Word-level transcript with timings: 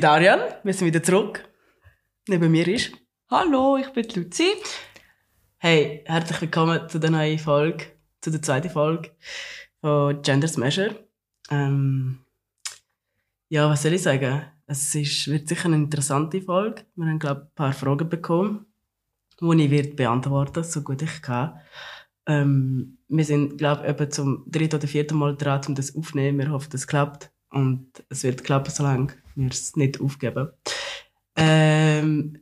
bin 0.00 0.08
Darian, 0.08 0.40
wir 0.62 0.72
sind 0.72 0.86
wieder 0.86 1.02
zurück. 1.02 1.46
Neben 2.26 2.50
mir 2.50 2.66
ist. 2.66 2.92
Hallo, 3.30 3.76
ich 3.76 3.90
bin 3.90 4.06
Luzi. 4.14 4.46
Hey, 5.58 6.02
herzlich 6.06 6.40
willkommen 6.40 6.88
zu 6.88 6.98
der 6.98 7.10
neuen 7.10 7.38
Folge, 7.38 7.84
zu 8.22 8.30
der 8.30 8.40
zweiten 8.40 8.70
Folge 8.70 9.10
von 9.82 10.22
Gender 10.22 10.48
Smasher. 10.48 10.94
Ähm, 11.50 12.20
ja, 13.50 13.68
was 13.68 13.82
soll 13.82 13.92
ich 13.92 14.02
sagen? 14.02 14.42
Es 14.66 14.94
ist, 14.94 15.28
wird 15.28 15.46
sicher 15.46 15.66
eine 15.66 15.76
interessante 15.76 16.40
Folge. 16.40 16.86
Wir 16.96 17.06
haben, 17.06 17.18
glaube 17.18 17.42
ein 17.42 17.54
paar 17.54 17.74
Fragen 17.74 18.08
bekommen, 18.08 18.64
die 19.38 19.64
ich 19.64 19.70
wird 19.70 19.96
beantworten 19.96 20.64
so 20.64 20.80
gut 20.80 21.02
ich 21.02 21.20
kann. 21.20 21.60
Ähm, 22.24 22.96
wir 23.08 23.24
sind, 23.26 23.58
glaube 23.58 23.84
ich, 23.86 24.10
zum 24.12 24.44
dritten 24.46 24.76
oder 24.76 24.88
vierten 24.88 25.18
Mal 25.18 25.36
dran, 25.36 25.60
um 25.68 25.74
das 25.74 25.94
aufzunehmen. 25.94 26.38
Wir 26.38 26.52
hoffen, 26.52 26.70
das 26.70 26.86
klappt. 26.86 27.30
Und 27.50 28.02
es 28.08 28.22
wird 28.22 28.44
klappen, 28.44 28.70
solange 28.70 29.12
wir 29.40 29.50
es 29.50 29.76
nicht 29.76 30.00
aufgeben. 30.00 30.50
Ähm, 31.36 32.38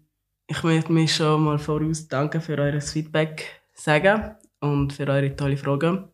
ich 0.46 0.62
möchte 0.62 0.92
mich 0.92 1.14
schon 1.14 1.44
mal 1.44 1.58
voraus 1.58 2.08
danken 2.08 2.40
für 2.40 2.58
euer 2.58 2.80
Feedback 2.80 3.62
sagen 3.74 4.34
und 4.60 4.92
für 4.92 5.06
eure 5.06 5.36
tolle 5.36 5.56
Fragen. 5.56 6.08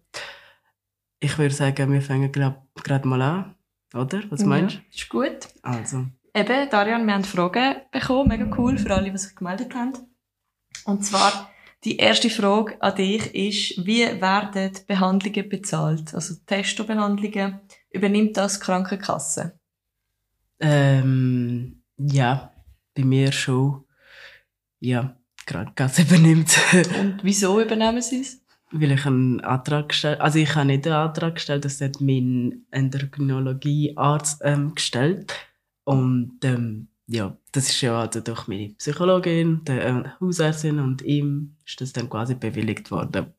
Ich 1.21 1.39
würde 1.39 1.55
sagen, 1.55 1.93
wir 1.93 2.03
fangen 2.03 2.31
gerade 2.31 3.09
mal 3.09 3.23
an, 3.23 3.55
oder? 3.95 4.23
Was 4.31 4.45
meinst 4.45 4.77
du? 4.77 4.81
Ja, 4.81 4.85
ist 4.93 5.09
gut. 5.09 5.49
Also. 5.63 6.07
Eben, 6.35 6.69
Darian, 6.69 7.07
wir 7.07 7.15
haben 7.15 7.25
Fragen 7.25 7.77
bekommen, 7.93 8.29
mega 8.29 8.51
cool 8.59 8.77
für 8.77 8.93
alle, 8.93 9.11
die 9.11 9.19
sich 9.19 9.37
gemeldet 9.37 9.75
haben. 9.75 9.93
Und 10.85 11.05
zwar, 11.05 11.51
die 11.85 11.97
erste 11.97 12.29
Frage 12.29 12.81
an 12.83 12.97
dich 12.97 13.35
ist, 13.35 13.87
wie 13.87 14.21
werden 14.21 14.73
Behandlungen 14.87 15.49
bezahlt? 15.49 16.15
Also 16.15 16.35
Testobehandlungen, 16.47 17.61
übernimmt 17.91 18.37
das 18.37 18.59
die 18.59 18.65
Krankenkasse? 18.65 19.59
Ähm, 20.61 21.83
ja, 21.97 22.53
bei 22.95 23.05
mir 23.05 23.33
schon. 23.33 23.85
Ja, 24.81 25.17
die 25.41 25.45
Krankenkasse 25.47 26.03
übernimmt. 26.09 26.57
Und 27.01 27.19
wieso 27.23 27.61
übernehmen 27.61 28.03
sie 28.03 28.21
es? 28.21 28.41
Weil 28.71 28.93
ich 28.93 29.07
einen 29.07 29.41
Antrag 29.41 29.91
gestellt 29.91 30.21
Also 30.21 30.39
ich 30.39 30.55
habe 30.55 30.67
nicht 30.67 30.87
einen 30.87 30.97
Antrag 30.97 31.37
gestellt, 31.37 31.65
das 31.65 31.81
hat 31.81 32.01
mein 32.01 32.67
Endokrinologiearzt 32.71 34.43
ähm, 34.45 34.75
gestellt. 34.75 35.33
Und 35.85 36.39
ähm, 36.45 36.89
ja, 37.07 37.37
das 37.53 37.69
ist 37.69 37.81
ja 37.83 38.01
also 38.01 38.21
durch 38.21 38.49
meine 38.49 38.71
Psychologin, 38.71 39.65
der 39.65 39.87
äh, 39.87 40.05
Hausärztin 40.21 40.79
und 40.81 41.03
ihm 41.03 41.57
ist 41.67 41.81
das 41.81 41.93
dann 41.93 42.09
quasi 42.09 42.35
bewilligt 42.35 42.91
worden. 42.91 43.35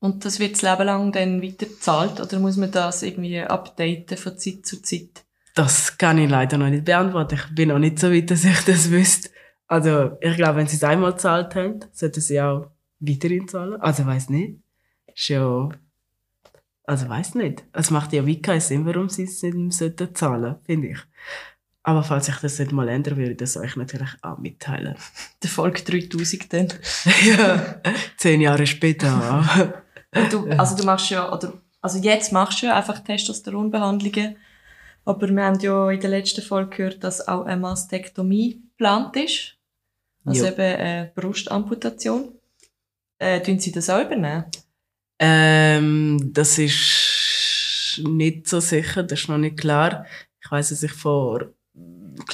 Und 0.00 0.24
das 0.24 0.38
wird 0.38 0.54
das 0.54 0.62
Leben 0.62 0.86
lang 0.86 1.12
dann 1.12 1.42
weiter 1.42 1.66
bezahlt 1.66 2.20
oder 2.20 2.38
muss 2.38 2.56
man 2.56 2.70
das 2.70 3.02
irgendwie 3.02 3.40
updaten 3.40 4.16
von 4.16 4.38
Zeit 4.38 4.64
zu 4.64 4.82
Zeit? 4.82 5.24
Das 5.54 5.98
kann 5.98 6.18
ich 6.18 6.30
leider 6.30 6.58
noch 6.58 6.68
nicht 6.68 6.84
beantworten. 6.84 7.34
Ich 7.34 7.54
bin 7.54 7.68
noch 7.68 7.78
nicht 7.78 7.98
so 7.98 8.10
weit, 8.10 8.30
dass 8.30 8.44
ich 8.44 8.60
das 8.64 8.90
wüsste. 8.90 9.30
Also, 9.66 10.16
ich 10.20 10.36
glaube, 10.36 10.56
wenn 10.56 10.66
sie 10.66 10.76
es 10.76 10.84
einmal 10.84 11.12
gezahlt 11.12 11.54
haben, 11.54 11.80
sollten 11.92 12.20
sie 12.20 12.40
auch 12.40 12.70
weiterhin 13.00 13.48
zahlen. 13.48 13.80
Also, 13.80 14.06
weiß 14.06 14.30
nicht. 14.30 14.58
Ist 15.14 15.28
ja, 15.28 15.68
also, 16.84 17.08
weiß 17.08 17.34
nicht. 17.36 17.64
Es 17.72 17.90
macht 17.90 18.12
ja 18.12 18.26
wie 18.26 18.42
keinen 18.42 18.60
Sinn, 18.60 18.86
warum 18.86 19.08
sie 19.08 19.24
es 19.24 19.42
nicht 19.42 19.54
mehr 19.54 19.70
zahlen 20.14 20.42
sollten, 20.42 20.64
finde 20.64 20.88
ich. 20.88 20.98
Aber 21.82 22.02
falls 22.02 22.26
sich 22.26 22.36
das 22.36 22.58
nicht 22.58 22.72
mal 22.72 22.88
ändern 22.88 23.16
würde, 23.16 23.34
das 23.34 23.56
euch 23.56 23.74
natürlich 23.76 24.10
auch 24.22 24.38
mitteilen. 24.38 24.96
Der 25.42 25.50
Folge 25.50 25.82
3000 25.82 26.52
dann. 26.52 26.68
ja, 27.24 27.80
zehn 28.16 28.40
Jahre 28.40 28.66
später. 28.66 29.72
du, 30.30 30.46
also 30.50 30.76
du 30.76 30.84
machst 30.84 31.10
ja, 31.10 31.32
oder, 31.32 31.54
also 31.80 31.98
jetzt 31.98 32.32
machst 32.32 32.62
du 32.62 32.66
ja 32.66 32.76
einfach 32.76 32.98
Testosteronbehandlungen. 33.00 34.36
Aber 35.04 35.28
wir 35.28 35.44
haben 35.44 35.58
ja 35.60 35.90
in 35.90 36.00
der 36.00 36.10
letzten 36.10 36.42
Folge 36.42 36.76
gehört, 36.76 37.04
dass 37.04 37.26
auch 37.26 37.44
eine 37.44 37.60
Mastektomie 37.60 38.62
geplant 38.70 39.16
ist. 39.16 39.56
Also 40.24 40.44
jo. 40.44 40.52
eben 40.52 40.60
eine 40.60 41.12
Brustamputation. 41.14 42.32
Äh, 43.18 43.40
tun 43.42 43.58
Sie 43.58 43.72
das 43.72 43.90
auch 43.90 44.04
übernehmen? 44.04 44.44
Ähm, 45.18 46.30
das 46.32 46.58
ist 46.58 48.00
nicht 48.02 48.48
so 48.48 48.60
sicher, 48.60 49.02
das 49.02 49.20
ist 49.20 49.28
noch 49.28 49.38
nicht 49.38 49.58
klar. 49.58 50.06
Ich 50.42 50.50
weiß, 50.50 50.70
dass 50.70 50.82
ich 50.82 50.92
vor 50.92 51.50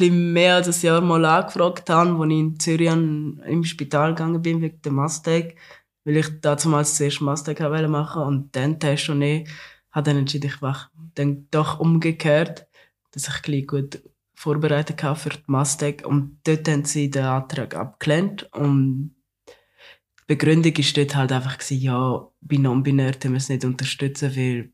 ein 0.00 0.33
mehr 0.33 0.56
als 0.56 0.69
ein 0.69 0.87
Jahr 0.87 1.00
mal 1.00 1.25
angefragt 1.25 1.91
habe, 1.91 2.10
als 2.10 2.31
ich 2.31 2.38
in 2.38 2.60
Zürich 2.60 2.88
im 2.88 3.65
Spital 3.65 4.15
gegangen 4.15 4.43
bin 4.43 4.60
wegen 4.60 4.81
der 4.83 4.93
Mastec, 4.93 5.56
weil 6.04 6.19
ich 6.19 6.41
damals 6.41 6.97
zuerst 6.97 7.21
Mastec 7.21 7.60
machen 7.60 8.22
und 8.22 8.54
dann 8.56 8.78
Test 8.78 9.09
und 9.09 9.22
ich 9.22 9.48
habe 9.96 10.04
dann 10.04 10.18
entschieden, 10.18 10.50
ich 10.50 10.60
mache 10.60 10.90
dann 11.14 11.48
doch 11.50 11.80
umgekehrt, 11.80 12.68
dass 13.12 13.28
ich 13.28 13.42
gleich 13.42 13.66
gut 13.66 14.02
vorbereitet 14.34 15.02
habe 15.02 15.18
für 15.18 15.30
die 15.30 15.42
Mastec 15.46 16.06
und 16.06 16.38
dort 16.44 16.68
haben 16.68 16.84
sie 16.84 17.10
den 17.10 17.24
Antrag 17.24 17.74
abgelehnt 17.74 18.42
und 18.52 19.16
die 19.48 20.34
Begründung 20.34 20.76
war 20.76 20.84
dort 20.94 21.16
halt 21.16 21.32
einfach, 21.32 21.56
gewesen, 21.56 21.80
ja, 21.80 22.28
bei 22.42 22.56
non-binär 22.58 23.14
wir 23.22 23.36
es 23.36 23.48
nicht 23.48 23.64
unterstützen, 23.64 24.36
weil 24.36 24.72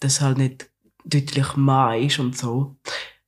das 0.00 0.22
halt 0.22 0.38
nicht 0.38 0.70
deutlich 1.04 1.54
Mann 1.56 2.02
ist 2.02 2.18
und 2.18 2.38
so. 2.38 2.76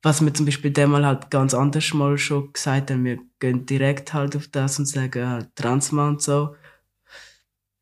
Was 0.01 0.25
wir 0.25 0.33
zum 0.33 0.47
Beispiel 0.47 0.71
demal 0.71 1.05
halt 1.05 1.29
ganz 1.29 1.53
anders 1.53 1.93
mal 1.93 2.17
schon 2.17 2.53
gesagt 2.53 2.89
haben, 2.89 3.05
wir 3.05 3.19
gehen 3.39 3.67
direkt 3.67 4.13
halt 4.13 4.35
auf 4.35 4.47
das 4.47 4.79
und 4.79 4.87
sagen 4.87 5.27
halt 5.29 5.55
Transmann 5.55 6.13
und 6.13 6.21
so. 6.23 6.55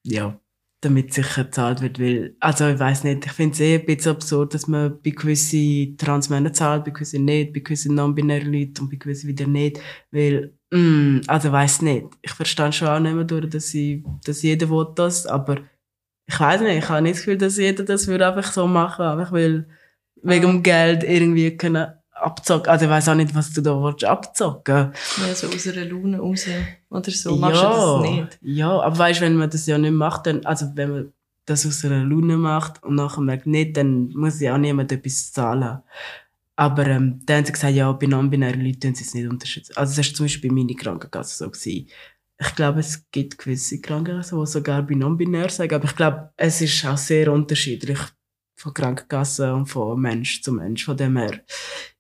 Ja, 0.04 0.38
damit 0.84 1.14
sicher 1.14 1.46
gezahlt 1.46 1.82
wird, 1.82 2.00
weil, 2.00 2.36
also 2.40 2.68
ich 2.68 2.80
weiß 2.80 3.04
nicht, 3.04 3.26
ich 3.26 3.32
finde 3.32 3.54
es 3.54 3.60
eh 3.60 3.76
ein 3.76 3.86
bisschen 3.86 4.12
absurd, 4.12 4.54
dass 4.54 4.68
man 4.68 5.00
bei 5.04 5.12
gewissen 5.12 5.98
Transmännern 5.98 6.54
zahlt, 6.54 6.86
bei 6.86 6.92
gewissen 6.92 7.26
nicht, 7.26 7.54
bei 7.54 7.60
gewissen 7.60 7.96
non-binären 7.96 8.52
Leuten 8.52 8.82
und 8.82 8.90
bei 8.90 8.98
gewissen 8.98 9.28
wieder 9.28 9.48
nicht, 9.48 9.80
weil, 10.12 10.54
mm, 10.72 11.22
also 11.28 11.48
ich 11.48 11.54
weiß 11.54 11.82
nicht. 11.84 12.08
Ich 12.22 12.32
verstehe 12.32 12.72
schon 12.72 12.88
auch 12.88 13.00
nicht 13.00 13.16
mehr 13.16 13.24
durch, 13.24 13.50
dass, 13.50 13.74
ich, 13.74 14.04
dass 14.26 14.42
jeder 14.42 14.70
will 14.70 14.88
das, 14.96 15.26
aber 15.26 15.58
ich 16.28 16.40
weiß 16.40 16.62
nicht, 16.62 16.78
ich 16.78 16.90
habe 16.90 17.02
nicht 17.02 17.16
das 17.16 17.26
Gefühl, 17.26 17.38
dass 17.38 17.58
jeder 17.58 17.84
das 17.84 18.08
würde 18.08 18.28
einfach 18.28 18.52
so 18.52 18.68
machen, 18.68 19.06
einfach 19.06 19.32
weil, 19.32 19.68
wegen 20.22 20.48
dem 20.48 20.64
Geld 20.64 21.04
irgendwie 21.04 21.58
können 21.58 21.88
abzocken. 22.24 22.70
Also 22.70 22.86
ich 22.86 22.92
weiß 22.92 23.10
auch 23.10 23.16
nicht, 23.16 23.36
was 23.36 23.52
du 23.54 23.62
da 23.62 23.72
willst, 23.82 24.04
abzocken 24.04 24.94
Ja, 25.18 25.36
so 25.36 25.48
aus 25.48 25.68
einer 25.68 25.86
Laune 25.86 26.20
raus 26.20 26.48
oder 26.90 27.12
so. 27.12 27.36
Machst 27.36 27.62
ja, 27.62 27.72
du 27.72 28.04
das 28.04 28.10
nicht? 28.10 28.40
Ja, 28.42 28.80
aber 28.82 28.98
weißt, 28.98 29.22
wenn 29.22 29.36
man 29.36 29.50
das 29.50 29.66
ja 29.66 29.78
nicht 29.78 29.92
macht, 29.92 30.28
dann, 30.28 30.46
also 30.46 30.68
wenn 30.76 30.92
man 30.92 31.14
das 31.46 31.66
aus 31.66 31.84
einer 31.86 32.04
Laune 32.04 32.38
macht 32.38 32.82
und 32.84 32.96
nachher 32.96 33.22
merkt 33.22 33.48
nicht, 33.48 33.76
dann 33.78 34.10
muss 34.10 34.40
ja 34.40 34.54
auch 34.54 34.58
niemand 34.58 34.92
etwas 34.92 35.32
zahlen. 35.32 35.80
Aber 36.56 36.86
ähm, 36.86 37.20
dann 37.26 37.38
haben 37.38 37.46
sie 37.46 37.52
gesagt, 37.52 37.74
ja, 37.74 37.92
bei 37.92 38.06
non-binären 38.06 38.62
Leuten 38.62 38.94
sie 38.94 39.04
es 39.04 39.14
nicht 39.14 39.28
unterstützen. 39.28 39.76
Also 39.76 39.96
das 39.96 40.08
war 40.08 40.16
zum 40.16 40.26
Beispiel 40.26 40.50
bei 40.50 40.56
meiner 40.56 40.76
Krankenkasse 40.76 41.38
so. 41.38 41.50
Gewesen. 41.50 41.88
Ich 42.40 42.56
glaube, 42.56 42.80
es 42.80 43.10
gibt 43.12 43.38
gewisse 43.38 43.80
Krankenkassen, 43.82 44.40
die 44.40 44.46
sogar 44.46 44.82
bei 44.84 44.96
non-binär 44.96 45.50
sagen, 45.50 45.74
aber 45.74 45.86
ich 45.86 45.96
glaube, 45.96 46.32
es 46.38 46.62
ist 46.62 46.86
auch 46.86 46.98
sehr 46.98 47.32
unterschiedlich 47.32 48.00
von 48.56 48.74
Krankenkassen 48.74 49.52
und 49.52 49.66
von 49.66 50.00
Mensch 50.00 50.42
zu 50.42 50.54
Mensch. 50.54 50.86
Von 50.86 50.98
dem 50.98 51.18
her, 51.18 51.42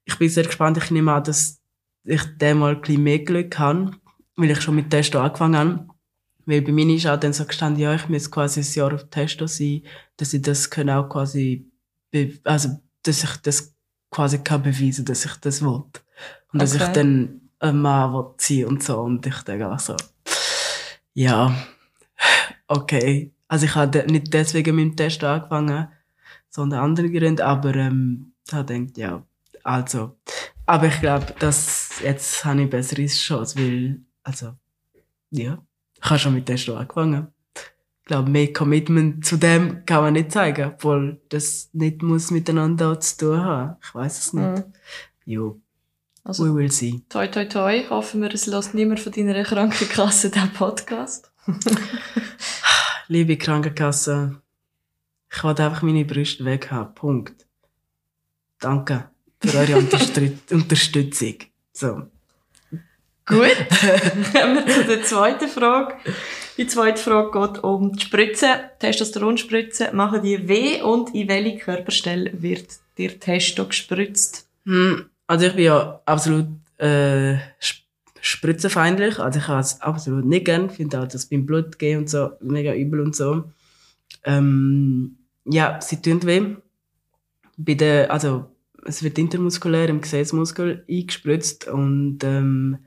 ich 0.05 0.17
bin 0.17 0.29
sehr 0.29 0.43
gespannt. 0.43 0.77
Ich 0.77 0.91
nehme 0.91 1.13
an, 1.13 1.23
dass 1.23 1.61
ich 2.03 2.21
dem 2.37 2.59
mal 2.59 2.75
ein 2.75 2.81
bisschen 2.81 3.03
mehr 3.03 3.19
Glück 3.19 3.57
habe, 3.59 3.91
weil 4.35 4.51
ich 4.51 4.61
schon 4.61 4.75
mit 4.75 4.89
Testo 4.89 5.19
angefangen 5.19 5.57
habe. 5.57 5.87
Weil 6.45 6.61
bei 6.61 6.71
mir 6.71 6.93
ist 6.93 7.07
auch 7.07 7.19
dann 7.19 7.33
so 7.33 7.45
gestanden, 7.45 7.81
ja, 7.81 7.95
ich 7.95 8.09
muss 8.09 8.29
quasi 8.29 8.59
ein 8.59 8.73
Jahr 8.73 8.93
auf 8.93 9.09
Testo 9.09 9.47
sein, 9.47 9.83
dass 10.17 10.33
ich 10.33 10.41
das 10.41 10.69
kann 10.69 10.89
auch 10.89 11.07
quasi, 11.07 11.71
also, 12.43 12.81
dass 13.03 13.23
ich 13.23 13.37
das 13.37 13.73
quasi 14.11 14.39
kann 14.39 14.61
beweisen, 14.61 15.05
dass 15.05 15.25
ich 15.25 15.35
das 15.37 15.61
will. 15.61 15.69
Und 15.69 15.91
okay. 16.51 16.57
dass 16.59 16.75
ich 16.75 16.83
dann 16.87 17.41
ein 17.59 17.81
Mann 17.81 18.13
will 18.13 18.25
sein 18.37 18.65
und 18.65 18.83
so. 18.83 18.99
Und 18.99 19.25
ich 19.25 19.41
denke 19.43 19.71
auch 19.71 19.79
so, 19.79 19.95
ja, 21.13 21.55
okay. 22.67 23.31
Also 23.47 23.65
ich 23.65 23.75
habe 23.75 24.05
nicht 24.11 24.33
deswegen 24.33 24.75
mit 24.75 24.85
dem 24.85 24.95
Test 24.95 25.23
angefangen, 25.23 25.87
sondern 26.49 26.79
andere 26.79 27.09
Gründe, 27.09 27.45
aber 27.45 27.75
ähm, 27.75 28.33
ich 28.45 28.51
gedacht, 28.51 28.97
ja, 28.97 29.23
also. 29.63 30.17
Aber 30.65 30.87
ich 30.87 30.99
glaube, 30.99 31.33
dass 31.39 31.99
jetzt 32.01 32.45
habe 32.45 32.63
ich 32.63 32.69
bessere 32.69 33.05
Chance, 33.05 33.57
weil, 33.57 34.01
also, 34.23 34.53
ja, 35.31 35.61
ich 35.95 36.09
habe 36.09 36.19
schon 36.19 36.33
mit 36.33 36.47
der 36.47 36.57
Show 36.57 36.75
angefangen. 36.75 37.27
Ich 37.55 38.07
glaube, 38.07 38.29
mehr 38.29 38.51
Commitment 38.51 39.25
zu 39.25 39.37
dem 39.37 39.85
kann 39.85 40.03
man 40.03 40.13
nicht 40.13 40.31
zeigen, 40.31 40.73
obwohl 40.73 41.21
das 41.29 41.69
nicht 41.73 42.01
muss 42.01 42.31
miteinander 42.31 42.99
zu 42.99 43.17
tun 43.17 43.41
haben. 43.41 43.77
Ich 43.81 43.95
weiß 43.95 44.19
es 44.19 44.33
nicht. 44.33 44.43
Mhm. 44.45 44.73
Jo. 45.25 45.61
Also, 46.25 46.45
We 46.45 46.55
will 46.55 46.71
see. 46.71 47.01
Toi, 47.09 47.27
toi, 47.27 47.45
toi. 47.45 47.83
Hoffen 47.89 48.21
wir, 48.21 48.33
es 48.33 48.45
lässt 48.45 48.73
niemand 48.73 48.99
von 48.99 49.11
deiner 49.11 49.43
Krankenkasse 49.43 50.29
den 50.29 50.51
Podcast. 50.53 51.31
Liebe 53.09 53.37
Krankenkasse, 53.37 54.41
ich 55.29 55.43
wollte 55.43 55.65
einfach 55.65 55.81
meine 55.81 56.05
Brüste 56.05 56.45
weg 56.45 56.71
haben. 56.71 56.93
Punkt. 56.95 57.45
Danke 58.59 59.12
für 59.45 59.57
eure 59.57 59.77
Unterstützung. 60.51 61.35
So. 61.73 62.03
Gut, 63.25 63.55
kommen 64.33 64.55
wir 64.55 64.67
zu 64.67 64.83
der 64.85 65.03
zweiten 65.03 65.47
Frage. 65.47 65.95
Die 66.57 66.67
zweite 66.67 67.01
Frage 67.01 67.31
geht 67.39 67.63
um 67.63 67.93
die 67.93 68.01
Spritze, 68.03 68.47
Testosteronspritze. 68.79 69.91
Machen 69.93 70.21
die 70.23 70.47
weh 70.47 70.81
und 70.81 71.15
in 71.15 71.27
welche 71.29 71.57
Körperstelle 71.57 72.31
wird 72.41 72.67
dir 72.97 73.19
Testo 73.19 73.65
gespritzt? 73.65 74.47
Hm, 74.65 75.05
Also 75.27 75.45
ich 75.47 75.53
bin 75.53 75.65
ja 75.65 76.01
absolut 76.05 76.47
äh, 76.77 77.35
sp- 77.63 77.81
spritzenfeindlich. 78.19 79.19
Also 79.19 79.39
ich 79.39 79.47
habe 79.47 79.61
es 79.61 79.79
absolut 79.81 80.25
nicht 80.25 80.45
gern. 80.45 80.65
Ich 80.69 80.73
finde 80.73 81.01
auch 81.01 81.07
das 81.07 81.25
beim 81.25 81.45
Blut 81.45 81.79
gehen 81.79 81.99
und 81.99 82.09
so 82.09 82.31
mega 82.41 82.73
übel 82.73 82.99
und 82.99 83.15
so. 83.15 83.45
Ähm, 84.25 85.17
ja, 85.45 85.79
sie 85.81 86.01
tun 86.01 86.21
weh. 86.23 86.55
Bei 87.57 87.73
der, 87.73 88.11
also 88.11 88.45
es 88.85 89.03
wird 89.03 89.17
intermuskulär 89.17 89.89
im 89.89 90.01
Gesäßmuskel 90.01 90.85
eingespritzt 90.89 91.67
und 91.67 92.23
ähm, 92.23 92.79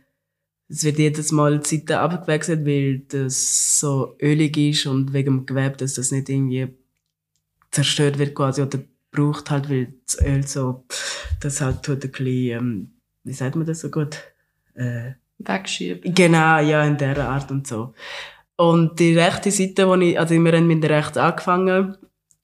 es 0.69 0.85
wird 0.85 0.99
jedes 0.99 1.33
Mal 1.33 1.61
die 1.61 1.77
Seite 1.77 2.01
abgewechselt, 2.01 2.67
weil 2.67 3.01
das 3.01 3.79
so 3.79 4.17
ölig 4.21 4.57
ist 4.57 4.87
und 4.87 5.13
wegen 5.13 5.39
dem 5.39 5.47
Gewebe, 5.47 5.77
dass 5.77 5.95
das 5.95 6.11
nicht 6.11 6.29
irgendwie 6.29 6.69
zerstört 7.71 8.19
wird 8.19 8.35
quasi 8.35 8.63
oder 8.63 8.81
braucht 9.11 9.51
halt, 9.51 9.71
weil 9.71 9.95
das 10.05 10.21
Öl 10.21 10.47
so, 10.47 10.85
das 11.41 11.61
halt 11.61 11.83
tut 11.83 12.05
ein 12.05 12.11
bisschen, 12.11 12.59
ähm, 12.59 12.91
wie 13.25 13.33
sagt 13.33 13.57
man 13.57 13.67
das 13.67 13.81
so 13.81 13.91
gut? 13.91 14.19
Äh, 14.75 15.13
Wegschieben. 15.39 16.15
Genau, 16.15 16.59
ja, 16.61 16.85
in 16.85 16.97
dieser 16.97 17.29
Art 17.29 17.51
und 17.51 17.67
so. 17.67 17.95
Und 18.57 18.99
die 18.99 19.17
rechte 19.17 19.51
Seite, 19.51 19.87
wo 19.87 19.95
ich, 19.97 20.19
also 20.19 20.35
wir 20.35 20.53
haben 20.53 20.67
mit 20.67 20.83
der 20.83 20.91
rechts 20.91 21.19
angefangen 21.19 21.97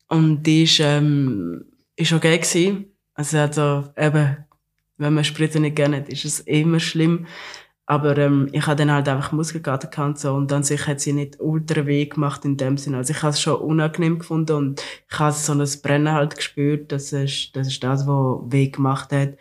und 0.08 0.42
die 0.42 0.64
ist, 0.64 0.78
ähm, 0.80 1.64
ist 1.96 2.12
okay 2.12 2.38
gewesen. 2.38 2.91
Also, 3.14 3.38
also 3.38 3.92
eben, 3.96 4.36
wenn 4.96 5.14
man 5.14 5.24
Spritzen 5.24 5.62
nicht 5.62 5.76
gerne 5.76 5.98
hat, 5.98 6.08
ist 6.08 6.24
es 6.24 6.40
immer 6.40 6.80
schlimm. 6.80 7.26
Aber 7.84 8.16
ähm, 8.16 8.48
ich 8.52 8.66
habe 8.66 8.76
dann 8.76 8.92
halt 8.92 9.08
einfach 9.08 9.32
Muskelkater 9.32 9.88
gehabt 9.88 10.08
und 10.08 10.18
so 10.18 10.34
und 10.34 10.52
an 10.52 10.62
sich 10.62 10.86
hat 10.86 11.00
sie 11.00 11.12
nicht 11.12 11.40
ultra 11.40 11.84
weh 11.84 12.06
gemacht 12.06 12.44
in 12.44 12.56
dem 12.56 12.78
Sinne. 12.78 12.98
Also 12.98 13.12
ich 13.12 13.22
habe 13.22 13.32
es 13.32 13.40
schon 13.40 13.56
unangenehm 13.56 14.20
gefunden 14.20 14.56
und 14.56 14.82
ich 15.10 15.18
habe 15.18 15.32
so 15.32 15.52
ein 15.52 15.68
Brennen 15.82 16.12
halt 16.12 16.36
gespürt. 16.36 16.92
Das 16.92 17.12
ist 17.12 17.56
das, 17.56 17.66
ist 17.68 17.82
das 17.82 18.06
was 18.06 18.52
weh 18.52 18.68
gemacht 18.68 19.12
hat. 19.12 19.36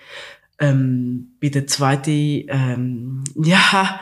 Ähm, 0.60 1.34
bei 1.40 1.50
der 1.50 1.68
zweiten, 1.68 2.10
ähm, 2.50 3.24
ja, 3.36 4.00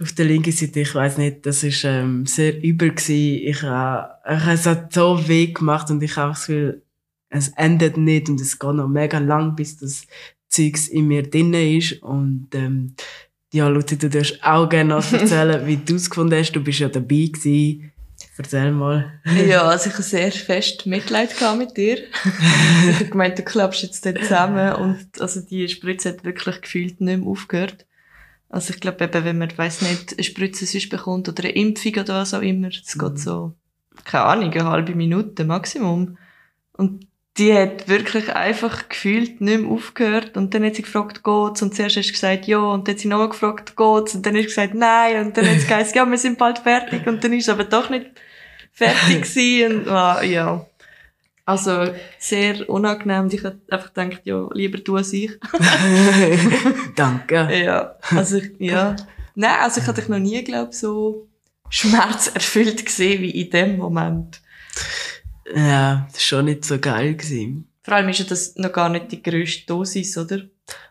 auf 0.00 0.12
der 0.12 0.26
linken 0.26 0.52
Seite, 0.52 0.80
ich 0.80 0.94
weiß 0.94 1.18
nicht, 1.18 1.46
das 1.46 1.62
ist 1.62 1.84
ähm, 1.84 2.26
sehr 2.26 2.62
übel 2.62 2.90
gewesen. 2.90 3.42
Ich, 3.48 3.62
äh, 3.62 4.36
ich, 4.36 4.46
es 4.48 4.66
hat 4.66 4.92
so 4.92 5.28
weh 5.28 5.46
gemacht 5.48 5.90
und 5.90 6.02
ich 6.02 6.16
habe 6.16 6.32
das 6.32 6.40
Gefühl, 6.40 6.82
es 7.30 7.48
endet 7.56 7.96
nicht 7.96 8.28
und 8.28 8.40
es 8.40 8.58
geht 8.58 8.74
noch 8.74 8.88
mega 8.88 9.18
lang, 9.18 9.54
bis 9.56 9.76
das 9.76 10.02
Zeugs 10.48 10.88
in 10.88 11.08
mir 11.08 11.28
drinne 11.28 11.76
ist 11.76 12.02
und 12.02 12.48
ähm, 12.54 12.94
ja, 13.52 13.68
Luzi, 13.68 13.96
du 13.98 14.10
darfst 14.10 14.42
auch 14.42 14.68
gerne 14.68 14.90
noch 14.90 15.12
erzählen, 15.12 15.66
wie 15.66 15.76
du 15.76 15.94
es 15.94 16.10
gefunden 16.10 16.34
hast. 16.38 16.52
Du 16.52 16.62
bist 16.62 16.80
ja 16.80 16.88
dabei 16.88 17.30
gewesen. 17.32 17.92
Erzähl 18.36 18.72
mal. 18.72 19.20
Ja, 19.48 19.62
also 19.62 19.88
ich 19.88 19.94
habe 19.94 20.02
sehr 20.02 20.30
fest 20.32 20.86
Mitleid 20.86 21.34
mit 21.56 21.76
dir. 21.76 21.98
ich 22.88 22.94
habe 22.94 23.04
gemeint, 23.06 23.38
du 23.38 23.42
klappst 23.42 23.82
jetzt 23.82 24.04
dort 24.04 24.22
zusammen 24.22 24.74
und 24.74 25.20
also 25.20 25.40
die 25.40 25.68
Spritze 25.68 26.10
hat 26.10 26.24
wirklich 26.24 26.60
gefühlt 26.60 27.00
nicht 27.00 27.20
mehr 27.20 27.28
aufgehört. 27.28 27.86
Also 28.48 28.72
ich 28.74 28.80
glaube 28.80 29.04
eben, 29.04 29.24
wenn 29.24 29.38
man, 29.38 29.56
weiss 29.56 29.82
nicht, 29.82 30.14
eine 30.14 30.24
Spritze 30.24 30.66
sonst 30.66 30.88
bekommt 30.88 31.28
oder 31.28 31.44
eine 31.44 31.52
Impfung 31.52 31.92
oder 31.94 32.20
was 32.20 32.34
auch 32.34 32.42
immer, 32.42 32.70
das 32.70 32.94
Mhm. 32.94 33.00
geht 33.00 33.18
so, 33.18 33.54
keine 34.04 34.24
Ahnung, 34.24 34.52
eine 34.52 34.64
halbe 34.64 34.94
Minute 34.94 35.44
Maximum. 35.44 36.16
Und 36.72 37.06
die 37.38 37.54
hat 37.54 37.88
wirklich 37.88 38.34
einfach 38.34 38.88
gefühlt 38.88 39.40
nicht 39.40 39.60
mehr 39.60 39.70
aufgehört. 39.70 40.36
Und 40.36 40.52
dann 40.54 40.64
hat 40.64 40.74
sie 40.74 40.82
gefragt, 40.82 41.22
geht's? 41.22 41.62
Und 41.62 41.74
zuerst 41.74 41.96
hast 41.96 42.08
du 42.08 42.12
gesagt, 42.12 42.46
ja. 42.46 42.58
Und 42.58 42.88
dann 42.88 42.94
hat 42.94 43.00
sie 43.00 43.08
nochmal 43.08 43.28
gefragt, 43.28 43.76
geht's? 43.76 44.14
Und 44.14 44.26
dann 44.26 44.34
hast 44.34 44.42
du 44.42 44.48
gesagt, 44.48 44.74
nein. 44.74 45.26
Und 45.26 45.36
dann 45.36 45.46
hat 45.46 45.60
sie 45.60 45.60
gesagt, 45.68 45.94
ja, 45.94 46.04
wir 46.04 46.18
sind 46.18 46.36
bald 46.36 46.58
fertig. 46.58 47.06
Und 47.06 47.22
dann 47.22 47.32
ist 47.32 47.44
es 47.44 47.48
aber 47.48 47.64
doch 47.64 47.90
nicht 47.90 48.06
fertig 48.72 49.22
gewesen. 49.22 49.80
Und, 49.80 49.88
ah, 49.88 50.22
ja. 50.22 50.66
Also, 51.44 51.94
sehr 52.18 52.68
unangenehm. 52.68 53.28
Ich 53.30 53.44
hab 53.44 53.54
einfach 53.70 53.94
gedacht, 53.94 54.20
ja, 54.24 54.48
lieber 54.52 54.78
du 54.78 54.96
als 54.96 55.12
ich. 55.12 55.30
Danke. 56.96 57.48
Ja. 57.64 57.94
Also, 58.10 58.40
ja. 58.58 58.96
Nein, 59.34 59.56
also 59.60 59.80
ich 59.80 59.86
hatte 59.86 60.00
dich 60.00 60.10
noch 60.10 60.18
nie, 60.18 60.42
glaube 60.42 60.72
so 60.72 61.28
schmerzerfüllt 61.70 62.84
gesehen 62.84 63.22
wie 63.22 63.30
in 63.30 63.50
dem 63.50 63.76
Moment. 63.76 64.40
Ja, 65.54 66.06
das 66.06 66.14
war 66.14 66.20
schon 66.20 66.44
nicht 66.46 66.64
so 66.64 66.78
geil. 66.78 67.14
Gewesen. 67.14 67.68
Vor 67.82 67.94
allem 67.94 68.08
ist 68.10 68.18
ja 68.18 68.24
das 68.26 68.56
noch 68.56 68.72
gar 68.72 68.88
nicht 68.88 69.10
die 69.12 69.22
grösste 69.22 69.66
Dosis, 69.66 70.16
oder? 70.18 70.42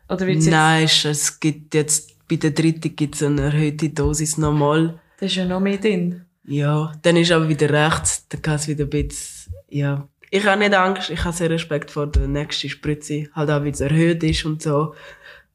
Oder 0.10 0.26
wird's 0.28 0.46
jetzt, 0.46 0.52
Nein, 0.54 0.86
es- 0.86 1.06
es 1.06 1.40
gibt 1.40 1.74
jetzt, 1.76 2.16
bei 2.28 2.38
der 2.38 2.52
dritten 2.52 2.96
gibt 2.96 3.16
es 3.16 3.24
eine 3.24 3.42
erhöhte 3.44 3.90
Dosis 3.90 4.38
nochmal. 4.38 5.00
da 5.20 5.26
ist 5.26 5.36
ja 5.36 5.46
noch 5.46 5.60
mehr 5.60 5.78
drin. 5.78 6.22
Ja, 6.46 6.94
dann 7.02 7.18
ist 7.18 7.32
aber 7.32 7.50
wieder 7.50 7.70
rechts, 7.70 8.26
dann 8.30 8.42
kann 8.42 8.56
es 8.56 8.68
wieder 8.68 8.86
ein 8.86 8.90
bisschen, 8.90 9.54
ja. 9.70 10.08
Ich 10.30 10.46
habe 10.46 10.60
nicht 10.60 10.74
Angst, 10.74 11.10
ich 11.10 11.24
habe 11.24 11.36
sehr 11.36 11.50
Respekt 11.50 11.92
vor 11.92 12.08
der 12.08 12.28
nächsten 12.28 12.70
Spritze, 12.70 13.28
halt 13.34 13.50
auch, 13.50 13.62
weil 13.62 13.70
es 13.72 13.82
erhöht 13.82 14.24
ist 14.24 14.46
und 14.46 14.62
so. 14.62 14.94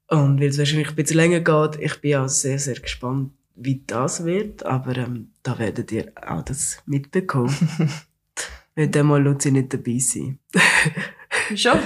Und 0.08 0.40
weil 0.40 0.48
es 0.48 0.58
wahrscheinlich 0.58 0.88
ein 0.90 0.94
bisschen 0.94 1.16
länger 1.16 1.40
geht. 1.40 1.80
Ich 1.80 2.00
bin 2.00 2.16
auch 2.16 2.28
sehr, 2.28 2.58
sehr 2.58 2.74
gespannt, 2.78 3.32
wie 3.56 3.82
das 3.86 4.24
wird, 4.24 4.64
aber 4.64 4.96
ähm, 4.96 5.30
da 5.42 5.58
werdet 5.58 5.90
ihr 5.92 6.12
auch 6.26 6.42
das 6.42 6.78
mitbekommen. 6.86 7.54
Wird 8.74 8.94
dann 8.94 9.06
mal 9.06 9.22
Luzi 9.22 9.50
nicht 9.50 9.72
dabei 9.72 9.98
sein. 9.98 10.38
Schon? 11.54 11.78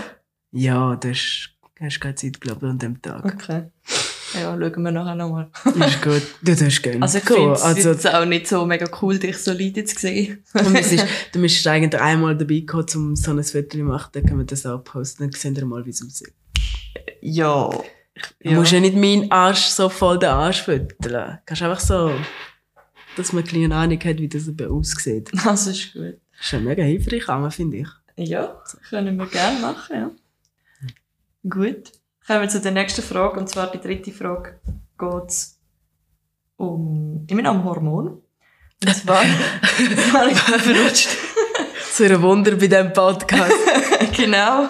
Ja, 0.52 0.96
du 0.96 1.10
hast, 1.10 1.50
hast 1.80 2.00
keine 2.00 2.14
Zeit, 2.14 2.40
glaube 2.40 2.66
ich, 2.66 2.70
an 2.70 2.78
dem 2.78 3.02
Tag. 3.02 3.24
Okay. 3.24 3.64
Ja, 4.34 4.56
schauen 4.58 4.82
wir 4.82 4.90
nachher 4.92 5.14
nochmal. 5.14 5.50
Ist 5.64 6.02
gut. 6.02 6.22
Du 6.42 6.54
darfst 6.54 6.82
gerne 6.82 7.02
Also 7.02 7.18
ich 7.18 7.24
finde 7.24 7.52
es 7.52 7.62
Also, 7.62 7.90
jetzt 7.90 8.06
auch 8.12 8.24
nicht 8.24 8.46
so 8.48 8.66
mega 8.66 8.86
cool, 9.00 9.18
dich 9.18 9.38
so 9.38 9.52
leiden 9.52 9.86
zu 9.86 9.98
sehen. 9.98 10.44
du 10.52 10.62
du 11.32 11.38
müsstest 11.38 11.66
eigentlich 11.66 12.00
einmal 12.00 12.36
dabei 12.36 12.62
kommen, 12.66 12.86
um 12.94 13.16
so 13.16 13.30
ein 13.30 13.42
Foto 13.42 13.68
zu 13.68 13.78
machen, 13.84 14.10
dann 14.12 14.26
können 14.26 14.40
wir 14.40 14.46
das 14.46 14.66
auch 14.66 14.82
posten, 14.82 15.24
dann 15.24 15.32
sehen 15.32 15.56
wir 15.56 15.64
mal, 15.64 15.84
wie 15.86 15.90
es 15.90 16.04
aussieht. 16.04 16.34
ja. 17.20 17.70
Du 18.42 18.50
musst 18.52 18.72
ja 18.72 18.80
nicht 18.80 18.96
meinen 18.96 19.30
Arsch 19.30 19.66
so 19.66 19.88
voll 19.90 20.18
den 20.18 20.30
Arsch 20.30 20.62
fütteln. 20.62 21.38
Kannst 21.44 21.62
einfach 21.62 21.80
so, 21.80 22.12
dass 23.16 23.32
man 23.32 23.42
eine 23.42 23.50
kleine 23.50 23.74
Ahnung 23.74 24.00
hat, 24.02 24.18
wie 24.18 24.28
das 24.28 24.48
aussieht. 24.68 25.30
Das 25.44 25.66
ist 25.66 25.92
gut. 25.92 26.18
Das 26.36 26.44
ist 26.44 26.50
schon 26.50 26.64
mega 26.64 26.82
hilfreich, 26.82 27.54
finde 27.54 27.78
ich. 27.78 27.88
Ja, 28.16 28.62
können 28.88 29.16
wir 29.16 29.26
gerne 29.26 29.60
machen, 29.60 29.96
ja. 29.96 30.10
Gut. 31.48 31.92
Kommen 32.26 32.42
wir 32.42 32.48
zu 32.48 32.60
der 32.60 32.72
nächsten 32.72 33.02
Frage, 33.02 33.38
und 33.38 33.48
zwar 33.48 33.70
die 33.70 33.80
dritte 33.80 34.10
Frage 34.10 34.58
geht's 34.98 35.60
um, 36.56 37.24
immer 37.28 37.42
noch 37.42 37.54
um 37.54 37.64
Hormon. 37.64 38.22
Und 38.84 38.94
zwar, 38.94 39.22
zwar 39.22 40.28
ich 40.28 40.44
bin 40.44 40.60
verrutscht. 40.60 41.08
So 41.92 42.04
ein 42.04 42.20
Wunder 42.20 42.52
bei 42.52 42.66
diesem 42.66 42.92
Podcast. 42.92 43.52
genau. 44.16 44.68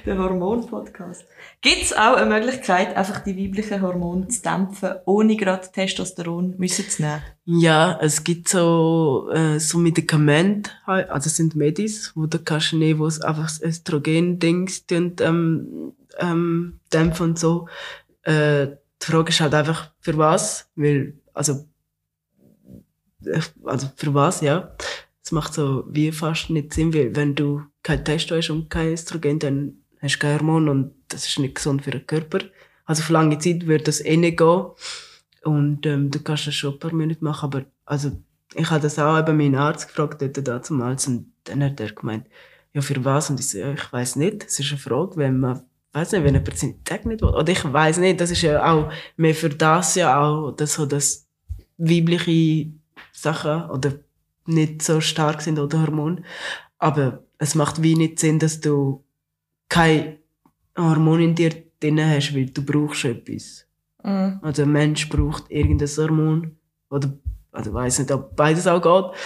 Der 0.06 0.18
Hormon-Podcast. 0.18 1.24
Gibt 1.60 1.82
es 1.82 1.92
auch 1.92 2.16
eine 2.16 2.30
Möglichkeit, 2.30 2.96
einfach 2.96 3.20
die 3.20 3.36
weiblichen 3.36 3.82
Hormone 3.82 4.28
zu 4.28 4.42
dämpfen, 4.42 4.94
ohne 5.04 5.36
gerade 5.36 5.70
Testosteron 5.70 6.54
müssen 6.58 6.88
zu 6.88 7.02
nehmen? 7.02 7.22
ja, 7.44 7.98
es 8.00 8.22
gibt 8.22 8.48
so, 8.48 9.28
äh, 9.32 9.58
so 9.58 9.78
Medikamente, 9.78 10.70
halt, 10.86 11.10
also 11.10 11.26
es 11.26 11.36
sind 11.36 11.56
Medis, 11.56 12.12
wo 12.14 12.26
du 12.26 12.38
kannst 12.38 12.72
nehmen, 12.72 13.00
wo 13.00 13.06
es 13.06 13.20
einfach 13.20 13.44
das 13.44 13.60
Östrogen-Dings 13.60 14.84
ähm, 14.90 15.92
ähm, 16.18 16.80
dämpfen 16.92 17.30
und 17.30 17.38
so. 17.38 17.68
Äh, 18.22 18.68
die 19.02 19.06
Frage 19.06 19.30
ist 19.30 19.40
halt 19.40 19.54
einfach, 19.54 19.90
für 19.98 20.16
was? 20.16 20.70
Weil, 20.76 21.14
also, 21.34 21.66
äh, 23.24 23.40
also 23.64 23.90
für 23.96 24.14
was, 24.14 24.42
ja. 24.42 24.76
Es 25.24 25.32
macht 25.32 25.52
so 25.52 25.84
wie 25.88 26.12
fast 26.12 26.50
nicht 26.50 26.72
Sinn, 26.72 26.94
weil 26.94 27.16
wenn 27.16 27.34
du 27.34 27.62
kein 27.82 28.04
Testo 28.04 28.36
hast 28.36 28.50
und 28.50 28.70
kein 28.70 28.92
Östrogen, 28.92 29.38
dann 29.38 29.79
hast 30.02 30.18
kein 30.18 30.38
Hormon 30.38 30.68
und 30.68 30.94
das 31.08 31.26
ist 31.26 31.38
nicht 31.38 31.56
gesund 31.56 31.82
für 31.82 31.90
den 31.90 32.06
Körper. 32.06 32.40
Also 32.84 33.02
für 33.02 33.12
lange 33.12 33.38
Zeit 33.38 33.66
wird 33.66 33.88
das 33.88 34.04
eh 34.04 34.16
nicht 34.16 34.38
gehen. 34.38 34.66
Und 35.44 35.86
ähm, 35.86 36.10
du 36.10 36.20
kannst 36.20 36.46
das 36.46 36.54
schon 36.54 36.74
ein 36.74 36.78
paar 36.78 36.92
Minuten 36.92 37.24
machen, 37.24 37.46
aber 37.46 37.64
also 37.86 38.12
ich 38.54 38.70
habe 38.70 38.80
das 38.80 38.98
auch 38.98 39.18
eben 39.18 39.36
meinen 39.36 39.54
Arzt 39.54 39.88
gefragt, 39.88 40.20
dort 40.20 40.46
damals, 40.46 41.06
und 41.06 41.32
dann 41.44 41.62
hat 41.62 41.80
er 41.80 41.92
gemeint, 41.92 42.26
ja, 42.72 42.82
für 42.82 43.04
was? 43.04 43.30
Und 43.30 43.40
ich 43.40 43.48
so, 43.48 43.58
ja, 43.58 43.72
ich 43.72 43.92
weiß 43.92 44.16
nicht. 44.16 44.44
Es 44.44 44.58
ist 44.60 44.70
eine 44.70 44.78
Frage, 44.78 45.16
wenn 45.16 45.40
man, 45.40 45.62
weiß 45.92 46.12
nicht, 46.12 46.24
wenn 46.24 46.34
jemand 46.34 46.58
seinen 46.58 46.84
Tag 46.84 47.06
nicht 47.06 47.22
will. 47.22 47.30
Oder 47.30 47.52
ich 47.52 47.64
weiß 47.64 47.98
nicht, 47.98 48.20
das 48.20 48.30
ist 48.30 48.42
ja 48.42 48.64
auch 48.64 48.92
mehr 49.16 49.34
für 49.34 49.48
das 49.48 49.94
ja 49.94 50.20
auch, 50.20 50.52
dass 50.52 50.74
so, 50.74 50.86
dass 50.86 51.26
weibliche 51.78 52.70
Sachen 53.12 53.70
oder 53.70 53.94
nicht 54.46 54.82
so 54.82 55.00
stark 55.00 55.42
sind 55.42 55.58
oder 55.58 55.80
Hormone. 55.80 56.22
Aber 56.78 57.24
es 57.38 57.54
macht 57.54 57.82
wie 57.82 57.96
nicht 57.96 58.18
Sinn, 58.18 58.38
dass 58.38 58.60
du 58.60 59.04
kein 59.70 60.18
Hormon 60.76 61.20
in 61.20 61.34
dir 61.34 61.52
drin 61.80 61.98
hast, 62.04 62.34
weil 62.34 62.46
du 62.46 62.62
brauchst 62.62 63.06
etwas. 63.06 63.66
Mhm. 64.04 64.40
Also 64.42 64.64
ein 64.64 64.72
Mensch 64.72 65.08
braucht 65.08 65.50
irgendein 65.50 65.88
Hormon. 65.88 66.56
Oder, 66.90 67.12
also 67.52 67.72
weiß 67.72 68.00
nicht, 68.00 68.12
ob 68.12 68.36
beides 68.36 68.66
auch 68.66 68.82
geht. 68.82 69.18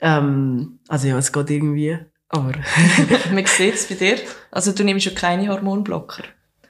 Ähm, 0.00 0.80
also 0.88 1.08
ja, 1.08 1.16
es 1.16 1.32
geht 1.32 1.50
irgendwie. 1.50 1.98
Aber 2.28 2.52
Man 3.32 3.46
sieht 3.46 3.74
es 3.74 3.86
bei 3.86 3.94
dir. 3.94 4.18
Also 4.50 4.72
du 4.72 4.84
nimmst 4.84 5.06
ja 5.06 5.12
keine 5.12 5.48
Hormonblocker. 5.48 6.24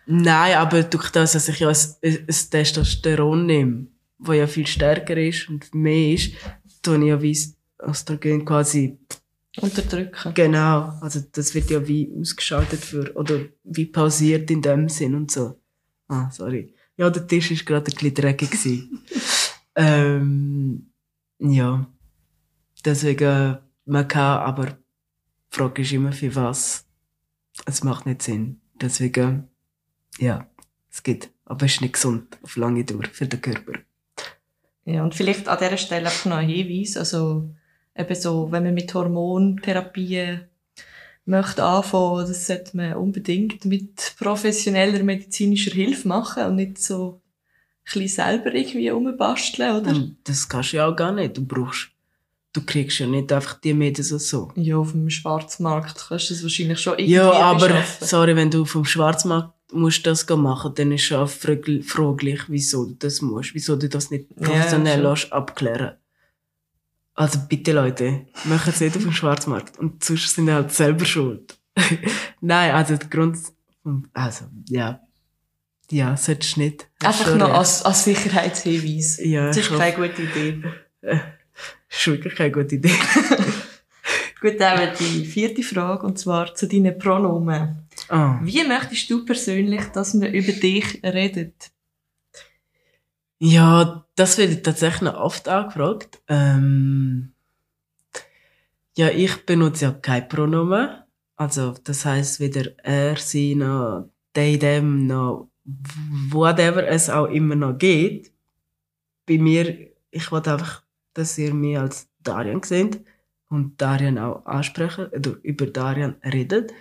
nein, 0.07 0.57
aber 0.57 0.83
durch 0.83 1.11
das, 1.11 1.33
dass 1.33 1.49
ich 1.49 1.61
ja 1.61 1.69
ein, 1.69 1.77
ein 2.03 2.27
Testosteron 2.51 3.47
nehme, 3.47 3.87
das 4.19 4.37
ja 4.37 4.47
viel 4.47 4.67
stärker 4.67 5.17
ist 5.17 5.49
und 5.49 5.75
mehr 5.75 6.15
ist, 6.15 6.33
tue 6.83 6.99
ich 6.99 7.05
ja 7.05 7.21
wie 7.21 7.39
Östrogen 7.83 8.45
quasi 8.45 8.99
Unterdrücken. 9.61 10.35
Genau, 10.35 10.99
also 11.01 11.21
das 11.33 11.55
wird 11.55 11.71
ja 11.71 11.87
wie 11.87 12.13
ausgeschaltet 12.19 12.85
für, 12.85 13.15
oder 13.15 13.41
wie 13.65 13.87
pausiert 13.87 14.51
in 14.51 14.63
dem 14.63 14.89
Sinn 14.89 15.15
und 15.15 15.31
so. 15.31 15.61
Ah, 16.09 16.31
sorry. 16.31 16.75
Ja, 16.97 17.09
der 17.11 17.27
Tisch 17.27 17.51
ist 17.51 17.67
gerade 17.67 17.91
ein 17.91 17.95
bisschen 17.95 18.15
dreckig 18.15 18.51
gewesen. 18.51 19.03
ähm, 19.77 20.91
ja. 21.39 21.87
Deswegen, 22.85 23.59
man 23.85 24.09
kann, 24.09 24.41
aber 24.41 24.67
die 24.67 24.77
Frage 25.51 25.83
ist 25.83 25.93
immer 25.93 26.13
für 26.13 26.35
was. 26.35 26.87
Es 27.67 27.85
macht 27.85 28.07
nicht 28.07 28.23
Sinn. 28.23 28.61
Deswegen, 28.81 29.49
ja, 30.19 30.49
es 30.91 31.03
geht. 31.03 31.31
Aber 31.45 31.67
es 31.67 31.75
ist 31.75 31.81
nicht 31.81 31.95
gesund 31.95 32.39
auf 32.43 32.57
lange 32.57 32.85
Dauer 32.85 33.05
für 33.13 33.27
den 33.27 33.41
Körper. 33.41 33.81
Ja, 34.85 35.03
und 35.03 35.15
vielleicht 35.15 35.49
an 35.49 35.59
dieser 35.59 35.77
Stelle 35.77 36.07
einfach 36.07 36.27
noch 36.27 36.37
ein 36.39 36.49
Hinweis. 36.49 36.97
Also, 36.97 37.55
eben 38.01 38.15
so, 38.15 38.51
wenn 38.51 38.65
man 38.65 38.75
mit 38.75 38.93
Hormontherapien 38.95 40.43
möchte 41.27 41.63
anfangen, 41.63 42.27
das 42.27 42.47
sollte 42.47 42.77
man 42.77 42.95
unbedingt 42.95 43.65
mit 43.65 44.15
professioneller 44.19 45.03
medizinischer 45.03 45.73
Hilfe 45.73 46.09
machen 46.09 46.45
und 46.45 46.57
nicht 46.57 46.79
so 46.79 47.21
ein 47.95 48.09
selber 48.09 48.55
irgendwie 48.55 48.89
rumbasteln, 48.89 49.77
oder? 49.81 49.91
Und 49.91 50.17
das 50.25 50.49
kannst 50.49 50.73
du 50.73 50.77
ja 50.79 50.87
auch 50.89 50.97
gar 50.97 51.13
nicht. 51.13 51.37
Du 51.37 51.45
brauchst, 51.45 51.89
du 52.53 52.63
kriegst 52.65 52.99
ja 53.01 53.07
nicht 53.07 53.33
einfach 53.33 53.61
die 53.61 53.75
Medien 53.75 54.05
so. 54.05 54.51
Ja, 54.55 54.77
auf 54.77 54.93
dem 54.93 55.11
Schwarzmarkt 55.11 56.07
kannst 56.09 56.31
du 56.31 56.35
das 56.35 56.43
wahrscheinlich 56.43 56.79
schon 56.79 56.95
irgendwie 56.95 57.13
Ja, 57.15 57.31
aber, 57.33 57.69
beschaffen. 57.69 58.07
sorry, 58.07 58.37
wenn 58.37 58.51
du 58.51 58.65
vom 58.65 58.85
Schwarzmarkt 58.85 59.55
musst 59.73 60.05
das 60.07 60.29
machen, 60.29 60.73
dann 60.75 60.91
ist 60.93 61.03
schon 61.03 61.27
fragl- 61.29 61.83
fraglich, 61.85 62.41
wieso 62.49 62.87
du 62.87 62.95
das 62.95 63.23
musst, 63.23 63.55
wieso 63.55 63.77
du 63.77 63.89
das 63.89 64.11
nicht 64.11 64.27
Ja, 64.39 64.47
professionell 64.49 65.01
schon. 65.03 65.11
lässt 65.11 65.33
abklären. 65.33 65.93
Also 67.15 67.39
bitte 67.49 67.73
Leute, 67.73 68.27
machen 68.45 68.73
es 68.73 68.81
nicht 68.81 68.97
auf 68.97 69.03
dem 69.03 69.13
Schwarzmarkt 69.13 69.79
und 69.79 70.03
sonst 70.03 70.35
sind 70.35 70.49
ihr 70.49 70.55
halt 70.55 70.73
selber 70.73 71.05
schuld. 71.05 71.59
Nein, 72.41 72.73
also 72.75 72.97
der 72.97 73.09
Grund, 73.09 73.39
also 74.15 74.47
ja, 74.69 75.01
ja, 75.91 76.17
solltest 76.17 76.57
du 76.57 76.61
nicht. 76.61 76.89
Einfach 77.03 77.37
noch 77.37 77.53
als, 77.53 77.83
als 77.85 78.05
Sicherheitshinweis. 78.05 79.19
Ja, 79.23 79.49
Das 79.49 79.57
ist 79.57 79.71
keine 79.77 79.97
gute 79.97 80.23
Idee. 80.23 80.63
ist 81.89 82.07
wirklich 82.07 82.35
keine 82.35 82.53
gute 82.53 82.77
Idee. 82.77 82.95
Gut, 84.41 84.59
dann 84.59 84.79
haben 84.79 84.81
wir 84.81 84.93
die 84.93 85.25
vierte 85.27 85.63
Frage, 85.63 86.07
und 86.07 86.19
zwar 86.19 86.55
zu 86.55 86.67
deinen 86.67 86.99
Pronomen. 86.99 87.87
Ah. 88.09 88.39
Wie 88.43 88.65
möchtest 88.65 89.11
du 89.11 89.25
persönlich, 89.25 89.85
dass 89.93 90.15
man 90.15 90.33
über 90.33 90.53
dich 90.53 91.03
redet? 91.05 91.71
Ja, 93.43 94.05
das 94.17 94.37
werde 94.37 94.53
ich 94.53 94.63
tatsächlich 94.63 95.15
oft 95.15 95.49
angefragt. 95.49 96.21
Ähm, 96.29 97.33
ja, 98.99 99.09
ich 99.09 99.47
benutze 99.47 99.87
ja 99.87 99.93
kein 99.93 100.29
Pronomen. 100.29 100.91
Also, 101.37 101.75
das 101.85 102.05
heißt 102.05 102.41
weder 102.41 102.73
er, 102.85 103.17
sie, 103.17 103.55
noch 103.55 104.11
they, 104.35 104.59
them, 104.59 105.07
noch 105.07 105.49
whatever 106.31 106.87
es 106.87 107.09
auch 107.09 107.29
immer 107.29 107.55
noch 107.55 107.79
geht. 107.79 108.31
Bei 109.27 109.39
mir, 109.39 109.89
ich 110.11 110.31
wollte 110.31 110.53
einfach, 110.53 110.83
dass 111.15 111.39
ihr 111.39 111.55
mich 111.55 111.79
als 111.79 112.11
Darian 112.23 112.63
seht 112.63 113.03
und 113.49 113.81
Darian 113.81 114.19
auch 114.19 114.45
ansprechen, 114.45 115.07
oder 115.07 115.37
über 115.43 115.67
Darian 115.67 116.17
redet. 116.23 116.75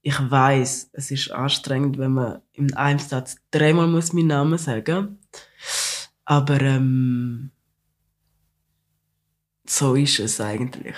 Ich 0.00 0.18
weiß, 0.18 0.88
es 0.94 1.10
ist 1.10 1.32
anstrengend, 1.32 1.98
wenn 1.98 2.12
man 2.12 2.40
in 2.52 2.72
einem 2.74 2.98
Satz 2.98 3.36
dreimal 3.50 3.88
muss 3.88 4.14
meinen 4.14 4.28
Namen 4.28 4.56
sagen 4.56 5.18
aber 6.28 6.60
ähm, 6.60 7.50
so 9.66 9.94
ist 9.94 10.18
es 10.20 10.42
eigentlich. 10.42 10.94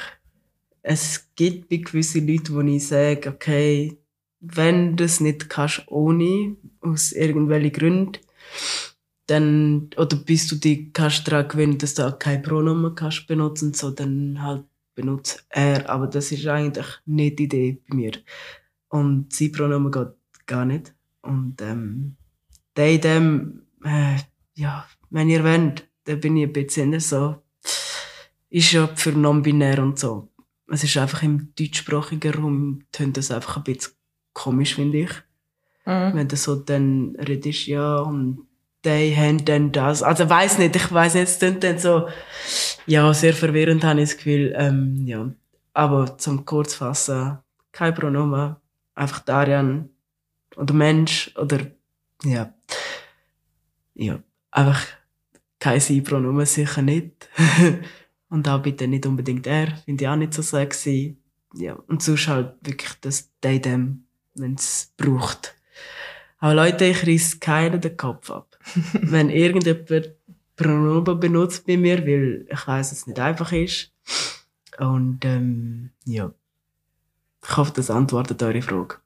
Es 0.83 1.29
gibt 1.37 1.69
bei 1.69 1.77
gewissen 1.77 2.27
Leuten, 2.27 2.55
wo 2.57 2.61
ich 2.63 2.89
sage, 2.89 3.31
okay, 3.31 3.97
wenn 4.41 4.97
du 4.97 5.05
es 5.05 5.21
nicht 5.21 5.49
kannst 5.49 5.85
ohne, 5.87 6.57
aus 6.81 7.13
irgendwelchen 7.13 7.73
Gründen, 7.73 8.19
dann, 9.27 9.91
oder 9.97 10.17
bis 10.17 10.49
du 10.49 10.57
dich 10.57 10.93
kannst 10.93 11.29
daran 11.29 11.47
gewöhnen, 11.47 11.79
dass 11.79 11.95
du 11.95 12.09
auch 12.09 12.19
kein 12.19 12.43
Pronomen 12.43 12.97
kannst 12.97 13.29
benutzen, 13.29 13.73
so, 13.73 13.93
dann 13.93 14.43
halt 14.43 14.65
benutze 14.97 15.43
er. 15.51 15.89
Aber 15.89 16.09
das 16.09 16.33
ist 16.33 16.45
eigentlich 16.49 16.89
nicht 17.07 17.39
die 17.39 17.45
Idee 17.45 17.81
bei 17.89 17.95
mir. 17.95 18.13
Und 18.89 19.33
sein 19.33 19.53
Pronomen 19.53 19.93
geht 19.93 20.09
gar 20.47 20.65
nicht. 20.65 20.93
Und, 21.23 21.63
ähm, 21.63 22.17
they, 22.75 22.99
them, 23.01 23.63
äh, 23.85 24.17
ja, 24.55 24.89
wenn 25.11 25.29
ihr 25.29 25.45
wollt, 25.45 25.87
dann 26.05 26.21
bin 26.21 26.37
ich 26.37 26.47
ein 26.47 26.53
bisschen 26.53 26.99
so, 27.01 27.37
ist 28.49 28.73
ja 28.73 28.89
für 28.89 29.13
non-binär 29.13 29.81
und 29.81 29.99
so. 29.99 30.29
Es 30.69 30.85
ist 30.85 30.97
einfach 30.97 31.23
im 31.23 31.53
deutschsprachigen 31.59 32.35
Raum, 32.35 32.83
tönt 32.93 33.17
das 33.17 33.31
einfach 33.31 33.59
ein 33.59 33.65
bisschen 33.65 33.93
komisch, 34.33 34.77
finde 34.77 34.99
ich. 34.99 35.11
Mhm. 35.85 36.15
Wenn 36.15 36.29
du 36.29 36.37
so 36.37 36.57
dann 36.57 37.17
redest, 37.17 37.67
ja, 37.67 37.99
und 37.99 38.47
die 38.85 39.15
haben 39.17 39.45
dann 39.45 39.73
das. 39.73 40.03
Also, 40.03 40.29
weiß 40.29 40.59
nicht, 40.59 40.77
ich 40.77 40.93
weiß 40.93 41.15
nicht, 41.15 41.25
es 41.25 41.39
tönt 41.39 41.63
dann 41.65 41.79
so, 41.79 42.09
ja, 42.87 43.13
sehr 43.13 43.35
verwirrend, 43.35 43.85
habe 43.85 44.01
ich 44.01 44.11
das 44.11 44.17
Gefühl, 44.17 44.55
ähm, 44.57 45.07
ja. 45.07 45.31
Aber 45.73 46.19
zum 46.19 46.45
Kurzfassen, 46.45 47.39
kein 47.73 47.95
Pronomen, 47.95 48.57
einfach 48.95 49.21
Darian 49.21 49.91
oder 50.57 50.75
Mensch 50.75 51.33
oder, 51.37 51.59
ja. 52.25 52.53
Ja, 53.95 54.23
einfach 54.51 54.81
kein 55.61 55.79
Sie-Pronomen, 55.79 56.47
sicher 56.47 56.83
nicht. 56.83 57.29
und 58.31 58.49
auch 58.49 58.63
bitte 58.63 58.89
nicht 58.89 59.07
unbedingt 59.07 59.47
er, 59.47 59.77
finde 59.85 60.05
ich 60.05 60.09
auch 60.09 60.17
nicht 60.17 60.35
so 60.35 60.43
sexy. 60.43 61.19
Ja, 61.55 61.75
und 61.75 62.03
sonst 62.03 62.29
halt 62.29 62.55
wirklich 62.63 62.93
das 63.01 63.31
they, 63.41 63.61
them, 63.61 64.05
wenn 64.35 64.55
es 64.55 64.93
braucht. 64.97 65.55
Aber 66.39 66.55
Leute, 66.55 66.87
ich 66.87 67.07
reiss 67.07 67.39
keinen 67.39 67.81
den 67.81 67.97
Kopf 67.97 68.31
ab. 68.31 68.59
wenn 68.93 69.31
irgendjemand 69.31 70.15
Pronomen 70.57 71.21
benutzt 71.21 71.67
bei 71.67 71.77
mir, 71.77 72.07
weil 72.07 72.47
ich 72.51 72.67
weiß, 72.67 72.91
dass 72.91 72.99
es 72.99 73.07
nicht 73.07 73.19
einfach 73.19 73.53
ist. 73.53 73.93
Und 74.79 75.25
ähm, 75.25 75.91
ja, 76.05 76.33
ich 77.43 77.57
hoffe, 77.57 77.73
das 77.75 77.91
antwortet 77.91 78.43
eure 78.43 78.63
Frage. 78.63 78.97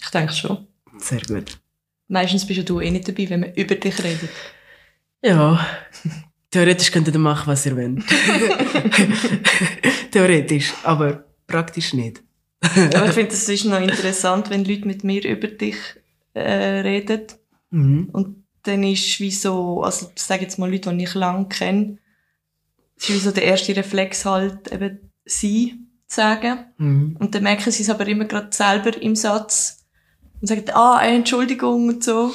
Ich 0.00 0.10
denke 0.10 0.32
schon. 0.32 0.66
Sehr 0.98 1.20
gut. 1.22 1.58
Meistens 2.08 2.46
bist 2.46 2.58
ja 2.58 2.64
du 2.64 2.80
eh 2.80 2.90
nicht 2.90 3.08
dabei, 3.08 3.28
wenn 3.28 3.40
man 3.40 3.54
über 3.54 3.74
dich 3.74 4.02
redet. 4.02 4.30
Ja, 5.22 5.66
theoretisch 6.50 6.90
könnt 6.90 7.08
ihr 7.08 7.18
machen, 7.18 7.46
was 7.46 7.66
ihr 7.66 7.76
wollt. 7.76 8.04
theoretisch, 10.12 10.72
aber 10.84 11.24
praktisch 11.46 11.94
nicht. 11.94 12.22
Aber 12.60 13.06
ich 13.06 13.12
finde, 13.12 13.32
es 13.32 13.48
ist 13.48 13.64
noch 13.64 13.80
interessant, 13.80 14.50
wenn 14.50 14.64
Leute 14.64 14.86
mit 14.86 15.04
mir 15.04 15.24
über 15.24 15.48
dich 15.48 15.76
äh, 16.34 16.80
reden. 16.80 17.26
Mhm. 17.70 18.08
Und 18.12 18.44
dann 18.62 18.82
ist 18.82 19.20
wie 19.20 19.30
so, 19.30 19.82
also 19.82 20.10
ich 20.14 20.22
sage 20.22 20.42
jetzt 20.42 20.58
mal 20.58 20.70
Leute, 20.70 20.94
die 20.94 21.04
ich 21.04 21.14
lange 21.14 21.48
kenne, 21.48 21.98
ist 22.96 23.10
wie 23.10 23.18
so 23.18 23.30
der 23.30 23.44
erste 23.44 23.76
Reflex 23.76 24.24
halt 24.24 24.72
eben 24.72 25.12
sie 25.24 25.78
zu 26.06 26.16
sagen. 26.16 26.66
Mhm. 26.78 27.16
Und 27.18 27.34
dann 27.34 27.44
merken 27.44 27.70
sie 27.70 27.82
es 27.82 27.90
aber 27.90 28.06
immer 28.06 28.24
gerade 28.24 28.48
selber 28.50 29.00
im 29.00 29.14
Satz 29.14 29.86
und 30.40 30.48
sagen, 30.48 30.64
ah, 30.72 31.00
Entschuldigung 31.02 31.88
und 31.88 32.04
so. 32.04 32.32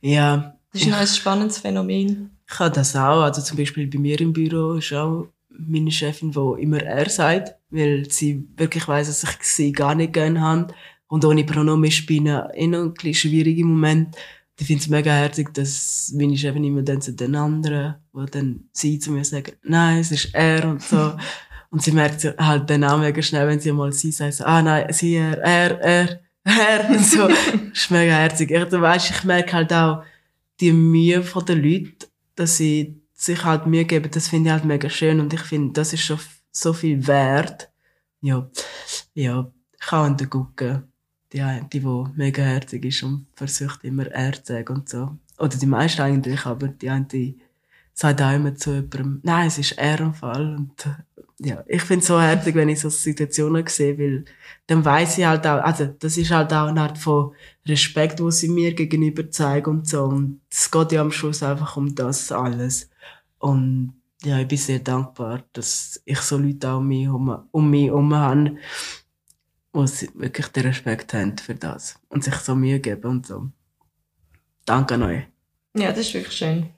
Ja, 0.00 0.53
Das 0.74 0.82
ist 0.82 0.88
noch 0.88 0.98
ein 0.98 1.06
spannendes 1.06 1.58
Phänomen. 1.58 2.30
ich 2.50 2.58
habe 2.58 2.74
das 2.74 2.96
auch. 2.96 3.22
Also 3.22 3.40
zum 3.42 3.56
Beispiel 3.56 3.86
bei 3.86 3.98
mir 3.98 4.20
im 4.20 4.32
Büro 4.32 4.72
ist 4.72 4.92
auch 4.92 5.28
meine 5.48 5.92
Chefin, 5.92 6.32
die 6.32 6.62
immer 6.62 6.82
er 6.82 7.08
sagt, 7.08 7.54
weil 7.70 8.10
sie 8.10 8.44
wirklich 8.56 8.88
weiss, 8.88 9.06
dass 9.06 9.22
ich 9.22 9.42
sie 9.42 9.70
gar 9.70 9.94
nicht 9.94 10.12
gerne 10.12 10.40
habe. 10.40 10.74
Und 11.06 11.24
ohne 11.24 11.44
Pronomen 11.44 11.92
ihnen 12.08 12.42
eh 12.54 12.66
noch 12.66 12.80
ein 12.80 12.94
bisschen 12.94 13.14
schwierig 13.14 13.56
im 13.58 13.68
Moment. 13.68 14.16
Ich 14.58 14.66
finde 14.66 14.82
es 14.82 14.88
mega 14.88 15.12
herzig, 15.12 15.54
dass 15.54 16.12
meine 16.16 16.36
Chefin 16.36 16.64
immer 16.64 16.82
dann 16.82 17.00
zu 17.00 17.12
den 17.12 17.36
anderen, 17.36 17.94
wo 18.12 18.24
dann 18.24 18.64
sie 18.72 18.98
zu 18.98 19.12
mir 19.12 19.24
sagen, 19.24 19.52
nein, 19.62 19.98
es 19.98 20.10
ist 20.10 20.34
er 20.34 20.68
und 20.68 20.82
so. 20.82 21.14
Und 21.70 21.82
sie 21.82 21.90
merkt 21.90 22.24
halt 22.38 22.70
dann 22.70 22.84
auch 22.84 22.98
mega 22.98 23.20
schnell, 23.20 23.48
wenn 23.48 23.58
sie 23.58 23.72
mal 23.72 23.92
sie 23.92 24.12
sagt, 24.12 24.34
so, 24.34 24.44
ah 24.44 24.62
nein, 24.62 24.92
sie, 24.92 25.16
er, 25.16 25.38
er, 25.38 25.80
er, 25.80 26.20
er 26.44 26.90
und 26.90 27.04
so. 27.04 27.26
das 27.26 27.38
ist 27.72 27.90
mega 27.90 28.12
herzig. 28.12 28.52
Ich, 28.52 28.64
du 28.66 28.80
weißt, 28.80 29.10
ich 29.10 29.24
merke 29.24 29.52
halt 29.54 29.72
auch 29.72 30.04
die 30.60 30.72
Mühe 30.72 31.22
von 31.22 31.44
den 31.44 31.62
Leuten, 31.62 31.96
dass 32.34 32.56
sie 32.56 33.00
sich 33.12 33.44
halt 33.44 33.66
Mühe 33.66 33.84
geben, 33.84 34.10
das 34.10 34.28
finde 34.28 34.48
ich 34.48 34.52
halt 34.52 34.64
mega 34.64 34.88
schön 34.90 35.20
und 35.20 35.32
ich 35.32 35.40
finde, 35.40 35.72
das 35.72 35.92
ist 35.92 36.02
schon 36.02 36.18
so 36.50 36.72
viel 36.72 37.06
wert. 37.06 37.70
Ja, 38.20 38.48
ja, 39.14 39.50
ich 39.72 39.86
kann 39.86 40.16
gucken. 40.30 40.84
Die, 41.32 41.42
die, 41.72 41.80
die 41.80 42.04
mega 42.14 42.42
herzig 42.42 42.84
ist 42.84 43.02
und 43.02 43.26
versucht 43.34 43.82
immer 43.84 44.06
er 44.06 44.32
zu 44.34 44.52
sagen 44.52 44.76
und 44.76 44.88
so. 44.88 45.16
Oder 45.38 45.56
die 45.56 45.66
meisten 45.66 46.02
eigentlich, 46.02 46.46
aber 46.46 46.68
die 46.68 46.88
eine, 46.88 47.06
die 47.06 47.38
sagt 47.92 48.22
auch 48.22 48.32
immer 48.32 48.54
zu 48.54 48.74
jemandem, 48.74 49.20
nein, 49.22 49.48
es 49.48 49.58
ist 49.58 49.72
er 49.72 50.00
im 50.00 50.14
Fall. 50.14 50.54
Und 50.56 50.88
ja, 51.40 51.64
ich 51.66 51.82
finde 51.82 52.02
es 52.02 52.06
so 52.06 52.20
herzig, 52.20 52.54
wenn 52.54 52.68
ich 52.68 52.80
so 52.80 52.88
Situationen 52.88 53.66
sehe, 53.66 53.98
weil 53.98 54.24
dann 54.66 54.84
weiß 54.84 55.18
ich 55.18 55.24
halt 55.24 55.46
auch, 55.46 55.62
also 55.62 55.86
das 55.86 56.16
ist 56.16 56.30
halt 56.30 56.52
auch 56.52 56.68
eine 56.68 56.82
Art 56.82 56.98
von 56.98 57.34
Respekt, 57.66 58.20
wo 58.20 58.30
sie 58.30 58.48
mir 58.48 58.74
gegenüber 58.74 59.28
zeigen 59.30 59.70
und 59.70 59.88
so. 59.88 60.04
Und 60.04 60.40
es 60.50 60.70
geht 60.70 60.92
ja 60.92 61.00
am 61.00 61.10
Schluss 61.10 61.42
einfach 61.42 61.76
um 61.76 61.94
das 61.94 62.30
alles. 62.30 62.88
Und 63.38 63.94
ja, 64.22 64.38
ich 64.38 64.48
bin 64.48 64.58
sehr 64.58 64.78
dankbar, 64.78 65.44
dass 65.52 66.00
ich 66.04 66.20
so 66.20 66.38
Leute 66.38 66.70
auch 66.70 66.78
um 66.78 66.88
mich 66.88 67.04
herum, 67.04 67.48
um 67.50 67.70
mich 67.70 67.86
herum 67.86 68.14
habe, 68.14 68.56
die 69.74 70.10
wirklich 70.14 70.46
den 70.48 70.66
Respekt 70.66 71.12
haben 71.14 71.36
für 71.36 71.54
das 71.54 71.98
und 72.08 72.22
sich 72.22 72.36
so 72.36 72.54
Mühe 72.54 72.78
geben 72.80 73.10
und 73.10 73.26
so. 73.26 73.48
Danke 74.64 74.94
an 74.94 75.02
euch. 75.02 75.24
Ja, 75.76 75.90
das 75.90 76.00
ist 76.00 76.14
wirklich 76.14 76.36
schön. 76.36 76.70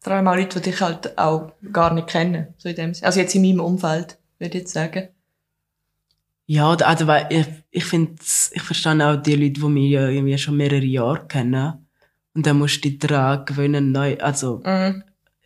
Vor 0.00 0.14
allem 0.14 0.28
auch 0.28 0.34
Leute, 0.36 0.60
die 0.60 0.70
dich 0.70 0.80
halt 0.80 1.18
auch 1.18 1.52
gar 1.72 1.92
nicht 1.92 2.08
kennen. 2.08 2.54
So 2.58 2.68
in 2.68 2.74
dem 2.74 2.94
Sinne. 2.94 3.06
Also 3.06 3.20
jetzt 3.20 3.34
in 3.34 3.42
meinem 3.42 3.60
Umfeld, 3.60 4.18
würde 4.38 4.56
ich 4.56 4.62
jetzt 4.62 4.72
sagen. 4.72 5.08
Ja, 6.46 6.70
also, 6.72 7.06
weil 7.06 7.26
ich, 7.30 7.46
ich 7.70 7.84
finde, 7.84 8.14
ich 8.20 8.62
verstehe 8.62 9.06
auch 9.06 9.16
die 9.22 9.36
Leute, 9.36 9.60
die 9.60 9.68
mich 9.68 9.90
ja 9.92 10.08
irgendwie 10.08 10.36
schon 10.36 10.56
mehrere 10.56 10.84
Jahre 10.84 11.26
kennen. 11.28 11.86
Und 12.34 12.46
dann 12.46 12.58
musst 12.58 12.84
du 12.84 12.88
dich 12.88 12.98
daran 12.98 13.44
gewöhnen, 13.44 13.92
neu, 13.92 14.16
also, 14.18 14.60
Mhm. 14.64 15.04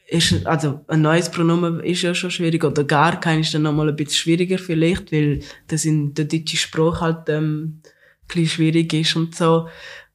ist, 0.09 0.47
also, 0.47 0.81
ein 0.87 1.03
neues 1.03 1.31
Pronomen 1.31 1.81
ist 1.81 2.03
ja 2.03 2.15
schon 2.15 2.31
schwierig, 2.31 2.63
oder 2.65 2.85
gar 2.85 3.21
kein 3.21 3.41
ist 3.41 3.53
dann 3.53 3.63
nochmal 3.63 3.89
ein 3.89 3.97
bisschen 3.97 4.15
schwieriger 4.15 4.59
vielleicht, 4.59 5.13
weil 5.13 5.41
das 5.67 5.85
in 5.85 6.15
der 6.15 6.27
deutschen 6.27 6.59
Sprache 6.59 7.01
halt, 7.01 7.29
ähm, 7.29 7.81
ein 7.83 8.29
bisschen 8.29 8.47
schwierig 8.49 8.93
ist 8.95 9.17
und 9.17 9.35
so. 9.35 9.69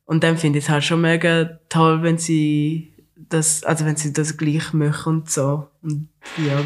Und 0.06 0.24
dann 0.24 0.38
finde 0.38 0.58
ich 0.60 0.66
es 0.66 0.70
halt 0.70 0.84
schon 0.84 1.02
mega 1.02 1.60
toll, 1.70 2.02
wenn 2.02 2.18
sie 2.18 2.94
das, 3.30 3.64
also 3.64 3.86
wenn 3.86 3.96
sie 3.96 4.14
das 4.14 4.38
gleich 4.38 4.74
machen 4.74 5.18
und 5.18 5.30
so. 5.30 5.68
Und, 5.82 6.10
ja. 6.38 6.64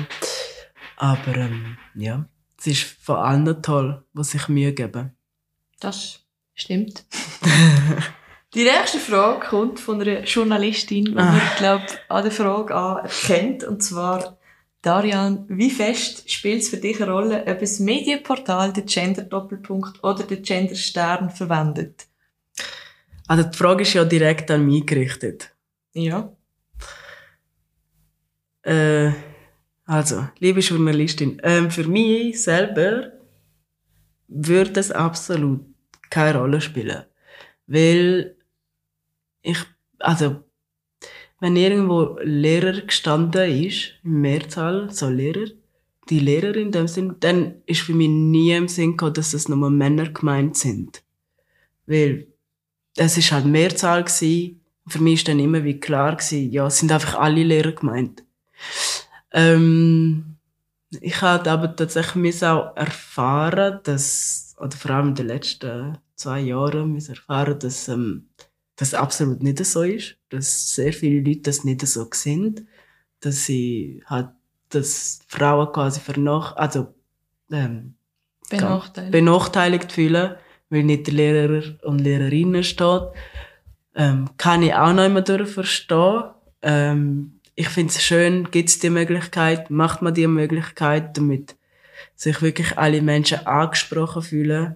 Aber, 0.98 1.36
ähm, 1.36 1.78
ja. 1.96 2.26
Es 2.60 2.68
ist 2.68 2.84
vor 3.02 3.24
allem 3.26 3.62
toll, 3.62 4.04
was 4.14 4.32
sich 4.32 4.48
Mühe 4.48 4.72
geben. 4.74 5.12
Das 5.80 6.22
stimmt. 6.54 7.06
Die 8.54 8.64
nächste 8.64 9.00
Frage 9.00 9.48
kommt 9.48 9.80
von 9.80 10.00
einer 10.00 10.24
Journalistin, 10.24 11.06
die 11.06 11.18
Ah. 11.18 11.32
man, 11.32 11.42
glaube 11.58 11.86
an 12.08 12.24
der 12.24 12.32
Frage 12.32 12.76
an 12.76 13.04
erkennt. 13.04 13.64
Und 13.64 13.82
zwar, 13.82 14.38
Darian, 14.84 15.46
wie 15.50 15.72
fest 15.72 16.30
spielt 16.32 16.62
es 16.62 16.70
für 16.70 16.78
dich 16.78 17.02
eine 17.02 17.12
Rolle, 17.12 17.42
ob 17.48 17.62
ein 17.62 17.86
Medienportal 17.86 18.72
den 18.72 18.86
Gender-Doppelpunkt 18.86 20.04
oder 20.04 20.24
den 20.24 20.44
Gender-Stern 20.44 21.32
verwendet? 21.32 22.06
Also 23.28 23.44
die 23.44 23.58
Frage 23.58 23.82
ist 23.82 23.94
ja 23.94 24.06
direkt 24.06 24.52
an 24.52 24.66
mich 24.66 24.86
gerichtet. 24.86 25.50
Ja. 25.94 26.32
Äh, 28.64 29.12
also, 29.86 30.28
liebe 30.40 30.62
Journalistin, 30.62 31.40
ähm, 31.44 31.70
für 31.70 31.84
mich 31.84 32.42
selber 32.42 33.12
würde 34.28 34.80
es 34.80 34.92
absolut 34.92 35.62
keine 36.10 36.40
Rolle 36.40 36.62
spielen. 36.62 37.04
Weil 37.68 38.36
ich, 39.42 39.58
also, 40.00 40.44
wenn 41.40 41.56
irgendwo 41.58 42.18
Lehrer 42.24 42.82
gestanden 42.82 43.66
ist, 43.66 43.94
im 44.04 44.22
Mehrzahl, 44.22 44.90
so 44.92 45.10
Lehrer, 45.10 45.48
die 46.10 46.20
Lehrerin 46.20 46.68
in 46.68 46.72
dem 46.72 46.88
Sinn, 46.88 47.16
dann 47.20 47.56
ist 47.66 47.82
für 47.82 47.94
mich 47.94 48.10
nie 48.10 48.52
im 48.52 48.68
Sinn 48.68 48.92
gekommen, 48.92 49.14
dass 49.14 49.32
das 49.32 49.50
nur 49.50 49.70
Männer 49.70 50.10
gemeint 50.10 50.58
sind. 50.58 51.04
Weil, 51.86 52.28
es 52.96 53.18
ist 53.18 53.32
halt 53.32 53.46
Mehrzahl 53.46 54.04
gsi. 54.04 54.60
Für 54.88 55.00
mich 55.00 55.16
ist 55.16 55.28
dann 55.28 55.40
immer 55.40 55.64
wie 55.64 55.80
klar 55.80 56.16
gsi, 56.16 56.48
ja, 56.50 56.68
es 56.68 56.80
sind 56.80 56.92
einfach 56.92 57.16
alle 57.20 57.44
Lehrer 57.44 57.72
gemeint. 57.72 58.24
Ähm, 59.32 60.38
ich 61.02 61.22
habe 61.22 61.50
aber 61.50 61.76
tatsächlich 61.76 62.44
auch 62.46 62.76
erfahren, 62.76 63.80
dass, 63.84 64.56
oder 64.60 64.78
vor 64.78 64.92
allem 64.92 65.10
in 65.10 65.16
den 65.16 65.28
letzten 65.28 65.98
zwei 66.16 66.40
Jahren 66.42 66.98
erfahren, 66.98 67.60
dass 67.60 67.88
ähm, 67.88 68.30
das 68.76 68.94
absolut 68.94 69.42
nicht 69.44 69.64
so 69.66 69.84
ist, 69.84 70.18
dass 70.30 70.76
sehr 70.76 70.94
viele 70.94 71.22
Leute 71.22 71.42
das 71.42 71.64
nicht 71.64 71.86
so 71.86 72.08
sind, 72.14 72.66
dass 73.20 73.46
sie 73.46 74.04
halt, 74.06 74.30
dass 74.70 75.20
Frauen 75.28 75.72
quasi 75.72 76.00
vernach, 76.00 76.56
also 76.56 76.94
ähm, 77.52 77.96
Benachteiligt. 78.50 79.12
benachteiligt 79.12 79.92
fühlen, 79.92 80.36
weil 80.70 80.84
nicht 80.84 81.08
der 81.08 81.14
Lehrer 81.14 81.64
und 81.84 82.00
Lehrerinnen 82.00 82.64
steht. 82.64 83.04
Ähm, 83.96 84.30
kann 84.38 84.64
ich 84.64 84.74
auch 84.74 84.94
noch 84.94 85.06
immer 85.06 85.22
durch 85.22 85.50
verstehen. 85.50 86.24
Ähm, 86.62 87.40
ich 87.56 87.70
finde 87.70 87.94
es 87.94 88.04
schön, 88.04 88.50
gibt 88.52 88.70
es 88.70 88.80
die 88.80 88.90
Möglichkeit, 88.90 89.70
macht 89.70 90.02
man 90.02 90.14
die 90.14 90.28
Möglichkeit, 90.28 91.18
damit 91.18 91.56
sich 92.16 92.42
wirklich 92.42 92.78
alle 92.78 93.02
Menschen 93.02 93.46
angesprochen 93.46 94.22
fühlen. 94.22 94.76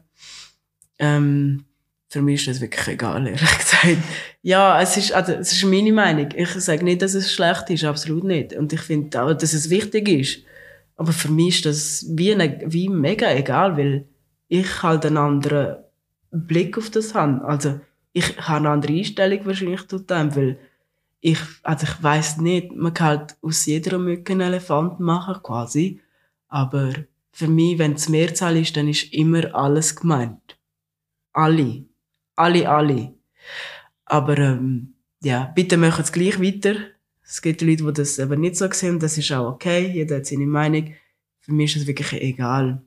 Ähm, 0.99 1.65
für 2.09 2.21
mich 2.21 2.41
ist 2.41 2.47
das 2.47 2.61
wirklich 2.61 2.87
egal, 2.87 3.25
ehrlich 3.27 3.41
gesagt. 3.57 3.97
Ja, 4.41 4.81
es 4.81 4.95
ist, 4.95 5.11
also, 5.11 5.33
es 5.33 5.51
ist 5.51 5.65
meine 5.65 5.91
Meinung. 5.91 6.29
Ich 6.35 6.49
sage 6.49 6.83
nicht, 6.83 7.01
dass 7.01 7.13
es 7.13 7.33
schlecht 7.33 7.69
ist, 7.69 7.83
absolut 7.83 8.23
nicht. 8.23 8.53
Und 8.53 8.71
ich 8.71 8.81
finde 8.81 9.21
auch, 9.21 9.33
dass 9.33 9.53
es 9.53 9.69
wichtig 9.69 10.07
ist. 10.07 10.39
Aber 10.95 11.11
für 11.11 11.29
mich 11.29 11.57
ist 11.57 11.65
das 11.65 12.05
wie, 12.09 12.33
eine, 12.33 12.61
wie 12.65 12.89
mega 12.89 13.31
egal, 13.31 13.77
weil 13.77 14.05
ich 14.47 14.81
halt 14.81 15.05
einen 15.05 15.17
anderen 15.17 15.77
Blick 16.31 16.77
auf 16.77 16.89
das 16.89 17.13
habe. 17.13 17.43
Also, 17.45 17.79
ich 18.13 18.37
habe 18.37 18.59
eine 18.59 18.69
andere 18.69 18.93
Einstellung 18.93 19.45
wahrscheinlich 19.45 19.87
zu 19.87 19.99
dem, 19.99 20.35
weil 20.35 20.57
ich, 21.19 21.39
also 21.63 21.85
ich 21.85 22.03
weiß 22.03 22.37
nicht, 22.37 22.71
man 22.73 22.93
kann 22.93 23.07
halt 23.07 23.37
aus 23.41 23.65
jeder 23.65 23.97
Mücke 23.97 24.33
einen 24.33 24.41
Elefant 24.41 24.99
machen, 24.99 25.41
quasi. 25.41 26.01
Aber 26.47 26.93
für 27.31 27.47
mich, 27.47 27.77
wenn 27.77 27.93
es 27.93 28.09
Mehrzahl 28.09 28.57
ist, 28.57 28.77
dann 28.77 28.87
ist 28.87 29.13
immer 29.13 29.53
alles 29.53 29.95
gemeint. 29.95 30.57
Alle. 31.33 31.85
Alle, 32.35 32.69
alle. 32.69 33.13
Aber, 34.05 34.37
ähm, 34.37 34.93
ja, 35.21 35.51
bitte 35.55 35.77
machen 35.77 36.03
es 36.03 36.11
gleich 36.11 36.41
weiter. 36.41 36.75
Es 37.23 37.41
gibt 37.41 37.61
Leute, 37.61 37.83
die 37.83 37.93
das 37.93 38.19
aber 38.19 38.37
nicht 38.37 38.55
so 38.55 38.71
sehen, 38.71 38.99
das 38.99 39.17
ist 39.17 39.31
auch 39.31 39.53
okay, 39.53 39.91
jeder 39.91 40.17
hat 40.17 40.25
seine 40.25 40.45
Meinung. 40.45 40.93
Für 41.41 41.51
mich 41.51 41.75
ist 41.75 41.81
es 41.81 41.87
wirklich 41.87 42.13
egal. 42.21 42.81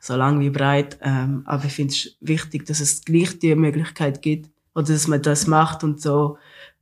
So 0.00 0.16
lang 0.16 0.40
wie 0.40 0.50
breit. 0.50 0.98
Ähm, 1.02 1.42
aber 1.44 1.64
ich 1.66 1.72
finde 1.72 1.92
es 1.92 2.16
wichtig, 2.20 2.64
dass 2.66 2.80
es 2.80 3.04
gleich 3.04 3.38
die 3.38 3.54
Möglichkeit 3.54 4.22
gibt, 4.22 4.50
oder 4.74 4.86
dass 4.86 5.08
man 5.08 5.20
das 5.20 5.46
macht 5.46 5.82
und 5.84 6.00
so. 6.00 6.38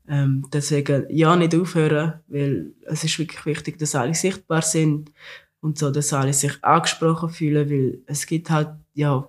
Ähm, 0.08 0.46
deswegen, 0.52 1.06
ja, 1.08 1.34
nicht 1.36 1.54
aufhören, 1.54 2.20
weil 2.28 2.72
es 2.84 3.04
ist 3.04 3.18
wirklich 3.18 3.44
wichtig, 3.44 3.78
dass 3.78 3.94
alle 3.94 4.14
sichtbar 4.14 4.62
sind 4.62 5.12
und 5.60 5.78
so, 5.78 5.90
dass 5.90 6.12
alle 6.12 6.32
sich 6.32 6.62
angesprochen 6.62 7.30
fühlen, 7.30 7.68
weil 7.68 8.02
es 8.06 8.26
gibt 8.26 8.50
halt, 8.50 8.70
ja, 8.94 9.28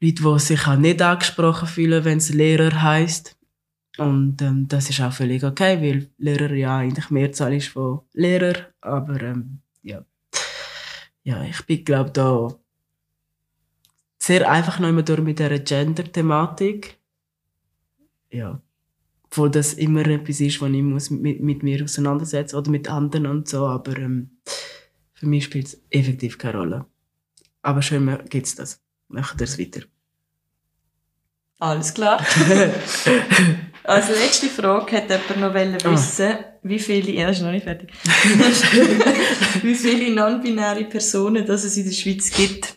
Leute, 0.00 0.22
die 0.22 0.38
sich 0.38 0.66
halt 0.66 0.80
nicht 0.80 1.00
angesprochen 1.00 1.68
fühlen, 1.68 2.04
wenn 2.04 2.18
es 2.18 2.32
Lehrer 2.32 2.82
heißt. 2.82 3.36
Und 3.96 4.42
ähm, 4.42 4.66
das 4.68 4.90
ist 4.90 5.00
auch 5.00 5.12
völlig 5.12 5.44
okay, 5.44 5.80
weil 5.80 6.10
Lehrer 6.18 6.52
ja 6.52 6.78
eigentlich 6.78 7.10
Mehrzahl 7.10 7.54
ist 7.54 7.68
von 7.68 8.00
Lehrer. 8.12 8.66
Aber 8.80 9.20
ähm, 9.22 9.60
ja, 9.82 10.04
ja, 11.22 11.42
ich 11.44 11.64
bin 11.64 11.84
glaube 11.84 12.10
da 12.10 12.54
sehr 14.18 14.50
einfach 14.50 14.78
noch 14.78 14.88
immer 14.88 15.02
durch 15.02 15.20
mit 15.20 15.38
dieser 15.38 15.58
Gender-Thematik. 15.58 16.98
Ja, 18.30 18.60
wo 19.36 19.48
das 19.48 19.74
immer 19.74 20.06
etwas 20.06 20.40
ist, 20.40 20.60
was 20.60 20.70
ich 20.70 20.82
muss 20.82 21.10
mit, 21.10 21.40
mit 21.40 21.62
mir 21.62 21.82
auseinandersetzen 21.84 22.56
oder 22.56 22.70
mit 22.70 22.88
anderen 22.88 23.26
und 23.26 23.48
so. 23.48 23.66
Aber 23.66 23.96
ähm, 23.96 24.30
für 25.14 25.26
mich 25.26 25.44
spielt 25.44 25.66
es 25.66 25.80
effektiv 25.90 26.38
keine 26.38 26.58
Rolle. 26.58 26.86
Aber 27.62 27.82
schön 27.82 28.18
gibt's 28.28 28.54
das. 28.54 28.80
Machen 29.08 29.38
wir 29.38 29.44
es 29.44 29.58
weiter. 29.58 29.80
Alles 31.58 31.94
klar. 31.94 32.20
Als 33.84 34.08
letzte 34.08 34.48
Frage 34.48 34.96
hat 34.96 35.10
jemand 35.10 35.40
noch 35.40 35.54
wollen 35.54 35.76
Ah. 35.84 35.92
wissen, 35.92 36.36
wie 36.62 36.78
viele, 36.78 37.12
ja, 37.12 37.28
ist 37.28 37.42
noch 37.42 37.50
nicht 37.52 37.64
fertig, 37.64 37.90
wie 39.62 39.74
viele 39.74 40.14
non-binäre 40.14 40.84
Personen 40.84 41.44
dass 41.46 41.64
es 41.64 41.76
in 41.76 41.84
der 41.84 41.92
Schweiz 41.92 42.30
gibt. 42.30 42.76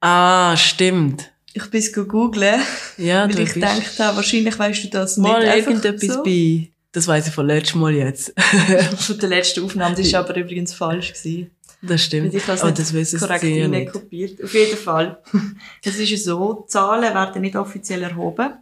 Ah, 0.00 0.56
stimmt. 0.56 1.29
Ich 1.52 1.70
bin 1.70 1.80
es 1.80 1.92
googeln, 1.92 2.60
Ja, 2.96 3.28
weil 3.28 3.40
ich 3.40 3.54
gedacht 3.54 3.98
habe, 3.98 4.16
wahrscheinlich 4.16 4.58
weißt 4.58 4.84
du 4.84 4.88
das 4.88 5.16
nicht 5.16 5.28
mal 5.28 5.42
irgendetwas 5.42 6.14
so. 6.14 6.22
bei. 6.22 6.70
Das 6.92 7.06
weiß 7.06 7.28
ich 7.28 7.34
von 7.34 7.46
letztem 7.46 7.80
Mal 7.80 7.94
jetzt. 7.94 8.32
Von 8.98 9.18
der 9.18 9.28
letzten 9.28 9.64
Aufnahme, 9.64 9.94
das 9.94 10.12
war 10.12 10.20
aber 10.20 10.36
übrigens 10.36 10.74
falsch. 10.74 11.12
Gewesen. 11.12 11.52
Das 11.82 12.02
stimmt. 12.02 12.32
Weil 12.32 12.36
ich 12.36 12.46
habe 12.46 12.54
es 12.54 12.92
oh, 12.92 12.96
nicht 12.96 13.18
korrekt 13.18 13.44
nicht. 13.44 13.92
kopiert. 13.92 14.42
Auf 14.42 14.52
jeden 14.52 14.76
Fall. 14.76 15.22
Es 15.84 15.98
ist 15.98 16.10
ja 16.10 16.16
so, 16.16 16.64
Zahlen 16.66 17.14
werden 17.14 17.42
nicht 17.42 17.56
offiziell 17.56 18.02
erhoben, 18.02 18.54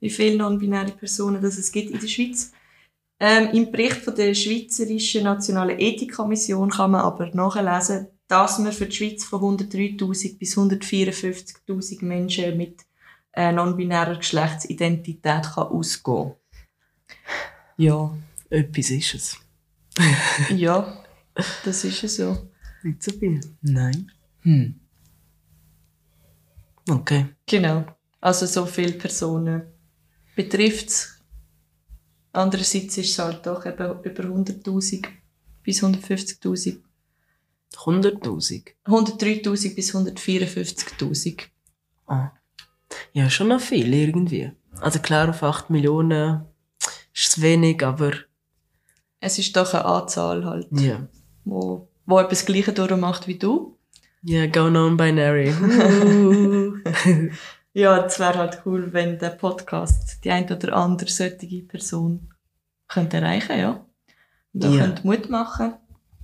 wie 0.00 0.10
viele 0.10 0.36
non-binäre 0.36 0.92
Personen 0.92 1.42
das 1.42 1.58
es 1.58 1.70
gibt 1.72 1.90
in 1.90 1.98
der 1.98 2.06
Schweiz. 2.06 2.52
Ähm, 3.20 3.50
Im 3.52 3.70
Bericht 3.70 3.98
von 3.98 4.14
der 4.14 4.34
Schweizerischen 4.34 5.24
Nationalen 5.24 5.78
Ethikkommission 5.78 6.70
kann 6.70 6.92
man 6.92 7.02
aber 7.02 7.30
nachlesen, 7.34 8.08
dass 8.32 8.58
man 8.58 8.72
für 8.72 8.86
die 8.86 8.96
Schweiz 8.96 9.24
von 9.24 9.58
103.000 9.58 10.38
bis 10.38 10.56
154.000 10.56 12.02
Menschen 12.02 12.56
mit 12.56 12.86
äh, 13.34 13.52
non-binärer 13.52 14.16
Geschlechtsidentität 14.16 15.42
kann 15.54 15.66
ausgehen 15.66 16.32
Ja, 17.76 18.16
Etwas 18.48 18.90
ist 18.90 19.14
es. 19.14 19.36
ja, 20.56 21.04
das 21.62 21.84
ist 21.84 22.02
ja 22.02 22.08
so. 22.08 22.50
Nicht 22.82 23.02
so 23.02 23.12
viel. 23.12 23.40
Nein. 23.60 24.10
Hm. 24.40 24.80
Okay. 26.88 27.26
Genau. 27.46 27.84
Also 28.20 28.46
so 28.46 28.64
viele 28.64 28.92
Personen 28.92 29.62
betrifft 30.34 30.88
es. 30.88 31.18
Andererseits 32.32 32.96
ist 32.96 33.10
es 33.10 33.18
halt 33.18 33.46
doch 33.46 33.66
eben 33.66 34.02
über 34.02 34.24
100'000 34.24 35.06
bis 35.62 35.82
150.000. 35.82 36.80
100'000? 37.76 38.64
103.000 38.86 39.74
bis 39.74 39.94
154.000. 39.94 41.40
Ah. 42.06 42.30
Ja, 43.12 43.30
schon 43.30 43.48
noch 43.48 43.60
viel 43.60 43.92
irgendwie. 43.92 44.52
Also 44.80 44.98
klar, 45.00 45.28
auf 45.30 45.42
8 45.42 45.70
Millionen 45.70 46.44
ist 47.14 47.36
es 47.36 47.40
wenig, 47.42 47.82
aber 47.84 48.12
Es 49.20 49.38
ist 49.38 49.56
doch 49.56 49.72
eine 49.74 49.84
Anzahl 49.84 50.44
halt, 50.44 50.68
ja. 50.72 51.06
wo, 51.44 51.88
wo 52.06 52.18
etwas 52.18 52.44
Gleiches 52.46 52.74
durchmacht 52.74 53.26
wie 53.28 53.38
du. 53.38 53.78
Ja, 54.22 54.46
go 54.46 54.68
non-binary. 54.70 55.52
Uh. 56.04 57.30
Ja, 57.74 58.04
es 58.04 58.18
wäre 58.18 58.36
halt 58.38 58.62
cool, 58.66 58.92
wenn 58.92 59.18
der 59.18 59.30
Podcast 59.30 60.22
die 60.24 60.30
ein 60.30 60.44
oder 60.52 60.74
andere 60.76 61.08
solche 61.10 61.62
Person 61.62 62.28
könnte 62.86 63.16
erreichen, 63.16 63.58
ja. 63.58 63.86
Und 64.52 64.62
da 64.64 64.68
Ja. 64.68 64.84
könnte 64.84 65.06
Mut 65.06 65.30
machen. 65.30 65.74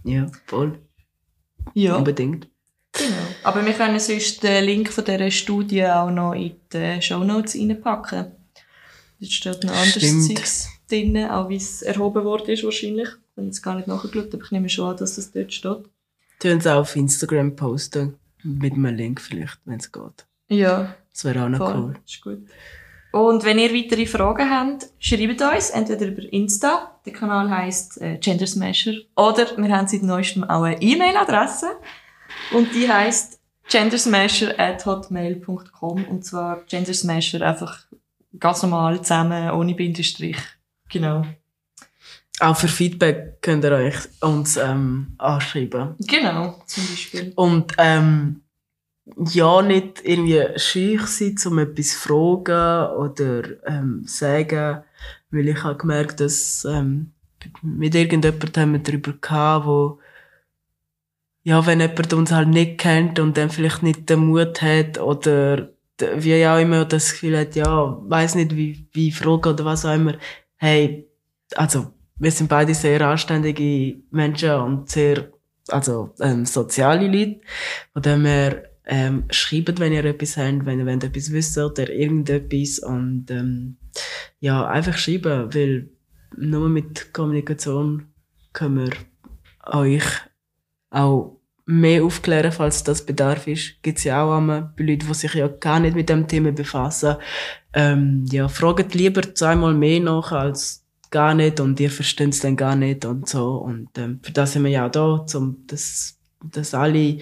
ja, 0.04 0.26
voll. 0.46 0.78
Ja. 1.74 1.96
Unbedingt. 1.96 2.48
Genau. 2.92 3.14
Aber 3.44 3.64
wir 3.64 3.72
können 3.74 4.00
sonst 4.00 4.42
den 4.42 4.64
Link 4.64 4.92
von 4.92 5.04
dieser 5.04 5.30
Studie 5.30 5.84
auch 5.86 6.10
noch 6.10 6.32
in 6.32 6.56
die 6.72 7.00
Shownotes 7.02 7.54
reinpacken. 7.54 8.32
Dort 9.20 9.32
steht 9.32 9.64
noch 9.64 9.72
anderes 9.72 9.94
Stimmt. 10.02 10.26
Zeugs 10.38 10.68
drin, 10.88 11.16
auch 11.26 11.48
wie 11.48 11.56
es 11.56 11.82
erhoben 11.82 12.24
worden 12.24 12.50
ist 12.50 12.64
wahrscheinlich. 12.64 13.08
Ich 13.08 13.36
habe 13.36 13.46
jetzt 13.46 13.62
gar 13.62 13.74
nicht 13.76 13.88
nachgeschaut, 13.88 14.32
aber 14.34 14.42
ich 14.44 14.50
nehme 14.50 14.68
schon 14.68 14.90
an, 14.90 14.96
dass 14.96 15.16
das 15.16 15.30
dort 15.32 15.52
steht. 15.52 15.84
Tun 16.40 16.60
sie 16.60 16.72
auch 16.72 16.80
auf 16.80 16.96
Instagram 16.96 17.54
posten. 17.56 18.14
Mit 18.42 18.74
einem 18.74 18.94
Link 18.94 19.20
vielleicht, 19.20 19.58
wenn 19.64 19.78
es 19.80 19.90
geht. 19.92 20.26
Ja, 20.48 20.94
Das 21.12 21.24
wäre 21.24 21.44
auch 21.44 21.48
noch 21.48 21.58
voll. 21.58 21.74
cool. 21.76 21.94
Ist 22.06 22.20
gut. 22.22 22.38
Und 23.18 23.44
wenn 23.44 23.58
ihr 23.58 23.74
weitere 23.74 24.06
Fragen 24.06 24.48
habt, 24.48 24.86
schreibt 25.00 25.42
uns 25.42 25.70
entweder 25.70 26.06
über 26.06 26.32
Insta, 26.32 26.92
der 27.04 27.12
Kanal 27.12 27.50
heisst 27.50 28.00
äh, 28.00 28.16
Gender 28.18 28.46
Smasher, 28.46 28.94
oder 29.16 29.56
wir 29.56 29.76
haben 29.76 29.88
seit 29.88 30.04
neuestem 30.04 30.44
auch 30.44 30.62
eine 30.62 30.80
E-Mail-Adresse 30.80 31.66
und 32.52 32.72
die 32.74 32.88
heisst 32.88 33.40
gendersmasher 33.68 34.54
at 34.58 34.86
hotmail.com 34.86 36.04
und 36.04 36.24
zwar 36.24 36.62
Gender 36.68 36.94
Smasher 36.94 37.42
einfach 37.42 37.80
ganz 38.38 38.62
normal 38.62 39.02
zusammen, 39.02 39.50
ohne 39.50 39.74
Bindestrich. 39.74 40.38
Genau. 40.88 41.24
Auch 42.38 42.56
für 42.56 42.68
Feedback 42.68 43.42
könnt 43.42 43.64
ihr 43.64 43.72
euch 43.72 43.96
uns 44.20 44.56
ähm, 44.56 45.16
anschreiben. 45.18 45.96
Genau, 45.98 46.62
zum 46.66 46.86
Beispiel. 46.86 47.32
Und 47.34 47.72
ähm, 47.78 48.42
ja, 49.16 49.62
nicht 49.62 50.02
irgendwie 50.04 50.44
schüch 50.56 51.06
sein, 51.06 51.36
um 51.46 51.58
etwas 51.58 51.90
zu 51.90 51.98
fragen 51.98 52.96
oder 52.96 53.66
ähm, 53.66 54.02
sagen, 54.06 54.82
weil 55.30 55.48
ich 55.48 55.62
habe 55.62 55.78
gemerkt, 55.78 56.20
dass 56.20 56.64
ähm, 56.64 57.12
mit 57.62 57.94
irgendjemandem 57.94 58.62
haben 58.62 58.72
wir 58.72 58.80
darüber 58.80 59.12
gehabt, 59.12 59.66
wo 59.66 60.00
ja, 61.44 61.64
wenn 61.64 61.80
jemand 61.80 62.12
uns 62.12 62.32
halt 62.32 62.48
nicht 62.48 62.78
kennt 62.78 63.18
und 63.18 63.38
dann 63.38 63.48
vielleicht 63.48 63.82
nicht 63.82 64.10
den 64.10 64.26
Mut 64.26 64.60
hat 64.60 64.98
oder 64.98 65.70
wie 66.16 66.46
auch 66.46 66.58
immer 66.58 66.84
das 66.84 67.12
Gefühl 67.12 67.38
hat, 67.38 67.56
ja, 67.56 67.98
weiß 68.02 68.34
nicht, 68.34 68.54
wie, 68.54 68.86
wie 68.92 69.10
fragen 69.10 69.48
oder 69.48 69.64
was 69.64 69.84
auch 69.84 69.94
immer, 69.94 70.14
hey, 70.56 71.08
also, 71.54 71.92
wir 72.16 72.30
sind 72.30 72.48
beide 72.48 72.74
sehr 72.74 73.00
anständige 73.00 74.00
Menschen 74.10 74.50
und 74.50 74.90
sehr, 74.90 75.32
also, 75.68 76.14
ähm, 76.20 76.44
soziale 76.44 77.06
Leute. 77.06 77.40
Von 77.92 78.02
dem 78.02 78.24
her, 78.26 78.67
ähm, 78.88 79.24
schreibt, 79.30 79.78
wenn 79.80 79.92
ihr 79.92 80.04
etwas 80.04 80.36
habt, 80.36 80.66
wenn 80.66 80.80
ihr 80.80 80.86
wollt 80.86 81.04
etwas 81.04 81.32
wissen 81.32 81.64
oder 81.64 81.90
irgendetwas 81.90 82.78
und, 82.78 83.30
ähm, 83.30 83.76
ja, 84.40 84.66
einfach 84.66 84.96
schreiben, 84.96 85.54
weil 85.54 85.90
nur 86.36 86.68
mit 86.68 87.12
Kommunikation 87.12 88.06
können 88.52 88.86
wir 88.86 88.90
euch 89.72 90.04
auch 90.90 91.38
mehr 91.66 92.02
aufklären, 92.02 92.50
falls 92.50 92.82
das 92.82 93.04
Bedarf 93.04 93.46
ist. 93.46 93.82
Gibt's 93.82 94.04
ja 94.04 94.24
auch 94.24 94.38
einmal 94.38 94.72
bei 94.76 94.84
Leuten, 94.84 95.06
die 95.06 95.14
sich 95.14 95.34
ja 95.34 95.48
gar 95.48 95.80
nicht 95.80 95.94
mit 95.94 96.08
dem 96.08 96.26
Thema 96.26 96.50
befassen. 96.52 97.16
Ähm, 97.74 98.24
ja, 98.30 98.48
fragt 98.48 98.94
lieber 98.94 99.34
zweimal 99.34 99.74
mehr 99.74 100.00
nach 100.00 100.32
als 100.32 100.86
gar 101.10 101.34
nicht 101.34 101.60
und 101.60 101.78
ihr 101.78 101.90
versteht 101.90 102.30
es 102.30 102.40
dann 102.40 102.56
gar 102.56 102.74
nicht 102.74 103.04
und 103.04 103.28
so. 103.28 103.56
Und 103.56 103.90
ähm, 103.98 104.20
für 104.22 104.32
das 104.32 104.52
sind 104.52 104.64
wir 104.64 104.70
ja 104.70 104.86
auch 104.86 104.90
da, 104.90 105.26
um 105.36 105.66
dass, 105.66 106.18
dass 106.42 106.72
alle, 106.72 107.18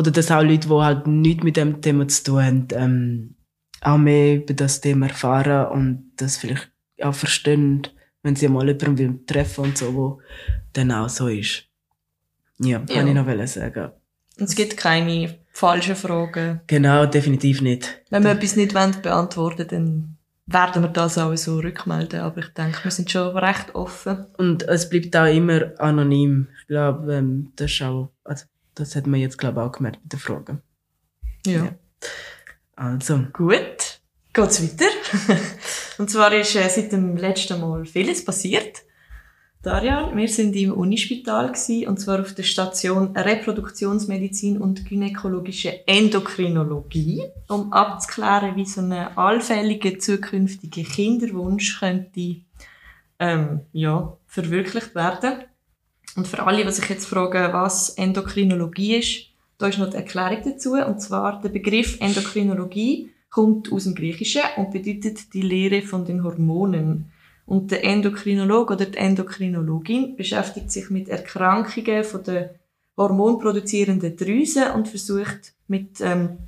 oder 0.00 0.10
dass 0.10 0.30
auch 0.30 0.42
Leute, 0.42 0.66
die 0.66 0.74
halt 0.74 1.06
nichts 1.06 1.44
mit 1.44 1.56
dem 1.58 1.82
Thema 1.82 2.08
zu 2.08 2.24
tun 2.24 2.42
haben, 2.42 2.68
ähm, 2.72 3.34
auch 3.82 3.98
mehr 3.98 4.36
über 4.36 4.54
das 4.54 4.80
Thema 4.80 5.08
erfahren 5.08 5.66
und 5.72 6.12
das 6.16 6.38
vielleicht 6.38 6.70
auch 7.02 7.14
verstehen, 7.14 7.82
wenn 8.22 8.34
sie 8.34 8.48
mal 8.48 8.66
jemanden 8.66 9.26
treffen 9.26 9.64
und 9.64 9.76
so, 9.78 9.94
wo 9.94 10.20
dann 10.72 10.90
auch 10.90 11.10
so 11.10 11.28
ist. 11.28 11.64
Ja, 12.58 12.78
Ja. 12.78 12.94
kann 12.94 13.08
ich 13.08 13.14
noch 13.14 13.26
wollen 13.26 13.46
sagen. 13.46 13.90
Und 14.38 14.48
es 14.48 14.54
gibt 14.54 14.78
keine 14.78 15.38
falschen 15.52 15.96
Fragen. 15.96 16.60
Genau, 16.66 17.04
definitiv 17.04 17.60
nicht. 17.60 18.00
Wenn 18.08 18.24
wir 18.24 18.30
etwas 18.30 18.56
nicht 18.56 18.74
wollen, 18.74 18.96
beantworten 19.02 19.66
dann 19.68 20.16
werden 20.46 20.82
wir 20.82 20.88
das 20.88 21.18
auch 21.18 21.36
so 21.36 21.58
rückmelden. 21.58 22.20
Aber 22.20 22.38
ich 22.38 22.48
denke, 22.48 22.84
wir 22.84 22.90
sind 22.90 23.10
schon 23.10 23.36
recht 23.36 23.74
offen. 23.74 24.26
Und 24.38 24.62
es 24.62 24.88
bleibt 24.88 25.14
auch 25.14 25.26
immer 25.26 25.72
anonym. 25.78 26.48
Ich 26.60 26.66
glaube, 26.68 27.14
ähm, 27.14 27.52
das 27.56 27.70
ist 27.70 27.82
auch, 27.82 28.12
also, 28.24 28.46
das 28.80 28.96
hat 28.96 29.06
man 29.06 29.20
jetzt, 29.20 29.38
glaube 29.38 29.60
ich, 29.60 29.66
auch 29.66 29.72
gemerkt 29.72 30.02
mit 30.02 30.12
den 30.12 30.18
Fragen. 30.18 30.62
Ja. 31.46 31.64
Ja. 31.64 31.74
Also, 32.76 33.26
Gut, 33.32 34.00
geht's 34.32 34.62
weiter. 34.62 34.90
Und 35.98 36.10
zwar 36.10 36.32
ist 36.32 36.56
äh, 36.56 36.68
seit 36.68 36.92
dem 36.92 37.16
letzten 37.16 37.60
Mal 37.60 37.84
vieles 37.84 38.24
passiert. 38.24 38.82
Darian, 39.62 40.16
wir 40.16 40.28
sind 40.28 40.56
im 40.56 40.72
Unispital 40.72 41.52
gsi 41.52 41.86
und 41.86 42.00
zwar 42.00 42.20
auf 42.22 42.34
der 42.34 42.44
Station 42.44 43.14
Reproduktionsmedizin 43.14 44.56
und 44.56 44.86
gynäkologische 44.86 45.86
Endokrinologie, 45.86 47.22
um 47.46 47.70
abzuklären, 47.70 48.56
wie 48.56 48.64
so 48.64 48.80
ein 48.80 48.92
allfälliger 48.92 49.98
zukünftiger 49.98 50.88
Kinderwunsch 50.88 51.78
könnte 51.78 52.36
ähm, 53.18 53.60
ja, 53.72 54.16
verwirklicht 54.26 54.94
werden. 54.94 55.44
Und 56.16 56.26
für 56.26 56.44
alle, 56.44 56.64
die 56.64 56.72
sich 56.72 56.88
jetzt 56.88 57.06
fragen, 57.06 57.52
was 57.52 57.90
Endokrinologie 57.90 58.96
ist, 58.96 59.26
da 59.58 59.68
ist 59.68 59.78
noch 59.78 59.90
die 59.90 59.96
Erklärung 59.96 60.42
dazu. 60.44 60.72
Und 60.72 61.00
zwar, 61.00 61.40
der 61.40 61.50
Begriff 61.50 62.00
Endokrinologie 62.00 63.10
kommt 63.30 63.70
aus 63.72 63.84
dem 63.84 63.94
Griechischen 63.94 64.42
und 64.56 64.70
bedeutet 64.70 65.32
die 65.34 65.42
Lehre 65.42 65.82
von 65.82 66.04
den 66.04 66.24
Hormonen. 66.24 67.12
Und 67.46 67.70
der 67.70 67.84
Endokrinolog 67.84 68.70
oder 68.70 68.86
die 68.86 68.98
Endokrinologin 68.98 70.16
beschäftigt 70.16 70.70
sich 70.70 70.90
mit 70.90 71.08
Erkrankungen 71.08 72.04
von 72.04 72.22
der 72.24 72.54
hormonproduzierenden 72.96 74.16
Drüse 74.16 74.72
und 74.72 74.88
versucht 74.88 75.54
mit 75.66 76.00
ähm, 76.00 76.38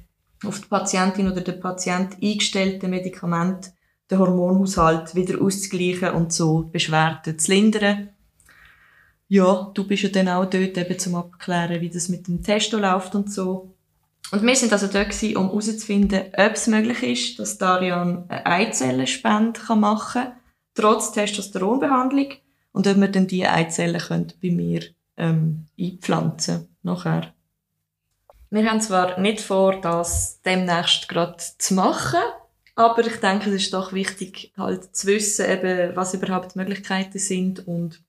auf 0.44 0.60
die 0.60 0.68
Patientin 0.68 1.30
oder 1.30 1.40
den 1.40 1.60
Patient 1.60 2.16
eingestellten 2.22 2.90
Medikament 2.90 3.72
den 4.10 4.18
Hormonhaushalt 4.18 5.14
wieder 5.14 5.40
auszugleichen 5.40 6.10
und 6.10 6.32
so 6.32 6.68
Beschwerden 6.70 7.38
zu 7.38 7.50
lindern. 7.52 8.10
Ja, 9.32 9.70
du 9.72 9.86
bist 9.86 10.02
ja 10.02 10.10
dann 10.10 10.28
auch 10.28 10.44
dort 10.44 10.76
eben 10.76 10.98
zum 10.98 11.14
Abklären, 11.14 11.80
wie 11.80 11.88
das 11.88 12.10
mit 12.10 12.28
dem 12.28 12.42
Testo 12.42 12.76
läuft 12.76 13.14
und 13.14 13.32
so. 13.32 13.74
Und 14.30 14.42
wir 14.42 14.54
sind 14.54 14.74
also 14.74 14.88
dort 14.88 15.08
gewesen, 15.08 15.38
um 15.38 15.46
herauszufinden, 15.46 16.24
ob 16.36 16.52
es 16.52 16.66
möglich 16.66 17.02
ist, 17.02 17.38
dass 17.38 17.56
Darian 17.56 18.26
eine 18.28 18.44
Eizellenspende 18.44 19.58
kann 19.58 19.80
machen 19.80 20.24
kann, 20.24 20.32
trotz 20.74 21.12
Testosteronbehandlung, 21.12 22.26
und 22.72 22.86
ob 22.86 22.96
wir 22.98 23.08
dann 23.08 23.26
diese 23.26 23.48
Eizellen 23.48 24.34
bei 24.42 24.50
mir 24.50 24.82
ähm, 25.16 25.64
einpflanzen 25.80 26.68
nachher. 26.82 27.32
Wir 28.50 28.70
haben 28.70 28.82
zwar 28.82 29.18
nicht 29.18 29.40
vor, 29.40 29.80
das 29.80 30.42
demnächst 30.42 31.08
gerade 31.08 31.42
zu 31.56 31.72
machen, 31.72 32.20
aber 32.74 33.06
ich 33.06 33.16
denke, 33.16 33.48
es 33.48 33.62
ist 33.62 33.72
doch 33.72 33.94
wichtig, 33.94 34.52
halt 34.58 34.94
zu 34.94 35.06
wissen, 35.06 35.48
eben, 35.48 35.96
was 35.96 36.12
überhaupt 36.12 36.54
die 36.54 36.58
Möglichkeiten 36.58 37.18
sind 37.18 37.66
und 37.66 38.02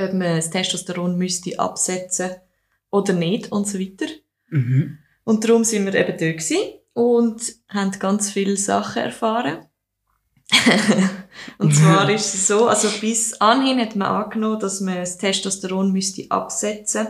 ob 0.00 0.12
man 0.12 0.36
das 0.36 0.50
Testosteron 0.50 1.16
müsste 1.16 1.58
absetzen 1.58 2.30
oder 2.90 3.12
nicht 3.12 3.52
und 3.52 3.68
so 3.68 3.78
weiter. 3.78 4.06
mhm. 4.48 4.98
Und 5.24 5.44
darum 5.44 5.64
sind 5.64 5.86
wir 5.86 5.94
eben 5.94 6.18
dort 6.18 6.18
gewesen 6.18 6.58
und 6.92 7.40
haben 7.68 7.92
ganz 7.98 8.30
viele 8.30 8.56
Sachen 8.56 9.02
erfahren. 9.02 9.66
und 11.58 11.74
zwar 11.74 12.10
ist 12.14 12.34
es 12.34 12.48
so, 12.48 12.66
also 12.66 12.88
bis 13.00 13.40
anhin 13.40 13.80
hat 13.80 13.94
man 13.96 14.08
angenommen, 14.08 14.58
dass 14.58 14.80
man 14.80 14.96
das 14.96 15.18
Testosteron 15.18 15.92
müsste 15.92 16.26
absetzen, 16.30 17.08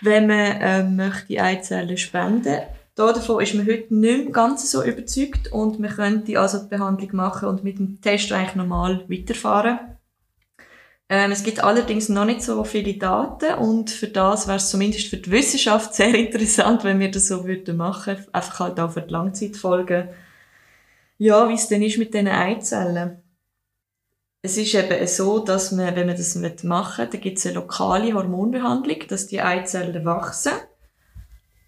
wenn 0.00 0.26
man 0.26 0.56
ähm, 0.60 0.96
möchte 0.96 1.42
Eizellen 1.42 1.98
spenden. 1.98 2.62
Da 2.94 3.12
davon 3.12 3.42
ist 3.42 3.54
man 3.54 3.66
heute 3.66 3.92
nicht 3.94 4.24
mehr 4.24 4.30
ganz 4.30 4.70
so 4.70 4.82
überzeugt 4.82 5.52
und 5.52 5.80
man 5.80 5.90
könnte 5.90 6.38
also 6.38 6.58
die 6.58 6.68
Behandlung 6.68 7.16
machen 7.16 7.48
und 7.48 7.64
mit 7.64 7.78
dem 7.78 8.00
Testo 8.00 8.34
eigentlich 8.34 8.54
normal 8.54 9.04
weiterfahren. 9.08 9.93
Ähm, 11.10 11.32
es 11.32 11.42
gibt 11.42 11.62
allerdings 11.62 12.08
noch 12.08 12.24
nicht 12.24 12.42
so 12.42 12.64
viele 12.64 12.94
Daten 12.94 13.54
und 13.58 13.90
für 13.90 14.08
das 14.08 14.46
wäre 14.46 14.56
es 14.56 14.70
zumindest 14.70 15.08
für 15.08 15.18
die 15.18 15.30
Wissenschaft 15.30 15.94
sehr 15.94 16.14
interessant, 16.14 16.84
wenn 16.84 17.00
wir 17.00 17.10
das 17.10 17.28
so 17.28 17.46
würden 17.46 17.76
machen. 17.76 18.24
Einfach 18.32 18.60
halt 18.60 18.80
auch 18.80 18.92
für 18.92 19.02
die 19.02 19.12
Langzeitfolgen. 19.12 20.08
Ja, 21.18 21.48
wie 21.48 21.54
es 21.54 21.68
denn 21.68 21.82
ist 21.82 21.98
mit 21.98 22.14
diesen 22.14 22.28
Eizellen. 22.28 23.22
es 24.42 24.56
ist 24.56 24.74
eben 24.74 25.06
so, 25.06 25.38
dass 25.38 25.72
man, 25.72 25.94
wenn 25.94 26.06
man 26.06 26.16
das 26.16 26.34
machen 26.64 27.04
will, 27.04 27.10
dann 27.10 27.20
gibt 27.20 27.38
es 27.38 27.46
eine 27.46 27.54
lokale 27.56 28.12
Hormonbehandlung, 28.14 28.98
dass 29.08 29.26
die 29.26 29.40
Eizellen 29.40 30.04
wachsen. 30.04 30.52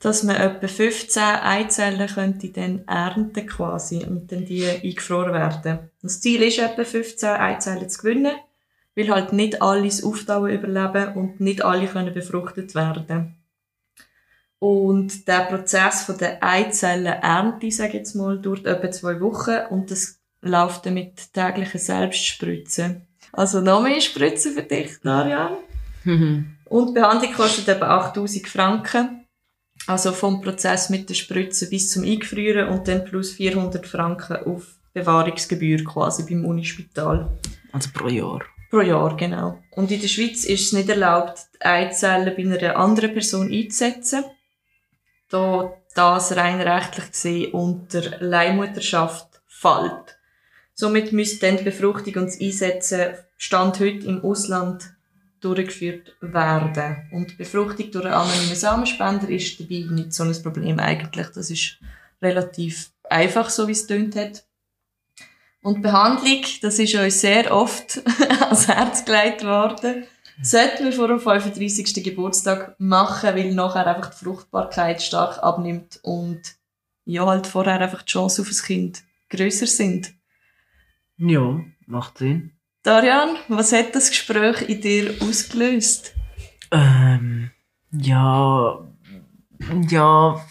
Dass 0.00 0.22
man 0.24 0.36
etwa 0.36 0.68
15 0.68 1.22
Eizellen 1.22 2.06
könnte 2.08 2.48
dann 2.50 2.84
ernten 2.86 3.46
quasi 3.46 4.04
und 4.04 4.30
dann 4.30 4.44
die 4.44 4.66
eingefroren 4.66 5.32
werden. 5.32 5.90
Das 6.02 6.20
Ziel 6.20 6.42
ist 6.42 6.58
etwa 6.58 6.84
15 6.84 7.28
Eizellen 7.30 7.88
zu 7.88 8.02
gewinnen, 8.02 8.36
weil 8.96 9.10
halt 9.10 9.32
nicht 9.32 9.62
alle 9.62 9.84
das 9.84 10.02
Auftauen 10.02 10.50
überleben 10.50 11.14
und 11.14 11.40
nicht 11.40 11.64
alle 11.64 11.86
können 11.86 12.12
befruchtet 12.12 12.74
werden. 12.74 13.36
Und 14.58 15.28
der 15.28 15.40
Prozess 15.40 16.04
von 16.04 16.16
der 16.16 16.42
Eizellenernte, 16.42 17.70
sage 17.70 17.90
ich 17.90 17.94
jetzt 17.94 18.14
mal, 18.14 18.40
dauert 18.40 18.66
etwa 18.66 18.90
zwei 18.90 19.20
Wochen 19.20 19.58
und 19.70 19.90
das 19.90 20.18
läuft 20.40 20.86
mit 20.86 21.32
täglichen 21.34 21.78
Selbstspritzen. 21.78 23.02
Also 23.32 23.60
noch 23.60 23.82
mehr 23.82 24.00
Spritzen 24.00 24.54
für 24.54 24.62
dich, 24.62 24.92
Darian. 25.02 25.58
Und 26.68 26.88
die 26.88 26.94
Behandlung 26.94 27.32
kostet 27.32 27.68
etwa 27.68 27.98
8000 27.98 28.48
Franken. 28.48 29.26
Also 29.86 30.12
vom 30.12 30.40
Prozess 30.40 30.90
mit 30.90 31.08
der 31.08 31.14
Spritze 31.14 31.68
bis 31.68 31.90
zum 31.90 32.02
Eingefrieren 32.02 32.68
und 32.70 32.88
dann 32.88 33.04
plus 33.04 33.32
400 33.32 33.86
Franken 33.86 34.38
auf 34.38 34.76
Bewahrungsgebühr 34.94 35.84
quasi 35.84 36.24
beim 36.24 36.44
Unispital. 36.44 37.30
Also 37.72 37.90
pro 37.92 38.08
Jahr. 38.08 38.42
Pro 38.70 38.80
Jahr, 38.80 39.16
genau. 39.16 39.62
Und 39.70 39.90
in 39.90 40.00
der 40.00 40.08
Schweiz 40.08 40.44
ist 40.44 40.66
es 40.66 40.72
nicht 40.72 40.88
erlaubt, 40.88 41.38
die 41.54 41.64
Eizellen 41.64 42.34
bei 42.36 42.42
einer 42.42 42.76
anderen 42.76 43.12
Person 43.12 43.52
einzusetzen. 43.52 44.24
Da 45.28 45.76
das 45.94 46.36
rein 46.36 46.60
rechtlich 46.60 47.10
gesehen 47.10 47.52
unter 47.52 48.18
Leihmutterschaft 48.20 49.40
fällt. 49.46 50.18
Somit 50.74 51.12
müsste 51.12 51.46
dann 51.46 51.56
die 51.56 51.64
Befruchtung 51.64 52.14
und 52.16 52.26
das 52.26 52.40
Einsetzen 52.40 53.14
Stand 53.38 53.80
heute 53.80 54.06
im 54.06 54.22
Ausland 54.24 54.94
durchgeführt 55.40 56.16
werden. 56.20 57.08
Und 57.12 57.30
die 57.30 57.36
Befruchtung 57.36 57.90
durch 57.90 58.04
einen 58.04 58.14
anonymen 58.14 58.54
Samenspender 58.54 59.28
ist 59.28 59.58
dabei 59.58 59.86
nicht 59.90 60.12
so 60.12 60.24
ein 60.24 60.42
Problem 60.42 60.78
eigentlich. 60.78 61.28
Das 61.34 61.50
ist 61.50 61.78
relativ 62.20 62.90
einfach, 63.04 63.48
so 63.48 63.68
wie 63.68 63.72
es 63.72 63.86
tönt 63.86 64.16
hat. 64.16 64.44
Und 65.66 65.82
Behandlung, 65.82 66.42
das 66.62 66.78
ist 66.78 66.94
uns 66.94 67.20
sehr 67.20 67.52
oft 67.52 68.00
ans 68.40 68.68
Herz 68.68 69.04
gelegt 69.04 69.42
worden, 69.42 70.04
sollten 70.40 70.84
wir 70.84 70.92
vor 70.92 71.08
dem 71.08 71.18
35. 71.18 72.04
Geburtstag 72.04 72.76
machen, 72.78 73.34
weil 73.34 73.52
nachher 73.52 73.84
einfach 73.84 74.14
die 74.14 74.24
Fruchtbarkeit 74.24 75.02
stark 75.02 75.42
abnimmt 75.42 75.98
und 76.04 76.40
ja, 77.04 77.26
halt 77.26 77.48
vorher 77.48 77.80
einfach 77.80 78.02
die 78.02 78.12
Chance 78.12 78.42
auf 78.42 78.48
ein 78.48 78.64
Kind 78.64 79.02
grösser 79.28 79.66
sind. 79.66 80.14
Ja, 81.16 81.58
macht 81.88 82.18
Sinn. 82.18 82.52
Darian, 82.84 83.30
was 83.48 83.72
hat 83.72 83.92
das 83.96 84.10
Gespräch 84.10 84.68
in 84.68 84.80
dir 84.80 85.16
ausgelöst? 85.20 86.14
Ähm, 86.70 87.50
ja, 87.90 88.86
ja, 89.88 90.46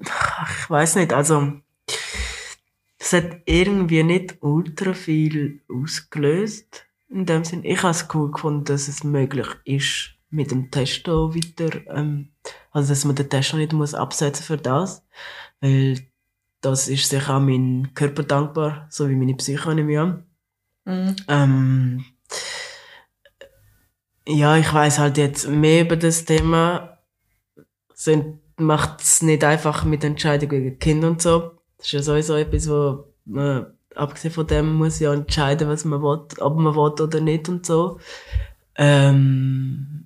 ich 0.00 0.70
weiß 0.70 0.96
nicht, 0.96 1.12
also 1.12 1.60
es 3.02 3.12
hat 3.12 3.42
irgendwie 3.46 4.04
nicht 4.04 4.36
ultra 4.42 4.94
viel 4.94 5.60
ausgelöst. 5.68 6.86
In 7.08 7.26
dem 7.26 7.44
Sinn, 7.44 7.64
ich 7.64 7.82
habe 7.82 7.90
es 7.90 8.06
cool 8.14 8.30
gefunden, 8.30 8.64
dass 8.64 8.86
es 8.86 9.02
möglich 9.02 9.48
ist, 9.64 10.12
mit 10.30 10.52
dem 10.52 10.70
Testo 10.70 11.34
weiter, 11.34 11.84
ähm, 11.88 12.28
also 12.70 12.90
dass 12.90 13.04
man 13.04 13.16
den 13.16 13.28
Testo 13.28 13.56
nicht 13.56 13.72
muss 13.72 13.94
absetzen 13.94 14.44
für 14.44 14.56
das, 14.56 15.04
weil 15.60 15.98
das 16.60 16.86
ist 16.86 17.08
sicher 17.08 17.36
auch 17.36 17.40
mein 17.40 17.90
Körper 17.94 18.22
dankbar, 18.22 18.86
so 18.88 19.10
wie 19.10 19.16
meine 19.16 19.34
Psyche 19.34 19.74
nehme 19.74 19.92
ich 19.92 19.98
an. 19.98 20.24
Mhm. 20.84 21.16
Ähm, 21.26 22.04
ja, 24.28 24.56
ich 24.56 24.72
weiß 24.72 25.00
halt 25.00 25.18
jetzt 25.18 25.48
mehr 25.48 25.82
über 25.82 25.96
das 25.96 26.24
Thema. 26.24 26.98
Sind, 27.94 28.38
macht 28.58 29.00
es 29.00 29.22
nicht 29.22 29.42
einfach 29.42 29.84
mit 29.84 30.04
Entscheidungen 30.04 30.62
gegen 30.62 30.78
Kinder 30.78 31.08
und 31.08 31.20
so. 31.20 31.61
Das 31.82 31.88
ist 31.88 31.92
ja 31.92 32.02
sowieso 32.02 32.36
etwas, 32.36 32.68
wo 32.68 33.06
man, 33.24 33.66
abgesehen 33.96 34.32
von 34.32 34.46
dem, 34.46 34.74
muss 34.74 35.00
ja 35.00 35.12
entscheiden, 35.12 35.68
was 35.68 35.84
man 35.84 36.00
will, 36.00 36.20
ob 36.38 36.56
man 36.56 36.76
will 36.76 37.02
oder 37.02 37.20
nicht 37.20 37.48
und 37.48 37.66
so. 37.66 37.98
Ähm, 38.76 40.04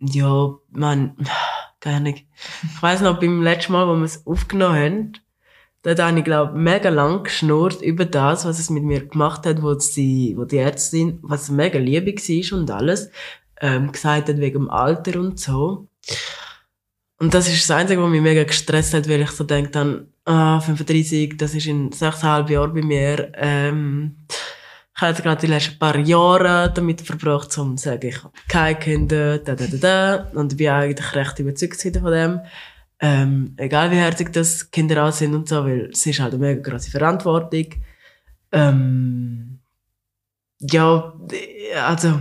ja, 0.00 0.54
man, 0.70 1.16
keine 1.80 1.96
Ahnung. 1.96 2.14
Ich 2.14 2.82
weiß 2.82 3.00
noch, 3.00 3.18
beim 3.18 3.42
letzten 3.42 3.72
Mal, 3.72 3.88
wo 3.88 3.96
wir 3.96 4.04
es 4.04 4.26
aufgenommen 4.26 4.76
haben, 4.76 5.12
da 5.80 6.06
habe 6.06 6.18
ich, 6.18 6.24
glaube 6.26 6.58
mega 6.58 6.90
lang 6.90 7.24
geschnurrt 7.24 7.80
über 7.80 8.04
das, 8.04 8.44
was 8.44 8.58
es 8.58 8.68
mit 8.68 8.82
mir 8.82 9.06
gemacht 9.06 9.46
hat, 9.46 9.62
wo, 9.62 9.72
sie, 9.78 10.34
wo 10.36 10.44
die 10.44 10.58
Ärztin, 10.58 11.20
was 11.22 11.48
mega 11.48 11.78
liebig 11.78 12.20
war 12.20 12.58
und 12.58 12.70
alles, 12.70 13.10
ähm, 13.62 13.90
gesagt 13.90 14.28
hat 14.28 14.36
wegen 14.36 14.64
dem 14.64 14.70
Alter 14.70 15.18
und 15.18 15.40
so. 15.40 15.88
Und 17.20 17.34
das 17.34 17.48
ist 17.48 17.68
das 17.68 17.76
Einzige, 17.76 18.02
was 18.02 18.08
mich 18.08 18.22
mega 18.22 18.44
gestresst 18.44 18.94
hat, 18.94 19.06
weil 19.06 19.20
ich 19.20 19.30
so 19.30 19.44
denke 19.44 19.70
dann, 19.70 20.08
ah, 20.24 20.58
35, 20.58 21.36
das 21.36 21.54
ist 21.54 21.66
in 21.66 21.92
sechseinhalb 21.92 22.48
Jahren 22.48 22.72
bei 22.72 22.80
mir, 22.80 23.30
ähm, 23.36 24.16
ich 24.96 25.02
habe 25.02 25.22
gerade 25.22 25.40
die 25.42 25.46
letzten 25.46 25.78
paar 25.78 25.98
Jahre 25.98 26.72
damit 26.72 27.02
verbracht, 27.02 27.56
um 27.58 27.76
zu 27.76 27.84
sagen, 27.84 28.06
ich 28.08 28.22
habe 28.22 28.32
keine 28.48 28.78
Kinder, 28.78 29.38
da, 29.38 29.54
da, 29.54 29.66
da, 29.66 29.76
da, 29.76 30.30
und 30.38 30.52
ich 30.52 30.58
bin 30.58 30.68
eigentlich 30.68 31.14
recht 31.14 31.38
überzeugt 31.38 31.98
von 31.98 32.12
dem. 32.12 32.40
Ähm, 33.00 33.54
egal 33.58 33.90
wie 33.90 33.96
herzig 33.96 34.32
das 34.32 34.70
Kinder 34.70 35.06
auch 35.06 35.12
sind 35.12 35.34
und 35.34 35.48
so, 35.48 35.64
weil 35.64 35.90
es 35.92 36.04
ist 36.04 36.20
halt 36.20 36.34
eine 36.34 36.42
mega 36.42 36.70
große 36.70 36.90
Verantwortung. 36.90 37.66
Ähm, 38.52 39.60
ja, 40.58 41.14
also, 41.86 42.20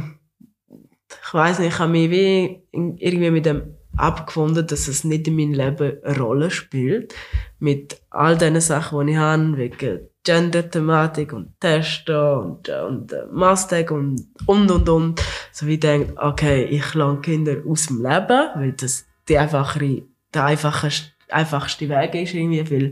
ich 0.70 1.34
weiß 1.34 1.60
nicht, 1.60 1.74
ich 1.74 1.80
habe 1.80 1.92
mich 1.92 2.12
wie 2.12 2.64
irgendwie 2.72 3.32
mit 3.32 3.46
dem 3.46 3.79
abgefunden, 4.00 4.66
dass 4.66 4.88
es 4.88 5.04
nicht 5.04 5.28
in 5.28 5.36
meinem 5.36 5.54
Leben 5.54 6.04
eine 6.04 6.18
Rolle 6.18 6.52
spielt. 6.52 7.14
Mit 7.60 8.02
all 8.10 8.38
diesen 8.38 8.62
Sachen, 8.62 9.06
die 9.06 9.14
ich 9.14 9.18
habe, 9.18 9.58
wegen 9.58 10.00
Gender-Thematik 10.24 11.34
und 11.34 11.60
Testo 11.60 12.40
und, 12.40 12.70
und 12.70 13.14
äh, 13.14 13.26
Mastag 13.32 13.92
und 13.92 14.28
und 14.46 14.70
und 14.70 14.90
und. 14.90 15.22
So 15.52 15.68
wie 15.68 15.76
ich 15.76 15.80
denke, 15.80 16.14
okay, 16.18 16.66
ich 16.66 16.94
lasse 16.94 17.22
Kinder 17.22 17.56
aus 17.68 17.88
dem 17.88 17.98
Leben, 18.04 18.50
weil 18.56 18.74
das 18.74 19.06
die 19.28 19.38
einfachere 19.38 20.04
der 20.34 20.46
einfachste, 20.46 21.12
einfachste 21.30 21.90
Weg 21.90 22.16
ist 22.16 22.34
irgendwie, 22.34 22.70
weil 22.70 22.86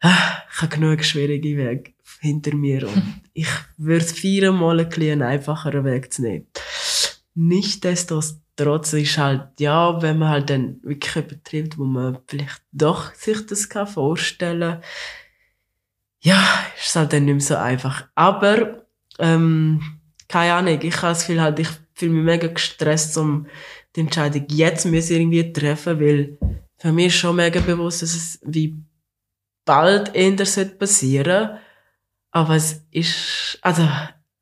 äh, 0.00 0.08
ich 0.52 0.62
habe 0.62 0.74
genug 0.74 1.04
schwierige 1.04 1.56
Wege 1.56 1.92
hinter 2.20 2.54
mir 2.54 2.86
und 2.88 3.20
ich 3.32 3.48
würde 3.76 4.04
viermal 4.04 4.80
ein 4.80 4.88
bisschen 4.88 5.22
einfacheren 5.22 5.84
Weg 5.84 6.12
zu 6.12 6.22
nehmen. 6.22 6.46
Nichtsdestotrotz 7.34 8.39
ist 8.92 9.18
halt, 9.18 9.48
ja, 9.58 10.00
wenn 10.02 10.18
man 10.18 10.28
halt 10.28 10.50
dann 10.50 10.80
wirklich 10.82 11.16
übertrifft, 11.16 11.78
wo 11.78 11.84
man 11.84 12.18
vielleicht 12.26 12.62
doch 12.72 13.14
sich 13.14 13.46
das 13.46 13.68
kann 13.68 13.86
vorstellen 13.86 14.82
ja, 16.22 16.42
ist 16.76 16.88
es 16.88 16.96
halt 16.96 17.12
dann 17.12 17.24
nicht 17.24 17.34
mehr 17.34 17.40
so 17.40 17.56
einfach. 17.56 18.08
Aber, 18.14 18.86
ähm, 19.18 19.80
keine 20.28 20.54
Ahnung, 20.54 20.78
ich 20.82 20.96
habe 20.96 21.08
das 21.08 21.20
Gefühl 21.26 21.40
halt, 21.40 21.58
ich 21.58 21.68
fühle 21.94 22.12
mich 22.12 22.24
mega 22.24 22.46
gestresst, 22.48 23.16
um 23.16 23.46
die 23.96 24.00
Entscheidung 24.00 24.46
jetzt 24.50 24.86
müssen 24.86 25.16
irgendwie 25.16 25.52
treffen, 25.52 26.00
weil 26.00 26.38
für 26.78 26.92
mich 26.92 27.06
ist 27.06 27.14
schon 27.14 27.36
mega 27.36 27.60
bewusst, 27.60 28.02
dass 28.02 28.14
es 28.14 28.38
wie 28.42 28.76
bald 29.64 30.14
eher 30.14 30.36
passieren 30.78 31.58
Aber 32.30 32.54
es 32.54 32.86
ist, 32.90 33.58
also, 33.62 33.82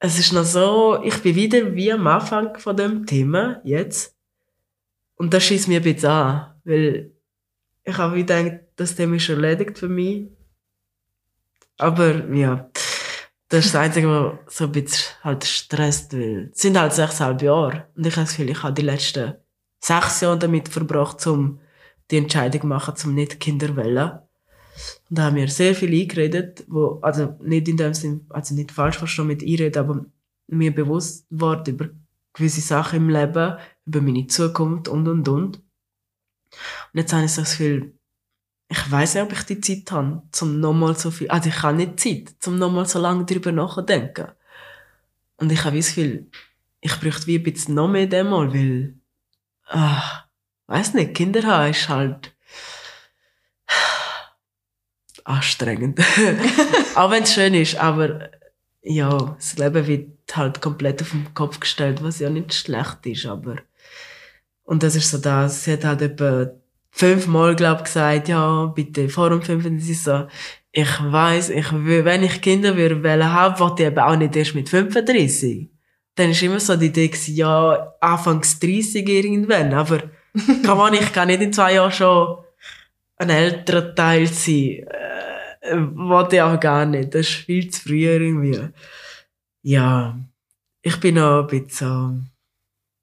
es 0.00 0.18
ist 0.18 0.32
noch 0.32 0.44
so, 0.44 1.02
ich 1.02 1.22
bin 1.22 1.34
wieder 1.34 1.74
wie 1.74 1.92
am 1.92 2.06
Anfang 2.06 2.56
von 2.58 2.76
dem 2.76 3.04
Thema, 3.06 3.60
jetzt. 3.64 4.16
Und 5.16 5.34
das 5.34 5.44
schießt 5.44 5.68
mir 5.68 5.80
ein 5.80 5.82
bisschen 5.82 6.10
an, 6.10 6.54
weil 6.64 7.12
ich 7.84 7.98
habe 7.98 8.16
gedacht, 8.16 8.60
das 8.76 8.94
Thema 8.94 9.16
ist 9.16 9.28
erledigt 9.28 9.78
für 9.78 9.88
mich. 9.88 10.28
Aber, 11.78 12.26
ja, 12.32 12.70
das 13.48 13.66
ist 13.66 13.74
das 13.74 13.80
Einzige, 13.80 14.08
was 14.08 14.56
so 14.56 14.64
ein 14.64 14.72
bisschen 14.72 15.14
halt 15.22 15.44
stresst, 15.44 16.12
weil 16.12 16.50
es 16.52 16.60
sind 16.60 16.78
halt 16.78 16.92
sechseinhalb 16.92 17.42
Jahre. 17.42 17.86
Und 17.96 18.06
ich 18.06 18.14
habe 18.14 18.26
das 18.26 18.36
Gefühl, 18.36 18.50
ich 18.50 18.62
habe 18.62 18.74
die 18.74 18.82
letzten 18.82 19.34
sechs 19.80 20.20
Jahre 20.20 20.38
damit 20.38 20.68
verbracht, 20.68 21.26
um 21.26 21.60
die 22.10 22.18
Entscheidung 22.18 22.68
machen, 22.68 22.96
zum 22.96 23.14
nicht 23.14 23.40
Kinder 23.40 23.74
wollen. 23.76 24.18
Und 25.08 25.18
da 25.18 25.24
haben 25.24 25.36
wir 25.36 25.48
sehr 25.48 25.74
viel 25.74 25.92
eingeredet, 25.92 26.64
wo, 26.68 26.98
also 27.02 27.36
nicht 27.42 27.68
in 27.68 27.76
dem 27.76 27.94
Sinn, 27.94 28.26
also 28.30 28.54
nicht 28.54 28.72
falsch 28.72 28.98
verstanden 28.98 29.28
mit 29.28 29.42
einreden, 29.42 29.78
aber 29.78 30.06
mir 30.46 30.74
bewusst 30.74 31.26
wurde 31.30 31.70
über 31.70 31.88
gewisse 32.32 32.60
Sachen 32.60 32.96
im 32.98 33.08
Leben, 33.10 33.56
über 33.86 34.00
meine 34.00 34.26
Zukunft 34.26 34.88
und 34.88 35.08
und 35.08 35.28
und. 35.28 35.56
Und 35.58 35.62
jetzt 36.94 37.12
habe 37.12 37.24
ich 37.24 37.34
das 37.34 37.50
Gefühl, 37.50 37.98
ich 38.70 38.90
weiß 38.90 39.14
nicht, 39.14 39.24
ob 39.24 39.32
ich 39.32 39.42
die 39.44 39.60
Zeit 39.60 39.90
habe, 39.92 40.22
zum 40.30 40.60
nochmal 40.60 40.96
so 40.96 41.10
viel, 41.10 41.28
also 41.30 41.48
ich 41.48 41.62
habe 41.62 41.76
nicht 41.76 42.00
Zeit, 42.00 42.34
zum 42.38 42.58
nochmal 42.58 42.86
so 42.86 42.98
lange 42.98 43.24
darüber 43.24 43.50
nachzudenken. 43.50 44.28
Und 45.38 45.50
ich 45.50 45.64
habe 45.64 45.76
das 45.76 45.88
Gefühl, 45.88 46.30
ich 46.80 47.00
bräuchte 47.00 47.26
wie 47.26 47.38
ein 47.38 47.42
bisschen 47.42 47.74
noch 47.74 47.88
mehr 47.88 48.06
demal, 48.06 48.52
weil, 48.52 48.98
ah, 49.66 50.24
weiß 50.66 50.94
nicht, 50.94 51.14
Kinder 51.14 51.42
haben 51.44 51.70
ist 51.70 51.88
halt 51.88 52.36
anstrengend. 55.28 56.00
Auch 56.94 57.10
wenn 57.10 57.22
es 57.22 57.34
schön 57.34 57.54
ist, 57.54 57.76
aber 57.76 58.30
ja, 58.82 59.36
das 59.38 59.58
Leben 59.58 59.86
wird 59.86 60.36
halt 60.36 60.60
komplett 60.60 61.02
auf 61.02 61.10
den 61.10 61.32
Kopf 61.34 61.60
gestellt, 61.60 62.02
was 62.02 62.20
ja 62.20 62.30
nicht 62.30 62.54
schlecht 62.54 63.06
ist, 63.06 63.26
aber 63.26 63.56
und 64.64 64.82
das 64.82 64.96
ist 64.96 65.10
so 65.10 65.18
das, 65.18 65.64
sie 65.64 65.72
hat 65.72 65.84
halt 65.84 66.02
etwa 66.02 66.50
fünfmal, 66.90 67.56
glaub 67.56 67.84
gesagt, 67.84 68.28
ja, 68.28 68.66
bitte 68.66 69.08
vor 69.08 69.30
dem 69.30 69.40
fünften, 69.42 69.78
sie 69.78 69.94
so, 69.94 70.26
ich 70.72 70.90
weiß, 71.02 71.50
ich 71.50 71.72
will, 71.72 72.04
wenn 72.04 72.22
ich 72.22 72.42
Kinder 72.42 72.76
würde 72.76 73.02
wollen 73.02 73.32
haben, 73.32 73.58
wollte 73.58 73.82
ich 73.82 73.88
eben 73.88 73.98
auch 73.98 74.16
nicht 74.16 74.36
erst 74.36 74.54
mit 74.54 74.68
35. 74.68 75.70
Dann 76.14 76.30
ist 76.30 76.42
immer 76.42 76.60
so 76.60 76.76
die 76.76 76.86
Idee 76.86 77.10
ja, 77.28 77.94
anfangs 78.00 78.58
30 78.58 79.08
irgendwann, 79.08 79.72
aber 79.72 80.02
kann 80.64 80.76
man, 80.76 80.94
ich 80.94 81.12
kann 81.12 81.28
nicht 81.28 81.40
in 81.40 81.52
zwei 81.52 81.74
Jahren 81.74 81.92
schon 81.92 82.38
ein 83.16 83.30
älterer 83.30 83.94
Teil 83.94 84.26
sein. 84.26 84.86
Äh, 85.60 85.76
wollte 85.94 86.36
ich 86.36 86.42
aber 86.42 86.58
gar 86.58 86.86
nicht. 86.86 87.14
Das 87.14 87.22
ist 87.22 87.34
viel 87.34 87.70
zu 87.70 87.80
früh 87.82 88.06
irgendwie. 88.06 88.60
Ja, 89.62 90.18
ich 90.82 90.96
bin 91.00 91.18
auch 91.18 91.40
ein 91.42 91.46
bisschen 91.46 92.24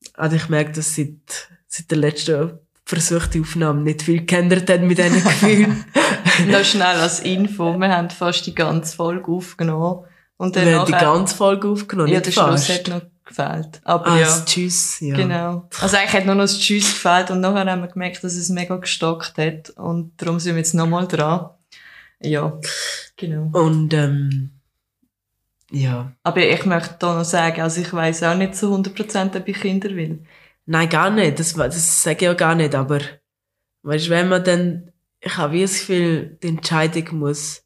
so, 0.06 0.10
also 0.14 0.36
ich 0.36 0.50
merke, 0.50 0.72
dass 0.72 0.96
seit, 0.96 1.50
seit 1.68 1.92
der 1.92 1.98
letzten 1.98 2.60
versuchte 2.86 3.42
Aufnahme 3.42 3.82
nicht 3.82 4.04
viel 4.04 4.26
geändert 4.26 4.70
hat 4.70 4.82
mit 4.82 4.98
diesen 4.98 5.24
Gefühlen. 5.24 5.86
Noch 6.48 6.64
schnell 6.64 6.98
als 6.98 7.20
Info, 7.22 7.78
wir 7.78 7.90
haben 7.90 8.10
fast 8.10 8.46
die 8.46 8.56
ganze 8.56 8.96
Folge 8.96 9.32
aufgenommen. 9.32 10.06
Und 10.38 10.56
dann 10.56 10.66
wir 10.66 10.80
haben 10.80 10.86
die 10.86 10.92
ganze 10.92 11.36
Folge 11.36 11.68
aufgenommen, 11.70 12.10
Ja, 12.10 12.16
nicht 12.16 12.28
der 12.28 12.32
Schluss 12.32 12.70
hat 12.70 12.88
noch 12.90 13.02
gefehlt. 13.24 13.82
Aber 13.84 14.06
Ah, 14.08 14.20
ja, 14.20 14.26
das 14.26 14.46
Tschüss, 14.46 15.00
ja. 15.00 15.16
genau. 15.16 15.70
Also 15.80 15.96
eigentlich 15.98 16.14
hat 16.14 16.26
nur 16.26 16.36
noch 16.36 16.44
das 16.44 16.60
Tschüss 16.60 16.94
gefehlt 16.94 17.32
und 17.32 17.40
nachher 17.42 17.72
haben 17.72 17.82
wir 17.82 17.88
gemerkt, 17.88 18.24
dass 18.24 18.36
es 18.36 18.50
mega 18.50 18.76
gestockt 18.76 19.38
hat 19.38 19.70
und 19.72 20.12
darum 20.22 20.40
sind 20.40 20.56
wir 20.56 20.60
jetzt 20.60 20.74
nochmal 20.74 21.08
dran. 21.08 21.50
Ja, 22.22 22.60
genau. 23.18 23.50
Und, 23.54 23.94
ähm, 23.94 24.52
ja. 25.72 26.14
Aber 26.24 26.42
ich 26.42 26.66
möchte 26.66 26.96
da 27.00 27.18
noch 27.18 27.26
sagen, 27.26 27.62
also 27.62 27.82
ich 27.82 27.92
weiss 27.94 28.24
auch 28.24 28.36
nicht 28.36 28.56
zu 28.56 28.74
100% 28.74 29.38
ob 29.38 29.48
ich 29.48 29.60
Kinder 29.60 29.90
will. 29.90 30.24
Nein, 30.66 30.90
gar 30.90 31.10
nicht. 31.10 31.40
Das, 31.40 31.54
das 31.54 32.04
sage 32.04 32.26
ich 32.26 32.32
auch 32.32 32.38
gar 32.38 32.56
nicht. 32.56 32.76
Aber, 32.76 33.00
weißt, 33.84 34.10
wenn 34.10 34.30
man 34.30 34.44
dann, 34.44 34.92
ich 35.20 35.38
habe 35.38 35.54
wie 35.54 35.62
das 35.62 35.80
Gefühl, 35.80 36.38
die 36.42 36.48
Entscheidung 36.48 37.20
muss, 37.20 37.64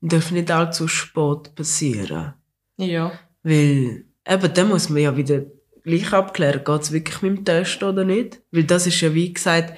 darf 0.00 0.30
nicht 0.30 0.50
allzu 0.50 0.86
spät 0.88 1.54
passieren. 1.54 2.34
Ja. 2.76 3.12
Weil, 3.42 4.04
eben, 4.26 4.54
dann 4.54 4.68
muss 4.68 4.88
man 4.88 5.02
ja 5.02 5.16
wieder 5.16 5.42
gleich 5.82 6.12
abklären, 6.12 6.64
geht 6.64 6.82
es 6.82 6.92
wirklich 6.92 7.22
mit 7.22 7.38
dem 7.38 7.44
Test 7.44 7.82
oder 7.82 8.04
nicht? 8.04 8.42
Weil 8.52 8.64
das 8.64 8.86
ist 8.86 9.00
ja 9.00 9.14
wie 9.14 9.32
gesagt, 9.32 9.74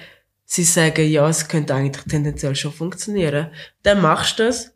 sie 0.50 0.64
sagen, 0.64 1.08
ja, 1.08 1.28
es 1.28 1.46
könnte 1.46 1.74
eigentlich 1.74 2.04
tendenziell 2.06 2.56
schon 2.56 2.72
funktionieren. 2.72 3.48
Dann 3.84 4.02
machst 4.02 4.38
du 4.38 4.46
das, 4.46 4.72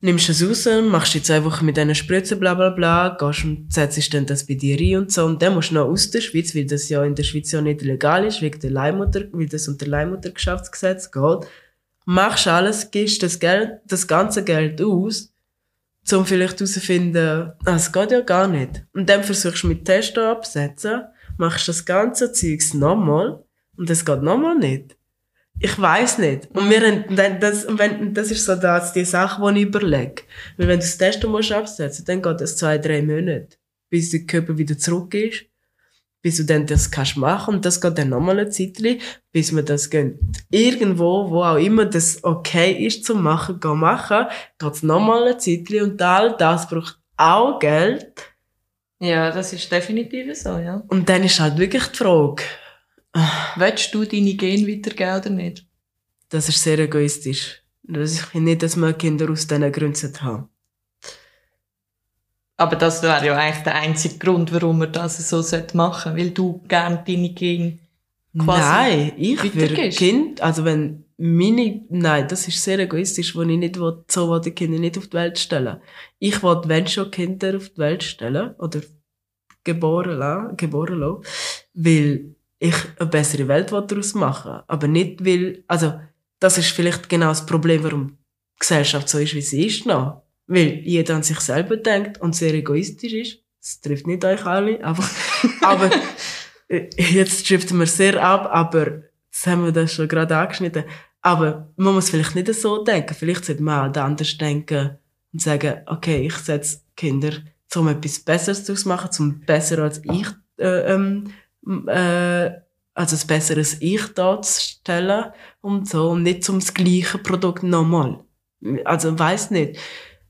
nimmst 0.00 0.28
es 0.28 0.42
raus, 0.42 0.68
machst 0.82 1.14
die 1.14 1.22
zwei 1.22 1.44
Wochen 1.44 1.64
mit 1.64 1.76
diesen 1.76 1.94
Spritzen, 1.94 2.40
bla 2.40 2.54
bla 2.54 2.70
bla, 2.70 3.16
gehst 3.16 3.44
und 3.44 3.72
setzt 3.72 4.12
dann 4.12 4.26
das 4.26 4.46
bei 4.46 4.54
dir 4.54 4.76
rein 4.80 5.02
und 5.02 5.12
so. 5.12 5.24
Und 5.24 5.40
dann 5.40 5.54
musst 5.54 5.70
du 5.70 5.74
noch 5.74 5.86
aus 5.86 6.10
der 6.10 6.20
Schweiz, 6.20 6.56
weil 6.56 6.66
das 6.66 6.88
ja 6.88 7.04
in 7.04 7.14
der 7.14 7.22
Schweiz 7.22 7.52
ja 7.52 7.60
nicht 7.60 7.82
legal 7.82 8.24
ist, 8.24 8.42
wegen 8.42 8.58
der 8.58 8.72
Leihmutter, 8.72 9.22
weil 9.30 9.46
das 9.46 9.68
unter 9.68 9.86
Leihmuttergeschäftsgesetz 9.86 11.12
geht. 11.12 11.46
Machst 12.04 12.48
alles, 12.48 12.90
gibst 12.90 13.22
das 13.22 13.38
Geld, 13.38 13.78
das 13.86 14.08
ganze 14.08 14.42
Geld 14.42 14.82
aus, 14.82 15.32
um 16.12 16.26
vielleicht 16.26 16.58
herauszufinden, 16.58 17.52
ah, 17.64 17.76
es 17.76 17.92
geht 17.92 18.10
ja 18.10 18.20
gar 18.22 18.48
nicht. 18.48 18.84
Und 18.92 19.08
dann 19.08 19.22
versuchst 19.22 19.62
du 19.62 19.68
mit 19.68 19.84
Testen 19.84 20.24
absetzen, 20.24 21.04
machst 21.36 21.68
das 21.68 21.84
ganze 21.84 22.32
Zeugs 22.32 22.74
nochmal 22.74 23.44
und 23.76 23.88
es 23.88 24.04
geht 24.04 24.22
nochmal 24.22 24.58
nicht. 24.58 24.95
Ich 25.58 25.80
weiß 25.80 26.18
nicht. 26.18 26.48
Und 26.54 26.68
wir 26.68 26.80
haben, 26.80 27.40
das, 27.40 27.64
und 27.64 27.78
wenn, 27.78 28.12
das 28.12 28.30
ist 28.30 28.44
so 28.44 28.56
das, 28.56 28.92
die 28.92 29.04
Sache, 29.04 29.40
die 29.52 29.60
ich 29.60 29.66
überlege. 29.66 30.22
Weil 30.56 30.68
wenn 30.68 30.80
du 30.80 30.84
das 30.84 30.98
Testen 30.98 31.30
musst 31.30 31.52
absetzen, 31.52 32.04
dann 32.04 32.20
geht 32.20 32.40
es 32.42 32.56
zwei, 32.56 32.78
drei 32.78 33.00
Monate, 33.00 33.56
bis 33.88 34.10
der 34.10 34.20
Körper 34.20 34.58
wieder 34.58 34.76
zurück 34.76 35.14
ist, 35.14 35.46
bis 36.20 36.36
du 36.36 36.44
dann 36.44 36.66
das 36.66 36.90
kannst 36.90 37.16
machen 37.16 37.54
und 37.54 37.64
das 37.64 37.80
geht 37.80 37.96
dann 37.96 38.10
nochmal 38.10 38.38
eine 38.38 38.50
Zeit, 38.50 38.76
bis 39.32 39.52
man 39.52 39.64
das 39.64 39.88
gönnt. 39.88 40.18
Irgendwo, 40.50 41.30
wo 41.30 41.42
auch 41.42 41.56
immer 41.56 41.86
das 41.86 42.22
okay 42.22 42.72
ist 42.72 43.04
zum 43.04 43.22
machen, 43.22 43.58
gehen 43.58 43.78
machen, 43.78 44.26
geht 44.58 44.72
es 44.72 44.82
nochmal 44.82 45.22
eine 45.22 45.38
Zeit 45.38 45.70
und 45.70 46.02
all 46.02 46.36
das 46.36 46.68
braucht 46.68 46.98
auch 47.16 47.58
Geld. 47.60 48.12
Ja, 48.98 49.30
das 49.30 49.52
ist 49.52 49.70
definitiv 49.70 50.34
so, 50.36 50.58
ja. 50.58 50.82
Und 50.88 51.08
dann 51.08 51.22
ist 51.22 51.38
halt 51.38 51.58
wirklich 51.58 51.84
die 51.84 51.96
Frage, 51.96 52.42
Willst 53.56 53.94
du 53.94 54.04
deine 54.04 54.34
Gene 54.34 54.66
weitergeben 54.66 55.20
oder 55.20 55.30
nicht? 55.30 55.66
das 56.28 56.48
ist 56.48 56.62
sehr 56.62 56.78
egoistisch. 56.78 57.62
Das 57.82 58.14
ich 58.14 58.22
finde 58.22 58.50
nicht, 58.50 58.62
dass 58.62 58.76
man 58.76 58.98
Kinder 58.98 59.30
aus 59.30 59.46
diesen 59.46 59.70
Gründen 59.72 60.20
haben. 60.22 60.48
Aber 62.56 62.76
das 62.76 63.02
wäre 63.02 63.26
ja 63.26 63.36
eigentlich 63.36 63.64
der 63.64 63.74
einzige 63.76 64.18
Grund, 64.18 64.52
warum 64.52 64.78
man 64.78 64.92
das 64.92 65.28
so 65.28 65.36
machen 65.74 66.12
sollte, 66.12 66.16
weil 66.16 66.30
du 66.30 66.62
gerne 66.66 67.04
deine 67.06 67.30
Gene 67.30 67.78
quasi 68.36 68.60
Nein, 68.60 69.12
ich 69.16 69.54
würde. 69.54 69.90
Kind, 69.90 70.40
also 70.40 70.64
wenn 70.64 71.04
meine, 71.18 71.84
nein, 71.90 72.26
das 72.28 72.48
ist 72.48 72.62
sehr 72.62 72.78
egoistisch, 72.78 73.34
wo 73.36 73.42
ich 73.42 73.58
nicht 73.58 73.78
will, 73.78 74.04
so 74.08 74.30
will 74.30 74.40
die 74.40 74.50
Kinder 74.50 74.78
nicht 74.78 74.98
auf 74.98 75.06
die 75.06 75.16
Welt 75.16 75.38
stellen. 75.38 75.80
Ich 76.18 76.42
will, 76.42 76.62
wenn 76.64 76.86
schon 76.86 77.10
Kinder 77.10 77.56
auf 77.56 77.68
die 77.70 77.78
Welt 77.78 78.02
stellen, 78.02 78.54
oder 78.56 78.80
geboren 79.64 80.18
lassen, 80.18 80.56
geboren 80.56 81.00
lassen, 81.00 81.22
weil 81.74 82.35
ich 82.58 82.74
eine 82.98 83.08
bessere 83.08 83.48
Welt 83.48 83.72
daraus 83.72 84.14
machen. 84.14 84.62
Aber 84.66 84.88
nicht, 84.88 85.24
weil, 85.24 85.64
also, 85.66 85.98
das 86.38 86.58
ist 86.58 86.70
vielleicht 86.70 87.08
genau 87.08 87.28
das 87.28 87.46
Problem, 87.46 87.82
warum 87.84 88.08
die 88.08 88.58
Gesellschaft 88.60 89.08
so 89.08 89.18
ist, 89.18 89.34
wie 89.34 89.42
sie 89.42 89.66
ist 89.66 89.86
noch. 89.86 90.22
Weil 90.46 90.80
jeder 90.84 91.16
an 91.16 91.22
sich 91.22 91.40
selber 91.40 91.76
denkt 91.76 92.20
und 92.20 92.34
sehr 92.34 92.54
egoistisch 92.54 93.12
ist. 93.12 93.38
Das 93.60 93.80
trifft 93.80 94.06
nicht 94.06 94.24
euch 94.24 94.44
alle, 94.46 94.82
aber, 94.84 95.04
aber, 95.62 95.90
äh, 96.68 96.88
jetzt 96.96 97.48
driften 97.48 97.78
wir 97.78 97.86
sehr 97.86 98.22
ab, 98.22 98.48
aber 98.52 99.02
das 99.30 99.46
haben 99.46 99.64
wir 99.64 99.72
das 99.72 99.92
schon 99.92 100.08
gerade 100.08 100.36
angeschnitten. 100.36 100.84
Aber 101.20 101.72
man 101.76 101.94
muss 101.94 102.10
vielleicht 102.10 102.36
nicht 102.36 102.54
so 102.54 102.84
denken. 102.84 103.14
Vielleicht 103.14 103.44
sollte 103.44 103.62
man 103.62 103.82
halt 103.82 103.98
anders 103.98 104.38
denken 104.38 104.98
und 105.32 105.42
sagen, 105.42 105.80
okay, 105.86 106.24
ich 106.24 106.36
setze 106.36 106.80
Kinder, 106.94 107.32
um 107.74 107.88
etwas 107.88 108.20
Besseres 108.20 108.64
daraus 108.64 108.82
zu 108.82 108.88
machen, 108.88 109.10
zum 109.10 109.40
besser 109.40 109.82
als 109.82 110.00
ich, 110.04 110.28
äh, 110.58 110.94
ähm, 110.94 111.24
äh, 111.66 112.50
also 112.94 113.16
ein 113.16 113.26
besseres 113.26 113.76
Ich 113.80 114.06
darzustellen 114.14 115.32
und 115.60 115.88
so, 115.88 116.10
und 116.10 116.22
nicht 116.22 116.44
zum 116.44 116.60
das 116.60 116.72
gleiche 116.72 117.18
Produkt 117.18 117.62
nochmal. 117.62 118.24
Also, 118.84 119.18
weiß 119.18 119.50
nicht. 119.50 119.78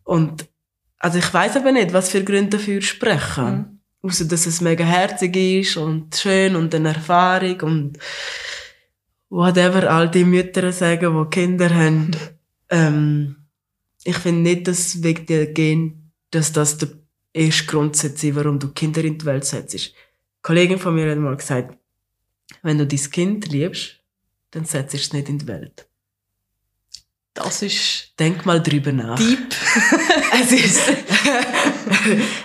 Und, 0.03 0.49
also 0.99 1.19
ich 1.19 1.33
weiß 1.33 1.57
aber 1.57 1.73
nicht, 1.73 1.93
was 1.93 2.11
für 2.11 2.25
Gründe 2.25 2.59
dafür 2.59 2.83
sprechen. 2.83 3.45
Mhm. 3.47 3.81
Außer, 4.03 4.25
dass 4.25 4.47
es 4.47 4.61
mega 4.61 4.85
herzig 4.85 5.37
ist 5.37 5.77
und 5.77 6.15
schön 6.15 6.55
und 6.55 6.75
eine 6.75 6.95
Erfahrung 6.95 7.61
und 7.63 7.99
whatever 9.29 9.91
all 9.91 10.11
die 10.11 10.25
Mütter 10.25 10.71
sagen, 10.73 11.25
die 11.25 11.31
Kinder 11.31 11.75
haben. 11.75 12.11
ähm, 12.71 13.37
ich 14.05 14.17
finde 14.19 14.43
nicht, 14.43 14.69
dass 14.69 15.03
wegen 15.03 15.27
der 15.27 15.47
Gen, 15.47 16.13
dass 16.31 16.53
das 16.53 16.79
der 16.79 16.91
erste 17.33 17.67
Grund 17.67 17.97
sein 17.97 18.37
warum 18.37 18.59
du 18.59 18.69
Kinder 18.69 19.03
in 19.05 19.19
die 19.19 19.27
Welt 19.27 19.45
setzt. 19.45 19.93
Kollegin 20.47 20.79
von 20.79 20.95
mir 20.95 21.11
hat 21.11 21.19
mal 21.19 21.37
gesagt, 21.37 21.77
wenn 22.63 22.79
du 22.79 22.87
dein 22.87 23.11
Kind 23.11 23.49
liebst, 23.49 24.01
dann 24.53 24.65
setzt 24.65 24.95
es 24.95 25.13
nicht 25.13 25.29
in 25.29 25.41
die 25.41 25.49
Welt. 25.49 25.89
Das 27.35 27.63
ist 27.63 28.15
Denk 28.17 28.47
mal 28.47 28.63
drüber 28.63 28.93
nach. 28.93 29.19
deep. 29.19 29.41
es 30.41 30.53
ist, 30.53 30.93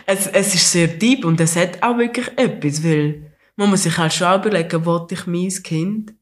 es, 0.07 0.25
es 0.25 0.55
ist 0.55 0.71
sehr 0.71 0.87
deep 0.87 1.23
und 1.25 1.39
es 1.39 1.55
hat 1.55 1.83
auch 1.83 1.99
wirklich 1.99 2.27
etwas, 2.37 2.83
weil 2.83 3.35
man 3.55 3.69
muss 3.69 3.83
sich 3.83 3.95
halt 3.95 4.13
schon 4.13 4.39
überlegen, 4.41 4.83
will 4.83 5.05
ich 5.11 5.27
mein 5.27 5.63
Kind 5.63 6.15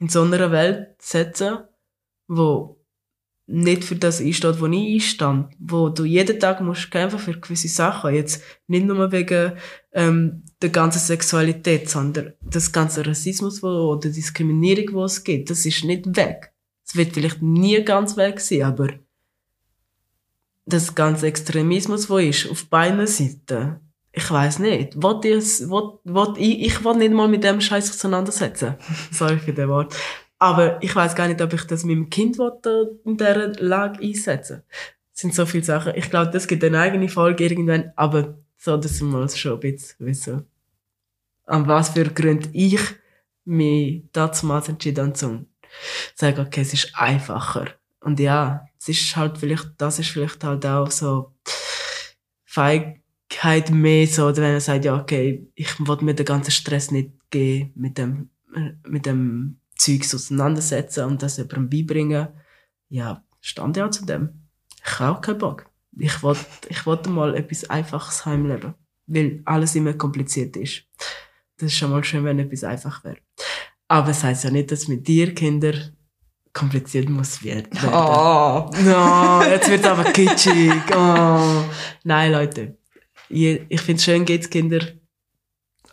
in 0.00 0.08
so 0.08 0.22
einer 0.22 0.50
Welt 0.50 1.00
setzen, 1.00 1.58
wo 2.26 2.82
nicht 3.46 3.84
für 3.84 3.94
das 3.94 4.20
einsteht, 4.20 4.60
wo 4.60 4.66
ich 4.66 4.94
einstand, 4.94 5.54
wo 5.60 5.88
du 5.88 6.04
jeden 6.04 6.40
Tag 6.40 6.60
musst 6.62 6.90
kämpfen 6.90 7.20
für 7.20 7.38
gewisse 7.38 7.68
Sachen. 7.68 8.12
Jetzt 8.12 8.42
nicht 8.66 8.86
nur 8.86 9.12
wegen 9.12 9.52
ähm, 9.92 10.42
der 10.62 10.70
ganzen 10.70 11.00
Sexualität, 11.00 11.90
sondern 11.90 12.34
das 12.40 12.72
ganze 12.72 13.06
Rassismus 13.06 13.62
oder 13.62 14.08
Diskriminierung, 14.08 14.94
wo 14.94 15.04
es 15.04 15.22
gibt, 15.22 15.50
das 15.50 15.66
ist 15.66 15.84
nicht 15.84 16.16
weg. 16.16 16.52
Es 16.84 16.96
wird 16.96 17.12
vielleicht 17.12 17.42
nie 17.42 17.82
ganz 17.84 18.16
weg 18.16 18.40
sein, 18.40 18.62
aber 18.62 18.88
das 20.64 20.94
ganze 20.94 21.26
Extremismus, 21.26 22.08
wo 22.08 22.18
ist, 22.18 22.48
auf 22.50 22.66
beiden 22.66 23.06
Seiten, 23.06 23.80
ich 24.12 24.30
weiß 24.30 24.58
nicht. 24.58 25.02
Wollt 25.02 25.24
ich, 25.24 26.62
ich 26.62 26.84
will 26.84 26.96
nicht 26.96 27.12
mal 27.12 27.28
mit 27.28 27.44
dem 27.44 27.60
Scheiß 27.60 27.90
auseinandersetzen. 27.90 28.74
Sorry 29.10 29.38
für 29.38 29.54
den 29.54 29.68
Wort. 29.68 29.96
Aber 30.38 30.82
ich 30.82 30.94
weiß 30.94 31.14
gar 31.14 31.28
nicht, 31.28 31.40
ob 31.40 31.52
ich 31.52 31.64
das 31.64 31.84
meinem 31.84 32.10
Kind 32.10 32.38
will, 32.38 32.52
da 32.62 32.84
in 33.04 33.16
dieser 33.16 33.48
Lage 33.62 34.02
einsetzen 34.02 34.62
Es 35.14 35.20
sind 35.20 35.34
so 35.34 35.46
viele 35.46 35.64
Sachen. 35.64 35.94
Ich 35.94 36.10
glaube, 36.10 36.30
das 36.30 36.46
gibt 36.46 36.62
eine 36.64 36.80
eigene 36.80 37.08
Folge 37.08 37.44
irgendwann, 37.44 37.92
aber 37.96 38.38
so, 38.58 38.76
dass 38.76 39.00
wir 39.00 39.06
mal 39.06 39.28
schon 39.30 39.54
ein 39.54 39.60
bisschen 39.60 40.06
wissen, 40.06 40.46
an 41.46 41.66
was 41.66 41.90
für 41.90 42.04
Gründen 42.04 42.50
ich 42.52 42.80
mich 43.44 44.04
damals 44.12 44.68
entschieden 44.68 45.06
habe, 45.06 45.12
zu 45.14 45.46
sagen, 46.14 46.40
okay, 46.40 46.60
es 46.60 46.72
ist 46.72 46.92
einfacher. 46.94 47.68
Und 48.00 48.20
ja, 48.20 48.66
es 48.78 48.88
ist 48.88 49.16
halt 49.16 49.38
vielleicht, 49.38 49.68
das 49.78 49.98
ist 49.98 50.10
vielleicht 50.10 50.42
halt 50.44 50.66
auch 50.66 50.90
so, 50.90 51.32
Feigheit 52.52 53.70
mehr 53.70 54.06
so, 54.06 54.26
oder 54.26 54.42
wenn 54.42 54.52
man 54.52 54.60
sagt, 54.60 54.84
ja, 54.84 54.94
okay, 54.94 55.48
ich 55.54 55.80
will 55.80 55.96
mir 56.02 56.14
den 56.14 56.26
ganzen 56.26 56.50
Stress 56.50 56.90
nicht 56.90 57.12
geben, 57.30 57.72
mit 57.74 57.96
dem, 57.96 58.28
mit 58.86 59.06
dem 59.06 59.58
Zeugs 59.74 60.14
auseinandersetzen 60.14 61.06
und 61.06 61.22
das 61.22 61.38
jemandem 61.38 61.70
beibringen, 61.70 62.28
ja, 62.90 63.24
stand 63.40 63.78
ja 63.78 63.90
zu 63.90 64.04
dem. 64.04 64.42
Ich 64.84 64.98
habe 64.98 65.16
auch 65.16 65.20
keinen 65.22 65.38
Bock. 65.38 65.66
Ich 65.96 66.22
wollte 66.22 66.44
ich 66.68 66.84
wollte 66.84 67.08
mal 67.08 67.34
etwas 67.34 67.70
Einfaches 67.70 68.26
heimleben. 68.26 68.74
Weil 69.06 69.40
alles 69.46 69.74
immer 69.74 69.94
kompliziert 69.94 70.56
ist. 70.56 70.84
Das 71.62 71.70
ist 71.70 71.78
schon 71.78 71.92
mal 71.92 72.02
schön, 72.02 72.24
wenn 72.24 72.40
etwas 72.40 72.64
einfach 72.64 73.04
wäre. 73.04 73.18
Aber 73.86 74.08
es 74.08 74.24
heisst 74.24 74.42
ja 74.42 74.50
nicht, 74.50 74.72
dass 74.72 74.88
mit 74.88 75.06
dir 75.06 75.32
Kinder 75.32 75.72
kompliziert 76.52 77.08
muss 77.08 77.44
werden. 77.44 77.68
Oh. 77.86 78.68
No, 78.82 79.42
jetzt 79.44 79.70
wird 79.70 79.86
aber 79.86 80.02
kitschig. 80.10 80.72
Oh. 80.92 81.62
Nein, 82.02 82.32
Leute. 82.32 82.78
Ich 83.28 83.80
finde 83.80 83.98
es 84.00 84.04
schön, 84.04 84.24
geht's 84.24 84.50
Kinder. 84.50 84.80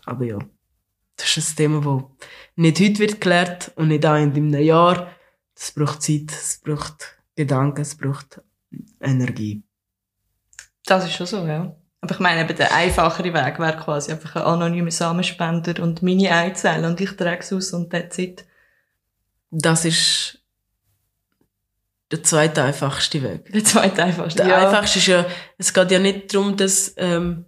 Aber 0.06 0.24
ja, 0.24 0.38
das 1.14 1.36
ist 1.36 1.50
ein 1.50 1.56
Thema, 1.56 1.80
das 1.82 2.28
nicht 2.56 2.80
heute 2.80 2.98
wird 2.98 3.12
geklärt 3.12 3.70
und 3.76 3.88
nicht 3.88 4.04
auch 4.04 4.16
in 4.16 4.32
einem 4.32 4.52
Jahr. 4.54 5.12
Es 5.54 5.70
braucht 5.70 6.02
Zeit, 6.02 6.32
es 6.32 6.60
braucht 6.64 7.16
Gedanken, 7.36 7.82
es 7.82 7.94
braucht 7.94 8.42
Energie. 9.00 9.62
Das 10.84 11.04
ist 11.04 11.12
schon 11.12 11.26
so, 11.26 11.46
ja. 11.46 11.79
Aber 12.00 12.14
ich 12.14 12.20
meine, 12.20 12.40
eben 12.40 12.56
der 12.56 12.74
einfachere 12.74 13.34
Weg 13.34 13.58
wäre 13.58 13.76
quasi 13.76 14.12
einfach 14.12 14.36
ein 14.36 14.42
anonymer 14.42 14.90
Samenspender 14.90 15.82
und 15.82 16.02
meine 16.02 16.30
Eizellen 16.30 16.86
und 16.86 17.00
ich 17.00 17.14
trage 17.16 17.40
es 17.40 17.52
aus 17.52 17.72
und 17.72 17.90
that's 17.90 18.18
it. 18.18 18.44
Das 19.50 19.84
ist 19.84 20.38
der 22.10 22.22
zweite 22.22 22.62
einfachste 22.62 23.22
Weg. 23.22 23.52
Der 23.52 23.64
zweite 23.64 24.02
einfachste, 24.02 24.42
Der 24.42 24.48
ja. 24.48 24.66
einfachste 24.66 24.98
ist 24.98 25.06
ja, 25.06 25.26
es 25.58 25.72
geht 25.72 25.90
ja 25.90 25.98
nicht 25.98 26.34
darum, 26.34 26.56
dass, 26.56 26.94
ähm, 26.96 27.44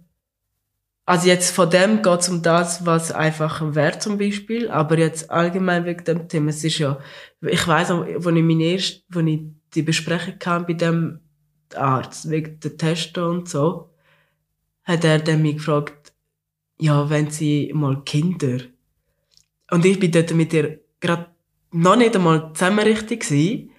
also 1.05 1.27
jetzt 1.27 1.53
von 1.53 1.69
dem 1.69 2.01
geht 2.01 2.19
es 2.21 2.29
um 2.29 2.41
das, 2.41 2.85
was 2.85 3.11
einfacher 3.11 3.75
wäre 3.75 3.99
zum 3.99 4.17
Beispiel, 4.17 4.69
aber 4.69 4.97
jetzt 4.99 5.29
allgemein 5.31 5.83
wegen 5.85 6.03
dem 6.05 6.29
Thema, 6.29 6.49
es 6.49 6.63
ist 6.63 6.77
ja, 6.77 6.99
ich 7.41 7.67
weiss, 7.67 7.91
als 7.91 8.07
ich 8.09 8.25
meine 8.25 8.63
erste, 8.63 9.01
wo 9.09 9.19
ich 9.19 9.41
die 9.73 9.81
Besprechung 9.81 10.39
kam 10.39 10.65
bei 10.65 10.73
dem 10.73 11.19
Arzt, 11.75 12.29
wegen 12.29 12.59
der 12.59 12.77
Testo 12.77 13.29
und 13.29 13.49
so, 13.49 13.92
hat 14.83 15.03
er 15.03 15.19
dann 15.19 15.41
mich 15.41 15.57
gefragt, 15.57 16.13
ja, 16.79 17.09
wenn 17.09 17.29
sie 17.29 17.71
mal 17.73 18.03
Kinder. 18.03 18.59
Und 19.71 19.85
ich 19.85 19.99
bin 19.99 20.11
dort 20.11 20.33
mit 20.33 20.53
ihr 20.53 20.81
gerade 20.99 21.27
noch 21.71 21.95
nicht 21.95 22.15
einmal 22.15 22.51
zusammen 22.53 22.79
richtig 22.79 23.21
gewesen. 23.21 23.71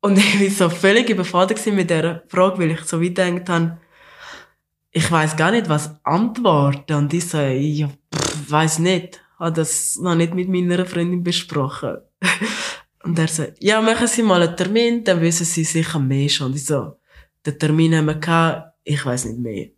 Und 0.00 0.18
ich 0.40 0.58
war 0.58 0.68
so 0.68 0.74
völlig 0.74 1.10
überfordert 1.10 1.64
mit 1.66 1.90
dieser 1.90 2.22
Frage, 2.28 2.58
weil 2.58 2.70
ich 2.72 2.80
so 2.82 3.00
wie 3.00 3.12
gedacht 3.12 3.48
habe, 3.48 3.78
ich 4.92 5.10
weiß 5.10 5.36
gar 5.36 5.50
nicht, 5.50 5.68
was 5.68 5.94
antworten. 6.04 6.94
Und 6.94 7.14
ich 7.14 7.28
so, 7.28 7.38
pff, 7.38 8.50
weiß 8.50 8.80
nicht. 8.80 9.20
Habe 9.38 9.52
das 9.52 9.96
noch 9.96 10.14
nicht 10.14 10.34
mit 10.34 10.48
meiner 10.48 10.84
Freundin 10.84 11.22
besprochen. 11.22 11.98
Und 13.02 13.18
er 13.18 13.28
so, 13.28 13.46
ja, 13.60 13.80
machen 13.80 14.06
Sie 14.06 14.22
mal 14.22 14.42
einen 14.42 14.56
Termin, 14.56 15.02
dann 15.02 15.22
wissen 15.22 15.46
Sie 15.46 15.64
sicher 15.64 15.98
mehr 15.98 16.28
schon. 16.28 16.48
Und 16.48 16.56
ich 16.56 16.66
so, 16.66 16.98
den 17.46 17.58
Termin 17.58 17.96
haben 17.96 18.06
wir 18.06 18.16
gehabt, 18.16 18.74
ich 18.84 19.04
weiß 19.04 19.24
nicht 19.26 19.38
mehr. 19.38 19.68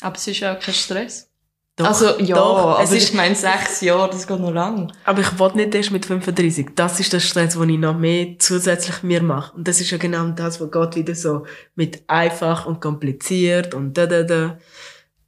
Aber 0.00 0.16
es 0.16 0.26
ist 0.26 0.40
ja 0.40 0.54
kein 0.54 0.74
Stress. 0.74 1.28
Doch, 1.76 1.86
also, 1.86 2.20
ja, 2.20 2.36
doch, 2.36 2.78
es 2.80 2.92
ist, 2.92 3.08
ich 3.08 3.14
meine, 3.14 3.34
sechs 3.34 3.80
Jahre, 3.80 4.08
das 4.08 4.28
geht 4.28 4.38
noch 4.38 4.52
lang. 4.52 4.92
aber 5.04 5.22
ich 5.22 5.38
wollte 5.40 5.56
nicht 5.56 5.74
erst 5.74 5.90
mit 5.90 6.06
35. 6.06 6.68
Das 6.76 7.00
ist 7.00 7.12
der 7.12 7.18
Stress, 7.18 7.54
den 7.54 7.68
ich 7.68 7.78
noch 7.78 7.98
mehr 7.98 8.36
zusätzlich 8.38 9.02
mir 9.02 9.20
mache. 9.24 9.56
Und 9.56 9.66
das 9.66 9.80
ist 9.80 9.90
ja 9.90 9.98
genau 9.98 10.28
das, 10.28 10.60
was 10.60 10.70
geht 10.70 10.94
wieder 10.94 11.16
so 11.16 11.46
mit 11.74 12.04
einfach 12.06 12.66
und 12.66 12.80
kompliziert 12.80 13.74
und 13.74 13.98
da, 13.98 14.06
da, 14.06 14.22
da. 14.22 14.58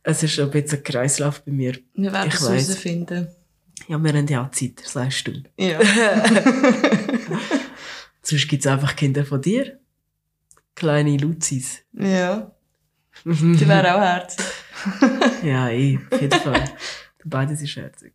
Es 0.04 0.22
ist 0.22 0.38
ein 0.38 0.48
bisschen 0.52 0.78
ein 0.78 0.84
Kreislauf 0.84 1.42
bei 1.42 1.50
mir. 1.50 1.78
Wir 1.94 2.12
werden 2.12 2.28
Ich 2.28 2.34
es 2.34 2.48
herausfinden. 2.48 3.26
Ja, 3.88 3.98
wir 3.98 4.12
haben 4.12 4.26
ja 4.28 4.46
auch 4.46 4.50
Zeit, 4.52 4.80
sagst 4.84 5.26
du. 5.26 5.32
Ja. 5.58 5.80
Sonst 8.22 8.48
gibt's 8.48 8.68
einfach 8.68 8.94
Kinder 8.94 9.24
von 9.24 9.42
dir. 9.42 9.80
Kleine 10.76 11.16
Luzis. 11.16 11.82
ja. 11.92 12.52
Die 13.24 13.68
wären 13.68 13.86
auch 13.86 14.00
herzig. 14.00 14.44
ja, 15.42 15.68
eh, 15.70 15.98
auf 16.10 16.20
jeden 16.20 16.40
Fall. 16.40 16.64
Beides 17.24 17.60
ist 17.62 17.76
herzig. 17.76 18.12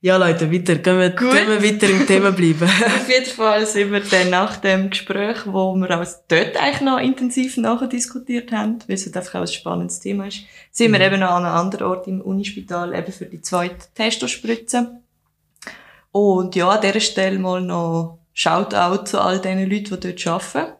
Ja, 0.00 0.16
Leute, 0.16 0.50
weiter. 0.52 0.74
Gehen 0.76 0.98
wir, 0.98 1.10
Gut. 1.10 1.30
gehen 1.32 1.48
wir 1.48 1.62
weiter 1.62 1.88
im 1.88 2.04
Thema 2.08 2.32
bleiben. 2.32 2.64
Auf 2.86 3.08
jeden 3.08 3.24
Fall 3.30 3.64
sind 3.66 3.92
wir 3.92 4.00
dann 4.00 4.30
nach 4.30 4.56
dem 4.56 4.90
Gespräch, 4.90 5.36
wo 5.46 5.76
wir 5.76 5.90
auch 6.00 6.04
dort 6.26 6.56
eigentlich 6.56 6.80
noch 6.80 6.98
intensiv 6.98 7.56
nachdiskutiert 7.56 8.50
haben, 8.50 8.80
weil 8.88 8.96
es 8.96 9.06
halt 9.06 9.16
einfach 9.16 9.36
auch 9.36 9.40
ein 9.42 9.46
spannendes 9.46 10.00
Thema 10.00 10.26
ist, 10.26 10.40
sind 10.72 10.90
wir 10.92 11.00
eben 11.00 11.20
noch 11.20 11.30
an 11.30 11.44
einem 11.44 11.54
anderen 11.54 11.86
Ort 11.86 12.08
im 12.08 12.20
Unispital 12.20 12.92
eben 12.96 13.12
für 13.12 13.26
die 13.26 13.42
zweite 13.42 13.86
Testospritze. 13.94 15.00
Und 16.10 16.56
ja, 16.56 16.68
an 16.68 16.80
dieser 16.80 16.98
Stelle 17.00 17.38
mal 17.38 17.60
noch 17.62 18.18
Shoutout 18.34 19.04
zu 19.04 19.20
all 19.20 19.38
den 19.40 19.70
Leuten, 19.70 20.00
die 20.00 20.14
dort 20.14 20.26
arbeiten. 20.26 20.72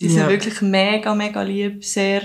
Die 0.00 0.08
sind 0.08 0.22
Ja. 0.22 0.28
wirklich 0.30 0.62
mega, 0.62 1.14
mega 1.14 1.42
lieb, 1.42 1.84
sehr 1.84 2.22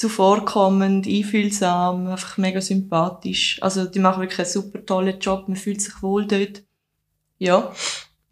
zuvorkommend, 0.00 1.06
einfühlsam, 1.06 2.06
einfach 2.06 2.38
mega 2.38 2.62
sympathisch. 2.62 3.62
Also, 3.62 3.84
die 3.84 3.98
machen 3.98 4.22
wirklich 4.22 4.38
einen 4.38 4.48
super 4.48 4.84
tollen 4.86 5.20
Job, 5.20 5.46
man 5.46 5.58
fühlt 5.58 5.82
sich 5.82 6.02
wohl 6.02 6.26
dort. 6.26 6.62
Ja. 7.36 7.70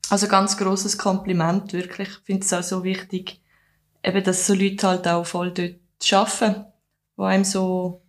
Also, 0.08 0.28
ganz 0.28 0.56
grosses 0.56 0.96
Kompliment, 0.96 1.74
wirklich. 1.74 2.08
Ich 2.08 2.24
finde 2.24 2.46
es 2.46 2.54
auch 2.54 2.62
so 2.62 2.84
wichtig, 2.84 3.42
eben, 4.02 4.24
dass 4.24 4.46
so 4.46 4.54
Leute 4.54 4.88
halt 4.88 5.06
auch 5.06 5.26
voll 5.26 5.52
dort 5.52 5.76
arbeiten, 6.10 6.64
die 7.18 7.22
einem 7.22 7.44
so 7.44 8.00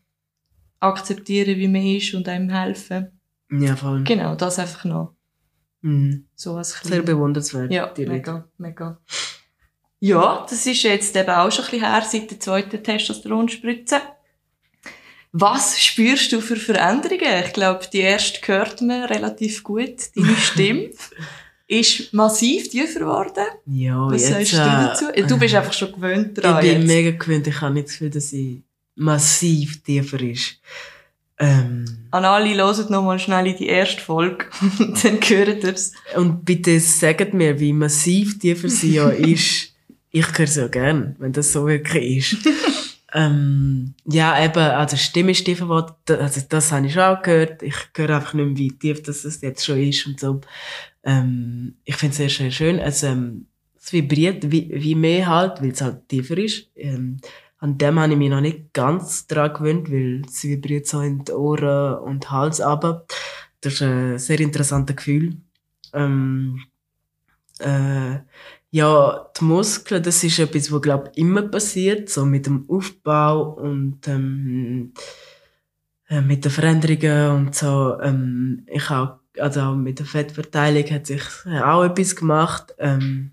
akzeptieren, 0.80 1.58
wie 1.58 1.68
man 1.68 1.86
ist 1.86 2.14
und 2.14 2.30
einem 2.30 2.50
helfen. 2.50 3.20
Ja, 3.52 3.76
voll. 3.76 4.06
Genau, 4.06 4.36
das 4.36 4.58
einfach 4.58 4.86
noch. 4.86 5.16
Mhm. 5.82 6.28
So 6.34 6.56
als 6.56 6.80
Sehr 6.80 7.02
bewundernswert. 7.02 7.74
ja, 7.74 7.88
die 7.88 8.06
Leute. 8.06 8.16
mega, 8.16 8.48
mega. 8.58 9.02
Ja, 10.02 10.46
das 10.50 10.66
ist 10.66 10.84
jetzt 10.84 11.16
eben 11.16 11.30
auch 11.30 11.52
schon 11.52 11.66
ein 11.66 11.72
bisschen 11.72 11.92
her, 11.92 12.04
seit 12.10 12.32
der 12.32 12.40
zweiten 12.40 12.84
Testosteronspritze. 12.84 14.02
Was 15.32 15.80
spürst 15.80 16.32
du 16.32 16.42
für 16.42 16.56
Veränderungen? 16.56 17.44
Ich 17.46 17.54
glaube, 17.54 17.86
die 17.92 18.00
erste 18.00 18.40
hört 18.48 18.82
man 18.82 19.04
relativ 19.04 19.64
gut. 19.64 19.98
Deine 20.16 20.36
Stimme 20.38 20.90
ist 21.68 22.14
massiv 22.14 22.70
tiefer 22.70 23.02
geworden. 23.02 23.46
Ja, 23.68 24.08
Was 24.10 24.28
jetzt, 24.28 24.52
sagst 24.52 24.54
du 24.54 24.58
dazu? 24.58 25.06
äh, 25.14 25.28
Du 25.28 25.38
bist 25.38 25.54
einfach 25.54 25.74
schon 25.74 25.92
gewöhnt 25.92 26.36
dran 26.42 26.56
Ich 26.66 26.72
bin 26.72 26.82
jetzt. 26.82 26.88
mega 26.88 27.12
gewöhnt. 27.12 27.46
Ich 27.46 27.62
habe 27.62 27.74
nicht 27.76 27.88
das 27.88 27.94
Gefühl, 27.94 28.10
dass 28.10 28.30
sie 28.30 28.64
massiv 28.96 29.84
tiefer 29.84 30.20
ist. 30.22 30.56
Ähm, 31.38 31.86
An 32.12 32.26
alle 32.26 32.54
hören 32.56 32.86
noch 32.92 33.04
mal 33.04 33.20
schnell 33.20 33.46
in 33.48 33.56
die 33.58 33.68
erste 33.68 34.02
Folge. 34.02 34.46
Dann 35.04 35.20
hören 35.22 35.62
ihr's. 35.62 35.94
und 36.16 36.44
bitte 36.44 36.80
sagt 36.80 37.34
mir, 37.36 37.60
wie 37.60 37.72
massiv 37.72 38.40
tiefer 38.40 38.68
sie 38.68 38.96
ja 38.96 39.10
ist. 39.10 39.69
Ich 40.12 40.38
höre 40.38 40.48
sie 40.48 40.62
ja 40.62 40.68
gern, 40.68 41.16
wenn 41.20 41.34
das 41.34 41.52
so 41.54 41.68
wirklich 41.68 42.34
ist. 42.34 42.48
ähm, 43.14 43.94
ja, 44.06 44.44
eben, 44.44 44.58
also 44.60 44.98
Stimme 44.98 45.32
ist. 45.32 45.48
Da- 46.06 46.16
Also 46.16 46.42
das 46.50 46.72
habe 46.72 46.88
ich 46.88 46.94
schon 46.94 47.04
auch 47.04 47.22
gehört. 47.22 47.62
Ich 47.64 47.76
höre 47.96 48.16
einfach 48.16 48.34
nicht 48.34 48.46
mehr, 48.48 48.58
wie 48.58 48.72
tief 48.78 49.04
das 49.04 49.24
es 49.24 49.42
jetzt 49.42 49.66
schon 49.66 49.80
ist 49.80 50.06
und 50.08 50.20
so. 50.20 50.42
Ähm, 51.04 51.76
ich 51.86 51.96
finde 51.96 52.12
es 52.14 52.18
sehr, 52.18 52.30
sehr 52.30 52.52
schön. 52.52 52.80
Es, 52.80 53.04
ähm, 53.04 53.48
es 53.80 53.94
vibriert 53.94 54.52
wie, 54.52 54.70
wie 54.74 54.96
mehr 54.96 55.28
halt, 55.28 55.62
weil 55.62 55.72
es 55.72 55.82
halt 55.82 56.08
tiefer 56.10 56.38
ist. 56.38 56.68
Ähm, 56.76 57.18
an 57.60 57.78
dem 57.78 58.00
habe 58.00 58.14
ich 58.14 58.18
mich 58.20 58.30
noch 58.30 58.42
nicht 58.42 58.74
ganz 58.74 59.28
dran 59.28 59.54
gewöhnt, 59.54 59.92
weil 59.92 60.24
es 60.28 60.44
vibriert 60.44 60.88
so 60.88 61.02
in 61.02 61.24
die 61.26 61.32
Ohren 61.34 62.00
und 62.00 62.32
Hals 62.32 62.62
runter. 62.62 63.06
Das 63.62 63.74
ist 63.76 63.82
ein 63.84 64.18
sehr 64.20 64.40
interessantes 64.40 64.96
Gefühl. 64.96 65.38
Ähm, 65.94 66.62
äh, 67.60 68.20
ja, 68.72 69.30
die 69.40 69.44
Muskeln, 69.44 70.04
das 70.04 70.24
ist 70.24 70.40
etwas, 70.40 70.72
was, 70.72 70.82
glaube 70.82 71.12
immer 71.16 71.42
passiert, 71.42 72.10
so 72.10 72.26
mit 72.26 72.46
dem 72.46 72.66
Aufbau 72.70 73.54
und 73.54 74.08
ähm, 74.08 74.94
äh, 76.08 76.22
mit 76.22 76.46
den 76.46 76.52
Veränderungen 76.52 77.48
und 77.48 77.56
so. 77.56 78.00
Ähm, 78.02 78.66
ich 78.68 78.90
auch, 78.92 79.18
also 79.40 79.62
auch 79.62 79.76
mit 79.76 80.00
der 80.00 80.06
Fettverteilung 80.06 80.84
hat 80.92 81.08
sich 81.08 81.22
auch 81.64 81.84
etwas 81.84 82.16
gemacht. 82.16 82.76
Ähm, 82.78 83.32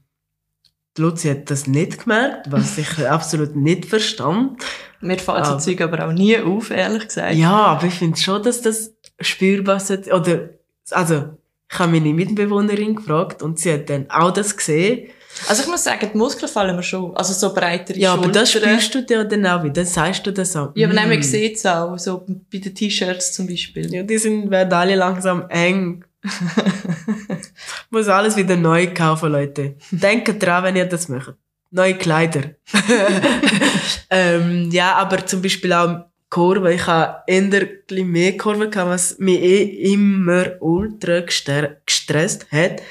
die 0.96 1.02
Luzi 1.02 1.28
hat 1.28 1.50
das 1.50 1.66
nicht 1.66 2.04
gemerkt, 2.04 2.50
was 2.50 2.78
ich 2.78 3.06
absolut 3.06 3.56
nicht 3.56 3.84
verstand. 3.84 4.62
Mir 5.00 5.18
fällt 5.18 5.44
so. 5.44 5.58
Zeug 5.58 5.82
aber 5.82 6.06
auch 6.06 6.12
nie 6.12 6.38
auf, 6.38 6.70
ehrlich 6.70 7.08
gesagt. 7.08 7.34
Ja, 7.34 7.52
aber 7.52 7.86
ich 7.86 7.94
finde 7.94 8.18
schon, 8.18 8.42
dass 8.42 8.62
das 8.62 8.94
spürbar 9.20 9.76
ist. 9.76 10.10
Oder, 10.10 10.50
also, 10.90 11.36
ich 11.70 11.78
habe 11.78 11.92
meine 11.92 12.14
Mitbewohnerin 12.14 12.96
gefragt 12.96 13.42
und 13.42 13.58
sie 13.58 13.72
hat 13.72 13.90
dann 13.90 14.08
auch 14.10 14.32
das 14.32 14.56
gesehen. 14.56 15.10
Also 15.48 15.62
ich 15.62 15.68
muss 15.68 15.84
sagen, 15.84 16.10
die 16.12 16.16
Muskeln 16.16 16.50
fallen 16.50 16.74
mir 16.76 16.82
schon. 16.82 17.16
Also 17.16 17.32
so 17.34 17.52
breitere 17.54 17.98
Ja, 17.98 18.14
aber 18.14 18.28
das 18.28 18.50
Schultern. 18.52 18.70
spürst 18.80 18.94
du 18.94 19.02
dir 19.02 19.24
dann 19.24 19.46
auch 19.46 19.62
wieder. 19.62 19.74
Dann 19.74 19.84
sagst 19.86 20.26
du 20.26 20.32
das 20.32 20.56
auch. 20.56 20.70
Ja, 20.74 20.86
aber 20.86 20.94
nein, 20.94 21.08
man 21.08 21.18
Mm. 21.18 21.22
sieht 21.22 21.56
es 21.56 21.66
auch, 21.66 21.98
so 21.98 22.24
bei 22.50 22.58
den 22.58 22.74
T-Shirts 22.74 23.32
zum 23.34 23.46
Beispiel. 23.46 23.92
Ja, 23.94 24.02
die 24.02 24.18
sind, 24.18 24.50
werden 24.50 24.72
alle 24.72 24.94
langsam 24.96 25.44
eng. 25.48 26.04
Muss 27.90 28.08
alles 28.08 28.36
wieder 28.36 28.56
neu 28.56 28.88
kaufen, 28.92 29.30
Leute. 29.32 29.76
Denkt 29.90 30.42
dran, 30.42 30.64
wenn 30.64 30.76
ihr 30.76 30.86
das 30.86 31.08
macht. 31.08 31.34
neue 31.70 31.94
Kleider. 31.94 32.42
ähm, 34.10 34.70
ja, 34.70 34.94
aber 34.94 35.26
zum 35.26 35.42
Beispiel 35.42 35.72
auch 35.72 36.06
Kurve. 36.30 36.72
Ich 36.74 36.86
habe 36.86 37.22
eher 37.26 38.04
mehr 38.04 38.36
Kurven 38.36 38.70
gehabt, 38.70 38.90
was 38.90 39.18
mich 39.18 39.40
eh 39.40 39.92
immer 39.92 40.52
ultra 40.60 41.20
gestresst 41.20 42.46
hat. 42.50 42.82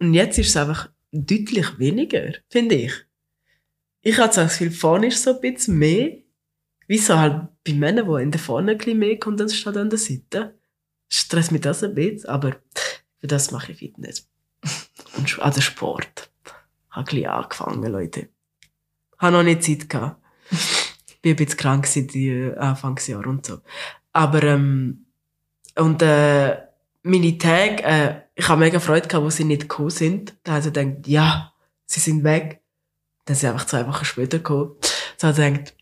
Und 0.00 0.14
jetzt 0.14 0.38
ist 0.38 0.48
es 0.48 0.56
einfach 0.56 0.88
deutlich 1.14 1.78
weniger, 1.78 2.32
finde 2.48 2.74
ich. 2.74 2.92
Ich 4.00 4.18
habe 4.18 4.34
das 4.34 4.58
Gefühl, 4.58 4.70
vorne 4.70 5.06
ist 5.06 5.22
so 5.22 5.34
ein 5.34 5.40
bisschen 5.40 5.78
mehr. 5.78 6.18
Wieso 6.86 7.18
halt 7.18 7.48
bei 7.64 7.72
Männern, 7.72 8.06
die 8.06 8.22
in 8.22 8.30
der 8.30 8.40
vorne 8.40 8.72
ein 8.72 8.78
bisschen 8.78 8.98
mehr 8.98 9.18
kommt, 9.18 9.40
anstatt 9.40 9.76
an 9.76 9.88
der 9.88 9.98
Seite. 9.98 10.58
Stresst 11.08 11.52
mich 11.52 11.62
das 11.62 11.82
ein 11.82 11.94
bisschen, 11.94 12.28
aber 12.28 12.56
für 13.18 13.26
das 13.26 13.50
mache 13.50 13.72
ich 13.72 13.78
Fitness. 13.78 14.28
Und 15.16 15.38
also 15.40 15.60
Sport. 15.60 16.30
Habe 16.90 17.00
ein 17.00 17.04
bisschen 17.04 17.26
angefangen, 17.26 17.92
Leute. 17.92 18.28
Habe 19.18 19.32
noch 19.32 19.42
nicht 19.42 19.62
Zeit 19.62 19.88
gehabt. 19.88 20.20
Bin 21.22 21.32
ein 21.32 21.36
bisschen 21.36 21.56
krank 21.56 21.86
seit 21.86 22.12
die 22.12 22.52
Anfangsjahr 22.54 23.26
und 23.26 23.46
so. 23.46 23.60
Aber, 24.12 24.42
ähm, 24.42 25.06
und, 25.76 26.02
äh, 26.02 26.58
meine 27.02 27.38
Tage, 27.38 27.82
äh, 27.82 28.20
ich 28.34 28.48
habe 28.48 28.60
mega 28.60 28.80
Freude 28.80 29.08
gehabt, 29.08 29.24
wo 29.24 29.30
sie 29.30 29.44
nicht 29.44 29.62
gekommen 29.62 29.90
sind. 29.90 30.34
Da 30.42 30.52
habe 30.52 30.66
ich 30.66 30.72
gedacht, 30.72 31.06
ja, 31.06 31.52
sie 31.86 32.00
sind 32.00 32.24
weg. 32.24 32.60
Dann 33.24 33.36
sind 33.36 33.40
sie 33.40 33.52
einfach 33.52 33.66
zwei 33.66 33.86
Wochen 33.86 34.04
später 34.04 34.38
gekommen. 34.38 34.72
So 35.16 35.28
habe 35.28 35.40
ich 35.40 35.52
gedacht, 35.52 35.74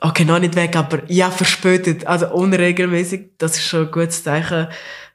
okay, 0.00 0.24
noch 0.24 0.38
nicht 0.38 0.56
weg, 0.56 0.76
aber 0.76 1.10
ja, 1.10 1.30
verspätet, 1.30 2.06
also 2.06 2.30
unregelmäßig, 2.32 3.38
das 3.38 3.56
ist 3.56 3.64
schon 3.64 3.86
ein 3.86 3.92
gutes 3.92 4.22
Zeichen. 4.22 4.68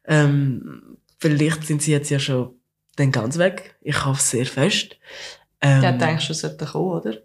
Ähm, 0.05 0.97
vielleicht 1.19 1.67
sind 1.67 1.81
sie 1.81 1.91
jetzt 1.91 2.09
ja 2.09 2.19
schon 2.19 2.55
dann 2.95 3.11
ganz 3.11 3.37
weg. 3.37 3.75
Ich 3.81 4.05
hoffe 4.05 4.21
sehr 4.21 4.45
fest. 4.45 4.97
Ähm, 5.61 5.83
ja, 5.83 5.91
denkst 5.91 6.27
du, 6.27 6.33
sollte 6.33 6.65
kommen, 6.65 6.91
oder? 6.91 7.17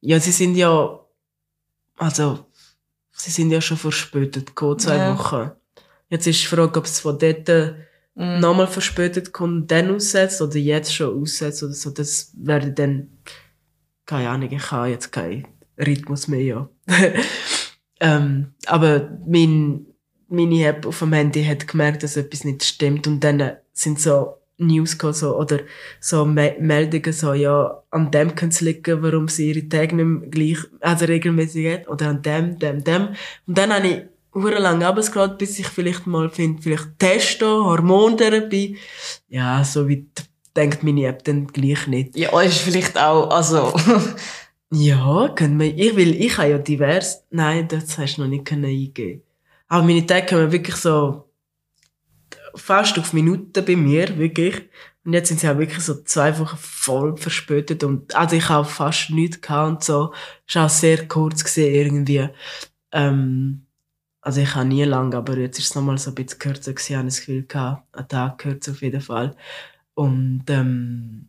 Ja, 0.00 0.20
sie 0.20 0.32
sind 0.32 0.54
ja, 0.56 1.00
also, 1.96 2.46
sie 3.12 3.30
sind 3.30 3.50
ja 3.50 3.60
schon 3.60 3.78
verspätet 3.78 4.46
gekommen, 4.48 4.78
zwei 4.78 4.96
ja. 4.96 5.18
Wochen. 5.18 5.50
Jetzt 6.14 6.28
ist 6.28 6.42
die 6.42 6.46
Frage, 6.46 6.78
ob 6.78 6.84
es 6.84 7.00
von 7.00 7.18
dort 7.18 7.48
mm. 8.14 8.38
nochmal 8.38 8.68
verspätet 8.68 9.32
kommt, 9.32 9.72
dann 9.72 9.92
aussetzt 9.92 10.40
oder 10.40 10.58
jetzt 10.58 10.94
schon 10.94 11.20
aussetzt 11.20 11.64
oder 11.64 11.72
so. 11.72 11.90
Das 11.90 12.32
werde 12.36 12.70
dann, 12.70 13.08
keine 14.06 14.30
Ahnung, 14.30 14.52
ich 14.52 14.70
habe 14.70 14.90
jetzt 14.90 15.10
keinen 15.10 15.48
Rhythmus 15.76 16.28
mehr, 16.28 16.40
ja. 16.40 16.68
ähm, 18.00 18.54
aber 18.66 19.18
mein, 19.26 19.86
meine 20.28 20.64
App 20.68 20.86
auf 20.86 21.00
dem 21.00 21.14
Handy 21.14 21.44
hat 21.44 21.66
gemerkt, 21.66 22.04
dass 22.04 22.16
etwas 22.16 22.44
nicht 22.44 22.62
stimmt 22.62 23.08
und 23.08 23.18
dann 23.18 23.56
sind 23.72 23.98
so 23.98 24.34
News 24.56 24.92
gekommen, 24.92 25.14
so, 25.14 25.36
oder 25.36 25.62
so 25.98 26.24
Me 26.24 26.54
Meldungen 26.60 27.12
so, 27.12 27.32
ja, 27.32 27.82
an 27.90 28.12
dem 28.12 28.36
könnte 28.36 28.54
es 28.54 28.60
liegen, 28.60 29.02
warum 29.02 29.26
sie 29.26 29.50
ihre 29.50 29.68
Tage 29.68 29.96
nicht 29.96 30.04
mehr 30.04 30.28
gleich, 30.28 30.58
also 30.78 31.06
regelmäßig 31.06 31.72
hat, 31.72 31.88
oder 31.88 32.10
an 32.10 32.22
dem, 32.22 32.56
dem, 32.60 32.84
dem. 32.84 33.08
Und 33.48 33.58
dann 33.58 33.72
habe 33.72 33.88
ich 33.88 34.13
hure 34.34 34.58
lang 34.58 34.82
abgescrollt, 34.82 35.38
bis 35.38 35.58
ich 35.58 35.68
vielleicht 35.68 36.06
mal 36.06 36.28
finde, 36.28 36.62
vielleicht 36.62 36.98
Testo, 36.98 37.64
Hormontherapie. 37.64 38.76
Ja, 39.28 39.64
so 39.64 39.88
weit 39.88 40.28
denkt 40.56 40.82
meine 40.82 41.06
App 41.06 41.24
dann 41.24 41.46
gleich 41.46 41.86
nicht. 41.86 42.16
Ja, 42.16 42.40
ist 42.40 42.58
vielleicht 42.58 42.98
auch, 42.98 43.30
also. 43.30 43.74
ja, 44.70 45.28
können 45.34 45.58
wir, 45.58 45.76
ich 45.76 45.96
will, 45.96 46.20
ich 46.20 46.36
habe 46.38 46.50
ja 46.50 46.58
divers, 46.58 47.24
nein, 47.30 47.68
das 47.68 47.96
hast 47.98 48.16
du 48.16 48.22
noch 48.22 48.28
nicht 48.28 48.44
können 48.44 48.64
eingeben. 48.64 49.22
Aber 49.68 49.84
meine 49.84 50.06
Tage 50.06 50.26
kommen 50.26 50.52
wirklich 50.52 50.76
so, 50.76 51.24
fast 52.54 52.98
auf 52.98 53.12
Minuten 53.12 53.64
bei 53.64 53.76
mir, 53.76 54.16
wirklich. 54.18 54.68
Und 55.04 55.12
jetzt 55.12 55.28
sind 55.28 55.40
sie 55.40 55.48
auch 55.48 55.58
wirklich 55.58 55.84
so 55.84 56.02
zwei 56.02 56.38
Wochen 56.38 56.56
voll 56.58 57.16
verspätet 57.16 57.84
und, 57.84 58.14
also 58.14 58.36
ich 58.36 58.48
habe 58.48 58.64
fast 58.64 59.10
nichts 59.10 59.40
gehabt 59.40 59.68
und 59.68 59.84
so. 59.84 60.14
Ist 60.46 60.56
auch 60.56 60.68
sehr 60.68 61.06
kurz 61.06 61.44
gesehen 61.44 61.74
irgendwie. 61.74 62.28
Ähm, 62.92 63.63
also 64.24 64.40
ich 64.40 64.54
habe 64.54 64.66
nie 64.66 64.84
lang, 64.84 65.14
aber 65.14 65.36
jetzt 65.36 65.58
ist 65.58 65.66
es 65.66 65.74
nochmal 65.74 65.98
so 65.98 66.10
ein 66.10 66.14
bisschen 66.14 66.38
kürzer 66.38 66.72
gewesen, 66.72 66.92
ich 66.92 66.96
habe 66.96 67.06
das 67.06 67.18
Gefühl 67.18 67.42
gehabt, 67.46 67.82
ein 67.92 68.08
Tag 68.08 68.38
kürzer 68.38 68.72
auf 68.72 68.80
jeden 68.80 69.02
Fall. 69.02 69.36
Und, 69.92 70.44
ähm, 70.48 71.28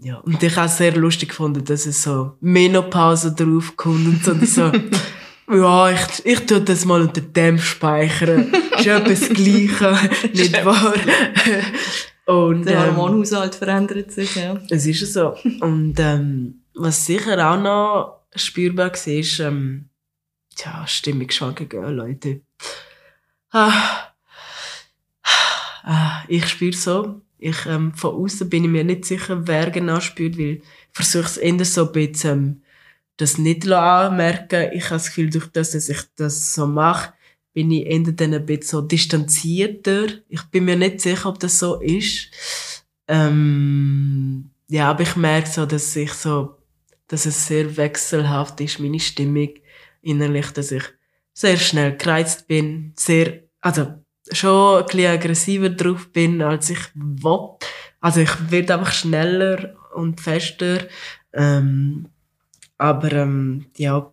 ja, 0.00 0.16
und 0.16 0.42
ich 0.42 0.56
habe 0.56 0.66
es 0.66 0.78
sehr 0.78 0.96
lustig 0.96 1.28
gefunden, 1.30 1.64
dass 1.64 1.86
es 1.86 2.02
so 2.02 2.36
Menopause 2.40 3.32
draufkommt 3.34 4.06
und 4.06 4.24
so, 4.24 4.32
und 4.32 4.48
so 4.48 4.72
ja, 5.54 5.90
ich, 5.90 6.26
ich 6.26 6.46
tu 6.46 6.60
das 6.60 6.84
mal 6.84 7.02
unter 7.02 7.20
dem 7.20 7.58
speichern. 7.58 8.52
ist 8.76 8.84
ja 8.84 8.98
etwas 8.98 9.28
Gleiche, 9.28 9.96
nicht 10.32 10.64
wahr? 10.64 10.94
und, 12.26 12.66
Der 12.66 12.84
ähm, 12.84 12.96
Hormonhaushalt 12.96 13.54
verändert 13.54 14.10
sich, 14.10 14.34
ja. 14.34 14.60
Es 14.70 14.86
ist 14.86 15.12
so. 15.12 15.36
Und, 15.60 15.94
ähm, 15.98 16.62
was 16.74 17.06
sicher 17.06 17.48
auch 17.48 17.60
noch 17.60 18.22
spürbar 18.34 18.90
war, 18.90 19.12
ist, 19.12 19.38
ähm, 19.38 19.87
Tja, 20.58 20.84
Stimmungsschwankungen, 20.88 21.94
Leute. 21.94 22.40
Ah, 23.52 24.08
ah, 25.84 26.24
ich 26.26 26.48
spüre 26.48 26.76
so. 26.76 27.20
Ich, 27.38 27.64
ähm, 27.66 27.94
von 27.94 28.16
außen 28.16 28.50
bin 28.50 28.64
ich 28.64 28.70
mir 28.70 28.82
nicht 28.82 29.04
sicher, 29.04 29.46
wer 29.46 29.70
genau 29.70 30.00
spürt, 30.00 30.36
weil 30.36 30.56
ich 30.56 30.62
versuche 30.90 31.26
es 31.26 31.36
eher 31.36 31.64
so 31.64 31.86
ein 31.86 31.92
bisschen, 31.92 32.30
ähm, 32.30 32.62
das 33.18 33.38
nicht 33.38 33.70
anmerken. 33.70 34.72
Ich 34.72 34.86
habe 34.86 34.96
das 34.96 35.06
Gefühl, 35.06 35.30
durch 35.30 35.46
das, 35.46 35.70
dass 35.70 35.88
ich 35.88 36.00
das 36.16 36.54
so 36.54 36.66
mache, 36.66 37.12
bin 37.54 37.70
ich 37.70 37.86
eher 37.86 38.00
dann 38.10 38.34
ein 38.34 38.44
bisschen 38.44 38.68
so 38.68 38.80
distanzierter. 38.80 40.06
Ich 40.28 40.42
bin 40.50 40.64
mir 40.64 40.76
nicht 40.76 41.00
sicher, 41.00 41.28
ob 41.28 41.38
das 41.38 41.60
so 41.60 41.80
ist. 41.80 42.30
Ähm, 43.06 44.50
ja, 44.66 44.90
aber 44.90 45.02
ich 45.02 45.14
merke 45.14 45.48
so, 45.48 45.66
dass 45.66 45.94
ich 45.94 46.12
so, 46.14 46.56
dass 47.06 47.26
es 47.26 47.46
sehr 47.46 47.76
wechselhaft 47.76 48.60
ist, 48.60 48.80
meine 48.80 48.98
Stimmung 48.98 49.50
innerlich, 50.08 50.50
dass 50.50 50.72
ich 50.72 50.84
sehr 51.32 51.56
schnell 51.56 51.96
gereizt 51.96 52.48
bin, 52.48 52.92
sehr, 52.96 53.44
also 53.60 53.94
schon 54.32 54.78
ein 54.78 54.86
bisschen 54.86 55.12
aggressiver 55.12 55.70
drauf 55.70 56.10
bin, 56.12 56.42
als 56.42 56.70
ich 56.70 56.80
will. 56.94 57.50
Also 58.00 58.20
ich 58.20 58.50
werde 58.50 58.74
einfach 58.74 58.92
schneller 58.92 59.76
und 59.94 60.20
fester. 60.20 60.86
Ähm, 61.32 62.08
aber 62.76 63.12
ähm, 63.12 63.66
ja, 63.76 64.12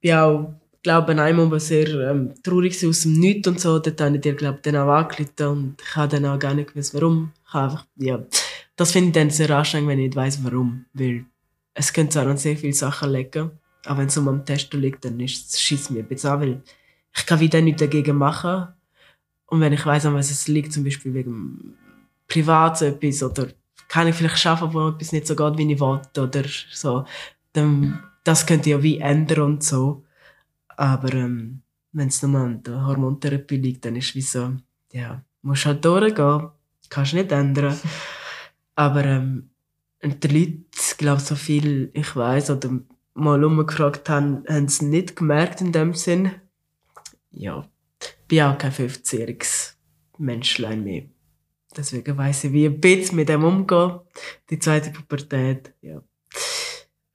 bin 0.00 0.12
auch, 0.12 0.54
glaube 0.82 1.12
ich, 1.12 1.18
einmal 1.18 1.50
was 1.50 1.68
sehr 1.68 1.88
ähm, 1.88 2.34
traurig 2.42 2.84
aus 2.86 3.02
dem 3.02 3.14
Nichts 3.14 3.48
und 3.48 3.60
so. 3.60 3.78
Dort 3.78 4.00
habe 4.00 4.16
ich 4.16 4.22
dir, 4.22 4.34
glaube 4.34 4.56
ich, 4.56 4.62
dann 4.62 4.76
auch 4.76 4.92
angerufen 4.92 5.46
und 5.46 5.82
ich 5.82 5.96
habe 5.96 6.08
dann 6.08 6.26
auch 6.26 6.38
gar 6.38 6.54
nicht 6.54 6.72
gewusst, 6.72 6.94
warum. 6.94 7.32
Ich 7.48 7.54
einfach, 7.54 7.86
ja, 7.96 8.24
das 8.76 8.92
finde 8.92 9.08
ich 9.08 9.14
dann 9.14 9.30
sehr 9.30 9.50
anstrengend, 9.50 9.88
wenn 9.88 9.98
ich 9.98 10.06
nicht 10.06 10.16
weiss, 10.16 10.44
warum. 10.44 10.86
Weil 10.92 11.24
es 11.74 11.92
könnte 11.92 12.14
zwar 12.14 12.26
an 12.26 12.38
sehr 12.38 12.56
viele 12.56 12.72
Sachen 12.72 13.12
liegen, 13.12 13.50
aber 13.86 14.00
wenn 14.00 14.08
es 14.08 14.16
um 14.16 14.28
am 14.28 14.44
Testo 14.44 14.76
liegt, 14.76 15.04
dann 15.04 15.18
schießt 15.20 15.72
es 15.72 15.90
mir 15.90 16.00
ein 16.00 16.08
bisschen 16.08 16.30
an, 16.30 16.40
weil 16.40 16.62
ich 17.14 17.26
kann 17.26 17.40
wieder 17.40 17.60
nichts 17.60 17.80
dagegen 17.80 18.16
machen. 18.16 18.68
Und 19.46 19.60
wenn 19.60 19.72
ich 19.72 19.86
weiss, 19.86 20.04
an 20.06 20.14
was 20.14 20.30
es 20.30 20.48
liegt, 20.48 20.72
zum 20.72 20.84
Beispiel 20.84 21.14
wegen 21.14 21.74
privat 22.28 22.82
etwas 22.82 23.22
oder 23.22 23.48
kann 23.88 24.08
ich 24.08 24.14
vielleicht 24.14 24.38
schaffen, 24.38 24.72
wo 24.74 24.88
etwas 24.88 25.12
nicht 25.12 25.26
so 25.26 25.36
geht, 25.36 25.58
wie 25.58 25.72
ich 25.72 25.80
will 25.80 26.00
oder 26.18 26.44
so, 26.72 27.04
dann 27.52 28.02
das 28.24 28.44
könnte 28.44 28.70
ja 28.70 28.82
wie 28.82 28.98
ändern 28.98 29.42
und 29.42 29.62
so. 29.62 30.04
Aber 30.68 31.12
ähm, 31.14 31.62
wenn 31.92 32.08
es 32.08 32.22
nur 32.22 32.40
an 32.40 32.62
der 32.62 32.84
Hormontherapie 32.84 33.56
liegt, 33.56 33.84
dann 33.84 33.96
ist 33.96 34.08
es 34.08 34.14
wie 34.16 34.20
so, 34.20 34.52
ja, 34.92 35.22
musst 35.42 35.64
halt 35.66 35.84
durchgehen, 35.84 36.48
kannst 36.88 37.14
nicht 37.14 37.30
ändern. 37.30 37.78
Aber 38.74 39.04
ähm, 39.04 39.50
die 40.02 40.28
Leute, 40.28 40.64
glaube 40.98 41.20
so 41.20 41.36
viel 41.36 41.90
ich 41.94 42.14
weiß 42.14 42.50
oder 42.50 42.70
mal 43.16 43.42
umgefragt 43.42 44.08
haben, 44.08 44.44
haben 44.48 44.68
sie 44.68 44.86
nicht 44.86 45.16
gemerkt 45.16 45.60
in 45.60 45.72
dem 45.72 45.94
Sinn. 45.94 46.30
Ja, 47.30 47.66
ich 48.00 48.28
bin 48.28 48.42
auch 48.42 48.58
kein 48.58 48.72
15-jähriges 48.72 49.74
Menschlein 50.18 50.84
mehr. 50.84 51.04
Deswegen 51.76 52.16
weiss 52.16 52.44
ich, 52.44 52.52
wie 52.52 52.66
ein 52.66 52.80
bisschen 52.80 53.16
mit 53.16 53.28
dem 53.28 53.44
umgehen. 53.44 54.00
Die 54.48 54.58
zweite 54.58 54.90
Pubertät, 54.90 55.74
ja. 55.82 56.02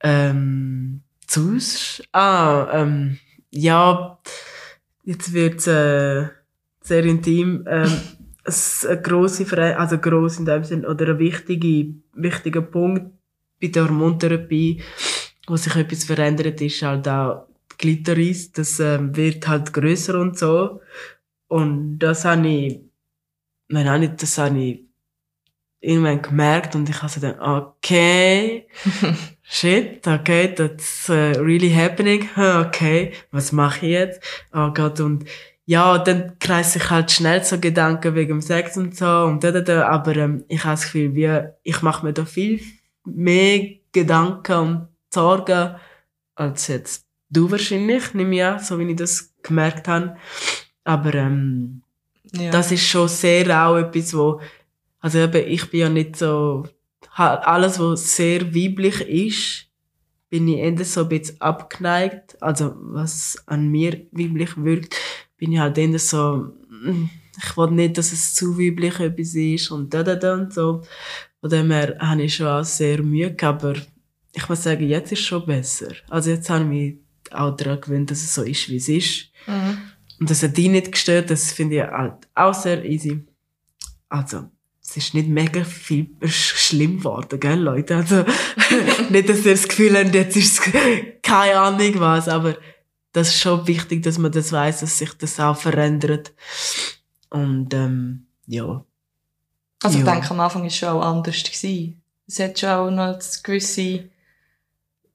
Ähm, 0.04 1.02
sonst, 1.26 2.02
ah, 2.12 2.68
ähm, 2.72 3.18
ja, 3.50 4.20
jetzt 5.04 5.32
wird's, 5.32 5.66
äh, 5.66 6.28
sehr 6.82 7.04
intim, 7.04 7.64
ähm, 7.68 8.00
eine 8.44 9.02
grosse 9.02 9.46
Frage, 9.46 9.78
also 9.78 9.98
gross 9.98 10.38
in 10.38 10.46
dem 10.46 10.64
Sinn, 10.64 10.84
oder 10.84 11.10
ein 11.10 11.18
wichtiger, 11.18 11.92
wichtiger 12.14 12.62
Punkt 12.62 13.12
bei 13.60 13.68
der 13.68 13.84
Hormontherapie 13.84 14.82
wo 15.46 15.56
sich 15.56 15.74
etwas 15.76 16.04
verändert, 16.04 16.60
ist 16.60 16.82
halt 16.82 17.08
auch 17.08 17.46
die 17.72 17.76
Glitoris. 17.78 18.52
Das 18.52 18.80
ähm, 18.80 19.16
wird 19.16 19.46
halt 19.48 19.72
größer 19.72 20.18
und 20.20 20.38
so. 20.38 20.80
Und 21.48 21.98
das 21.98 22.24
habe 22.24 22.48
ich, 22.48 22.80
wenn 23.68 23.88
auch 23.88 23.98
nicht, 23.98 24.22
das 24.22 24.38
habe 24.38 24.58
ich 24.58 24.84
irgendwann 25.82 26.22
gemerkt 26.22 26.74
und 26.74 26.88
ich 26.88 27.02
habe 27.02 27.12
so 27.12 27.20
dann, 27.20 27.38
okay, 27.40 28.68
shit, 29.42 30.06
okay, 30.06 30.54
that's 30.54 31.08
uh, 31.10 31.38
really 31.40 31.70
happening, 31.70 32.28
okay, 32.36 33.12
was 33.32 33.52
mache 33.52 33.86
ich 33.86 33.92
jetzt? 33.92 34.22
Oh 34.54 34.70
Gott, 34.72 35.00
und 35.00 35.24
ja, 35.66 35.98
dann 35.98 36.38
kreise 36.38 36.78
ich 36.78 36.90
halt 36.90 37.10
schnell 37.10 37.44
so 37.44 37.58
Gedanken 37.58 38.14
wegen 38.14 38.34
dem 38.34 38.40
Sex 38.40 38.76
und 38.76 38.96
so 38.96 39.24
und 39.24 39.44
da, 39.44 39.50
da, 39.50 39.60
da, 39.60 39.88
aber 39.88 40.16
ähm, 40.16 40.44
ich 40.48 40.64
habe 40.64 40.74
das 40.74 40.84
Gefühl, 40.84 41.14
wie, 41.14 41.48
ich 41.62 41.82
mache 41.82 42.06
mir 42.06 42.12
da 42.12 42.24
viel 42.24 42.60
mehr 43.04 43.68
Gedanken 43.92 44.58
und 44.58 44.88
Sorgen 45.12 45.76
als 46.34 46.66
jetzt 46.68 47.06
du 47.30 47.50
wahrscheinlich, 47.50 48.14
nehme 48.14 48.36
ich 48.36 48.44
an, 48.44 48.58
so 48.58 48.78
wie 48.78 48.90
ich 48.90 48.96
das 48.96 49.32
gemerkt 49.42 49.88
habe. 49.88 50.16
Aber 50.84 51.14
ähm, 51.14 51.82
Ja. 52.34 52.50
das 52.50 52.72
ist 52.72 52.86
schon 52.86 53.08
sehr 53.08 53.66
auch 53.66 53.76
etwas, 53.76 54.14
wo, 54.14 54.40
also 55.00 55.18
eben, 55.18 55.46
ich 55.48 55.70
bin 55.70 55.80
ja 55.80 55.88
nicht 55.88 56.16
so, 56.16 56.64
alles, 57.14 57.78
was 57.78 58.16
sehr 58.16 58.54
weiblich 58.54 59.00
ist, 59.02 59.66
bin 60.30 60.48
ich 60.48 60.58
eher 60.58 60.84
so 60.84 61.02
ein 61.02 61.08
bisschen 61.10 61.40
abgeneigt. 61.40 62.40
Also, 62.42 62.74
was 62.76 63.42
an 63.46 63.68
mir 63.68 64.06
weiblich 64.12 64.56
wirkt, 64.56 64.96
bin 65.36 65.52
ich 65.52 65.58
halt 65.58 65.76
eher 65.76 65.98
so, 65.98 66.52
mm, 66.70 67.10
ich 67.36 67.56
will 67.56 67.70
nicht, 67.72 67.98
dass 67.98 68.12
es 68.12 68.34
zu 68.34 68.58
weiblich 68.58 68.98
etwas 69.00 69.34
ist 69.34 69.70
und 69.70 69.92
da, 69.92 70.02
da, 70.02 70.14
da 70.16 70.34
und 70.34 70.52
so. 70.54 70.82
Von 71.40 71.50
dem 71.50 71.70
her 71.70 71.96
habe 71.98 72.22
ich 72.22 72.34
schon 72.36 72.46
auch 72.46 72.64
sehr 72.64 73.02
Mühe 73.02 73.34
gehabt, 73.34 73.64
aber 73.64 73.74
ich 74.34 74.48
muss 74.48 74.62
sagen, 74.62 74.86
jetzt 74.88 75.12
ist 75.12 75.20
es 75.20 75.24
schon 75.26 75.44
besser. 75.46 75.92
Also 76.08 76.30
jetzt 76.30 76.48
habe 76.50 76.62
ich 76.64 76.68
mich 76.68 76.96
auch 77.32 77.54
daran 77.56 77.80
gewöhnt, 77.80 78.10
dass 78.10 78.22
es 78.22 78.34
so 78.34 78.42
ist, 78.42 78.68
wie 78.68 78.76
es 78.76 78.88
ist. 78.88 79.28
Mhm. 79.46 79.78
Und 80.20 80.30
das 80.30 80.42
hat 80.42 80.56
dich 80.56 80.68
nicht 80.68 80.92
gestört, 80.92 81.30
das 81.30 81.52
finde 81.52 81.76
ich 81.76 81.82
halt 81.82 82.28
auch 82.34 82.54
sehr 82.54 82.84
easy. 82.84 83.26
Also, 84.08 84.44
es 84.82 84.96
ist 84.96 85.14
nicht 85.14 85.28
mega 85.28 85.64
viel 85.64 86.10
sch- 86.20 86.28
schlimm 86.68 86.98
geworden, 86.98 87.40
gell, 87.40 87.58
Leute? 87.60 87.96
Also, 87.96 88.24
nicht, 89.10 89.28
dass 89.28 89.44
ihr 89.44 89.52
das 89.52 89.66
Gefühl 89.68 89.96
habt, 89.98 90.14
jetzt 90.14 90.36
ist 90.36 90.58
es 90.60 90.72
keine 91.22 91.58
Ahnung 91.58 91.92
was, 92.00 92.28
aber 92.28 92.56
das 93.12 93.28
ist 93.28 93.40
schon 93.40 93.66
wichtig, 93.66 94.02
dass 94.02 94.18
man 94.18 94.32
das 94.32 94.52
weiß, 94.52 94.80
dass 94.80 94.98
sich 94.98 95.12
das 95.14 95.38
auch 95.40 95.56
verändert. 95.56 96.32
Und, 97.30 97.72
ähm, 97.74 98.26
ja. 98.46 98.84
Also 99.82 99.98
ich 99.98 100.04
Ja. 100.04 100.12
denke, 100.12 100.30
am 100.30 100.40
Anfang 100.40 100.62
war 100.62 100.68
es 100.68 100.76
schon 100.76 100.88
auch 100.90 101.02
anders. 101.02 101.42
Gewesen. 101.42 102.02
Es 102.26 102.38
hat 102.38 102.58
schon 102.58 102.68
auch 102.70 102.90
noch 102.90 103.02
eine 103.04 103.18
gewisse, 103.42 104.08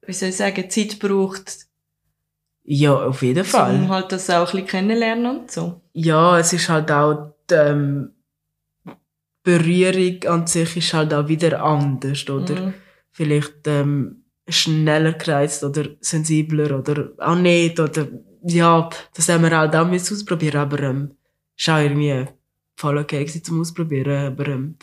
wie 0.08 0.14
soll 0.14 0.30
ich 0.30 0.36
sagen, 0.36 0.70
Zeit 0.70 0.98
gebraucht, 0.98 1.66
Ja, 2.64 2.94
auf 2.94 3.20
jeden 3.22 3.44
Fall. 3.44 3.74
um 3.74 3.88
halt 3.90 4.10
das 4.10 4.30
auch 4.30 4.40
ein 4.40 4.44
bisschen 4.62 4.66
kennenlernen 4.66 5.40
und 5.40 5.50
so. 5.50 5.82
Ja, 5.92 6.38
es 6.38 6.52
ist 6.54 6.68
halt 6.70 6.90
auch, 6.90 7.34
die, 7.50 7.54
ähm, 7.54 8.10
Berührung 9.42 10.24
an 10.24 10.46
sich 10.46 10.76
ist 10.76 10.92
halt 10.94 11.14
auch 11.14 11.28
wieder 11.28 11.62
anders, 11.62 12.28
oder? 12.28 12.60
Mhm. 12.66 12.74
vielleicht 13.12 13.66
ähm, 13.66 14.24
schneller 14.48 15.12
gereizt 15.12 15.62
oder 15.64 15.84
sensibler 16.00 16.78
oder 16.78 17.10
auch 17.18 17.34
nicht 17.36 17.78
oder 17.80 18.06
ja, 18.44 18.88
das 19.14 19.28
haben 19.28 19.42
wir 19.42 19.56
halt 19.56 19.74
auch 19.74 19.86
müssen 19.86 20.14
ausprobieren, 20.14 20.56
aber 20.60 20.80
ähm, 20.80 21.10
ist 21.56 21.68
auch 21.68 21.78
irgendwie 21.78 22.26
voll 22.76 22.98
okay 22.98 23.24
gewesen 23.24 23.42
zum 23.44 23.60
Ausprobieren, 23.60 24.32
aber 24.32 24.46
ähm, 24.48 24.76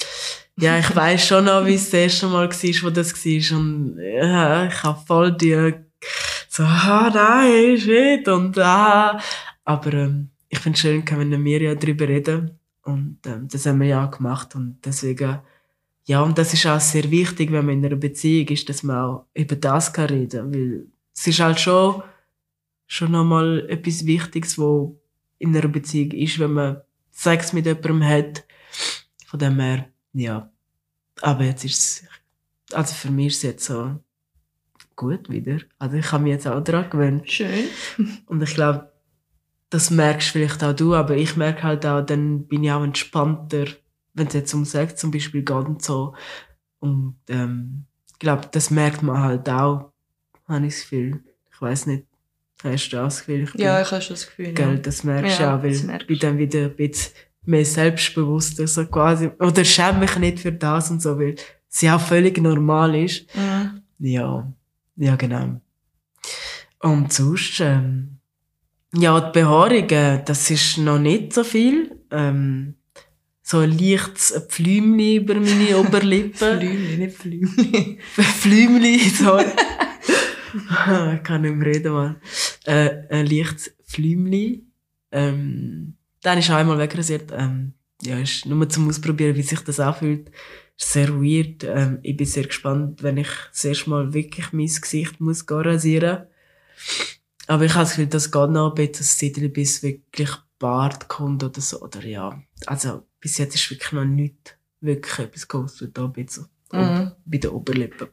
ja, 0.58 0.80
ich 0.80 0.96
weiß 0.96 1.28
schon 1.28 1.46
noch, 1.46 1.66
wie 1.66 1.76
es 1.76 1.90
das 1.90 2.00
erste 2.00 2.28
Mal 2.28 2.50
war, 2.50 2.84
wo 2.84 2.90
das 2.90 3.14
war. 3.14 3.58
Und 3.58 3.98
ja, 4.00 4.68
ich 4.68 4.84
habe 4.84 5.06
voll 5.06 5.32
die 5.36 5.74
so, 6.50 6.64
ah, 6.64 7.12
nein, 7.14 7.78
shit 7.78 8.28
und 8.28 8.58
ah, 8.60 9.20
aber 9.66 9.94
ähm, 9.94 10.30
ich 10.48 10.60
finde 10.60 10.76
es 10.76 10.82
schön, 10.82 11.04
können 11.04 11.44
wir 11.44 11.62
ja 11.62 11.76
drüber 11.76 12.08
reden. 12.08 12.60
Und 12.84 13.18
ähm, 13.26 13.48
das 13.52 13.66
haben 13.66 13.82
wir 13.82 13.88
ja 13.88 14.06
auch 14.06 14.12
gemacht. 14.12 14.56
Und 14.56 14.78
deswegen 14.86 15.40
ja, 16.08 16.22
und 16.22 16.38
das 16.38 16.54
ist 16.54 16.68
auch 16.68 16.80
sehr 16.80 17.10
wichtig, 17.10 17.52
wenn 17.52 17.66
man 17.66 17.80
in 17.80 17.86
einer 17.86 17.96
Beziehung 17.96 18.48
ist, 18.50 18.70
dass 18.70 18.84
man 18.84 18.98
auch 18.98 19.26
über 19.34 19.56
das 19.56 19.92
kann 19.92 20.06
reden, 20.06 20.54
weil 20.54 20.86
es 21.16 21.26
ist 21.26 21.40
halt 21.40 21.60
schon, 21.60 22.04
schon 22.86 23.12
nochmal 23.12 23.66
etwas 23.70 24.06
Wichtiges, 24.06 24.58
wo 24.60 25.02
in 25.40 25.56
einer 25.56 25.68
Beziehung 25.68 26.12
ist, 26.12 26.38
wenn 26.38 26.54
man 26.54 26.82
Sex 27.12 27.54
mit 27.54 27.66
jemandem 27.66 28.04
hat. 28.04 28.46
Von 29.26 29.40
dem 29.40 29.60
her, 29.60 29.90
ja. 30.16 30.50
Aber 31.22 31.44
jetzt 31.44 31.64
ist 31.64 32.04
es, 32.04 32.74
also 32.74 32.94
für 32.94 33.10
mich 33.12 33.28
ist 33.28 33.36
es 33.38 33.42
jetzt 33.44 33.66
so 33.66 33.96
gut 34.96 35.30
wieder. 35.30 35.60
Also 35.80 35.98
ich 35.98 36.12
habe 36.12 36.24
mich 36.24 36.32
jetzt 36.34 36.48
auch 36.48 36.62
daran 36.62 36.90
gewöhnt. 36.90 37.30
Schön. 37.32 37.66
Und 38.26 38.42
ich 38.42 38.54
glaube, 38.54 38.92
das 39.70 39.90
merkst 39.92 40.30
vielleicht 40.30 40.64
auch 40.64 40.74
du, 40.74 40.94
aber 40.96 41.16
ich 41.16 41.36
merke 41.38 41.64
halt 41.64 41.86
auch, 41.86 42.02
dann 42.02 42.48
bin 42.48 42.64
ich 42.64 42.72
auch 42.72 42.84
entspannter, 42.84 43.66
wenn 44.14 44.28
es 44.28 44.34
jetzt 44.34 44.54
um 44.54 44.66
Sex 44.66 44.96
zum 44.98 45.12
Beispiel 45.12 45.44
geht 45.44 45.56
und 45.56 45.82
so. 45.84 46.16
Und 46.80 47.18
ähm, 47.30 47.86
ich 48.12 48.20
glaube, 48.20 48.48
das 48.52 48.70
merkt 48.72 49.02
man 49.04 49.20
halt 49.22 49.50
auch, 49.50 49.92
habe 50.48 50.66
ich 50.68 50.74
das 50.74 50.82
Gefühl. 50.84 51.24
Ich 51.52 51.62
weiß 51.62 51.86
nicht, 51.88 52.06
hast 52.64 52.90
du 52.90 52.98
auch 53.00 53.04
das 53.06 53.20
Gefühl? 53.20 53.44
Ich 53.44 53.52
bin- 53.54 53.62
Ja, 53.62 53.82
ich 53.82 53.92
habe 53.92 54.02
schon 54.02 54.16
das 54.16 54.28
Gefühl. 54.28 54.54
Gell, 54.54 54.74
Ja. 54.76 54.80
das 54.80 55.04
merkst 55.04 55.40
du 55.40 55.44
Ja, 55.44 55.58
auch, 55.58 55.64
weil 55.64 55.72
ich 55.72 56.08
bin 56.08 56.20
dann 56.20 56.38
wieder 56.38 56.66
ein 56.66 56.76
bisschen 56.76 57.14
mehr 57.48 57.66
selbstbewusster, 57.66 58.68
so 58.68 58.86
quasi. 58.86 59.32
Oder 59.40 59.64
schäme 59.64 60.00
mich 60.00 60.18
nicht 60.18 60.40
für 60.40 60.52
das 60.52 60.92
und 60.92 61.02
so, 61.02 61.20
weil 61.20 61.36
ja 61.82 61.96
auch 61.96 62.02
völlig 62.02 62.38
normal 62.38 62.96
ist. 62.96 63.26
Mhm. 63.36 63.82
Ja, 64.00 64.52
ja, 64.96 65.16
genau. 65.16 65.62
Und 66.80 67.12
sonst, 67.12 67.60
ähm, 67.60 68.18
ja, 68.94 69.20
die 69.20 69.40
Behaarung, 69.40 69.90
äh, 69.90 70.24
das 70.24 70.50
ist 70.50 70.78
noch 70.78 71.00
nicht 71.00 71.34
so 71.34 71.44
viel. 71.44 72.00
Ähm, 72.12 72.76
so 73.42 73.60
ein 73.60 73.78
leichtes 73.78 74.34
Pflümli 74.50 75.18
über 75.18 75.36
meine 75.36 75.78
Oberlippen. 75.80 76.60
Flümli, 76.60 76.98
nicht 76.98 77.18
Flümli. 77.18 78.00
Flümli, 78.08 79.00
sorry. 79.10 79.46
ich 81.16 81.24
kann 81.24 81.42
nicht 81.42 81.56
mehr 81.56 81.68
reden, 81.68 81.94
Mann. 81.94 82.16
Äh, 82.64 83.04
ein 83.10 83.28
leichtes 83.28 83.76
Flümli. 83.84 84.64
Ähm, 85.12 85.96
dann 86.26 86.40
ist 86.40 86.50
einmal 86.50 86.80
wegrasiert. 86.80 87.32
Ähm, 87.32 87.74
ja, 88.02 88.20
ist 88.20 88.46
nur 88.46 88.68
zum 88.68 88.90
Ausprobieren, 88.90 89.36
wie 89.36 89.44
sich 89.44 89.60
das 89.62 89.80
anfühlt. 89.80 90.32
Ist 90.78 90.92
sehr 90.92 91.14
weird. 91.14 91.64
Ähm, 91.64 92.00
ich 92.02 92.18
bin 92.18 92.26
sehr 92.26 92.46
gespannt, 92.46 93.04
wenn 93.04 93.18
ich 93.18 93.30
das 93.52 93.64
erste 93.64 93.90
Mal 93.90 94.14
wirklich 94.14 94.52
mein 94.52 94.68
Gesicht 94.68 95.20
muss 95.20 95.46
rasieren. 95.50 96.26
Aber 97.48 97.64
ich 97.64 97.74
habe 97.74 97.84
das 97.84 97.92
Gefühl, 97.92 98.08
das 98.08 98.32
geht 98.32 98.50
noch 98.50 98.76
ein 98.76 98.92
bisschen, 98.92 99.54
bis 99.54 99.84
wirklich 99.84 100.32
Bart 100.58 101.08
kommt 101.08 101.44
oder 101.44 101.62
so. 101.62 101.82
Oder 101.82 102.04
ja. 102.04 102.42
Also, 102.66 103.04
bis 103.20 103.38
jetzt 103.38 103.56
ist 103.56 103.70
wirklich 103.70 103.92
noch 103.92 104.06
nichts 104.06 104.56
wirklich 104.82 105.20
etwas 105.20 105.48
groß 105.48 105.86
da 105.94 106.06
ein 106.06 106.14
bisschen. 106.14 106.48
Mhm. 106.72 107.12
Bei 107.26 107.38
den 107.38 107.52
Oberlippen. 107.52 108.08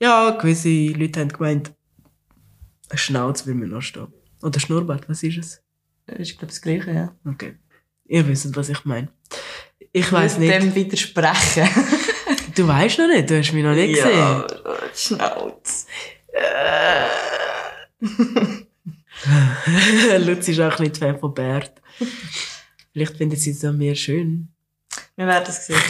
Ja, 0.00 0.30
gewisse 0.30 0.88
Leute 0.88 1.20
haben 1.20 1.28
gemeint, 1.28 1.72
eine 2.90 2.98
Schnauze 2.98 3.46
will 3.46 3.54
mir 3.54 3.68
noch 3.68 3.82
stehen. 3.82 4.12
Oder 4.42 4.60
Schnurrbart, 4.60 5.08
was 5.08 5.22
ist 5.22 5.38
es? 5.38 5.63
Das 6.06 6.18
ist, 6.18 6.38
glaube 6.38 6.52
das 6.52 6.60
Gleiche, 6.60 6.92
ja. 6.92 7.14
Okay. 7.24 7.56
Ihr 8.06 8.26
wisst, 8.28 8.54
was 8.56 8.68
ich 8.68 8.84
meine. 8.84 9.08
Ich 9.92 10.10
weiß 10.10 10.38
nicht. 10.38 10.52
Dem 10.52 10.74
widersprechen. 10.74 11.68
Du 12.54 12.68
weißt 12.68 12.98
noch 12.98 13.08
nicht, 13.08 13.30
du 13.30 13.38
hast 13.38 13.52
mich 13.52 13.64
noch 13.64 13.74
nicht 13.74 13.94
gesehen. 13.94 14.16
Ja, 14.16 14.46
Schnauz. 14.94 15.86
Lutz 20.18 20.48
ist 20.48 20.60
auch 20.60 20.78
nicht 20.78 20.98
Fan 20.98 21.18
von 21.18 21.34
Bert. 21.34 21.72
Vielleicht 22.92 23.16
findet 23.16 23.40
sie 23.40 23.50
es 23.50 23.64
an 23.64 23.78
mir 23.78 23.94
schön. 23.94 24.48
Wir 25.16 25.26
werden 25.26 25.44
es 25.48 25.66
sehen. 25.66 25.80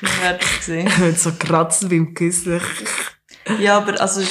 Wir 0.00 0.22
werden 0.22 0.38
es 0.40 0.66
sehen. 0.66 1.14
So 1.16 1.32
kratzt 1.32 1.88
beim 1.88 2.14
Küssen. 2.14 2.60
Ja, 3.60 3.78
aber 3.78 4.00
also, 4.00 4.22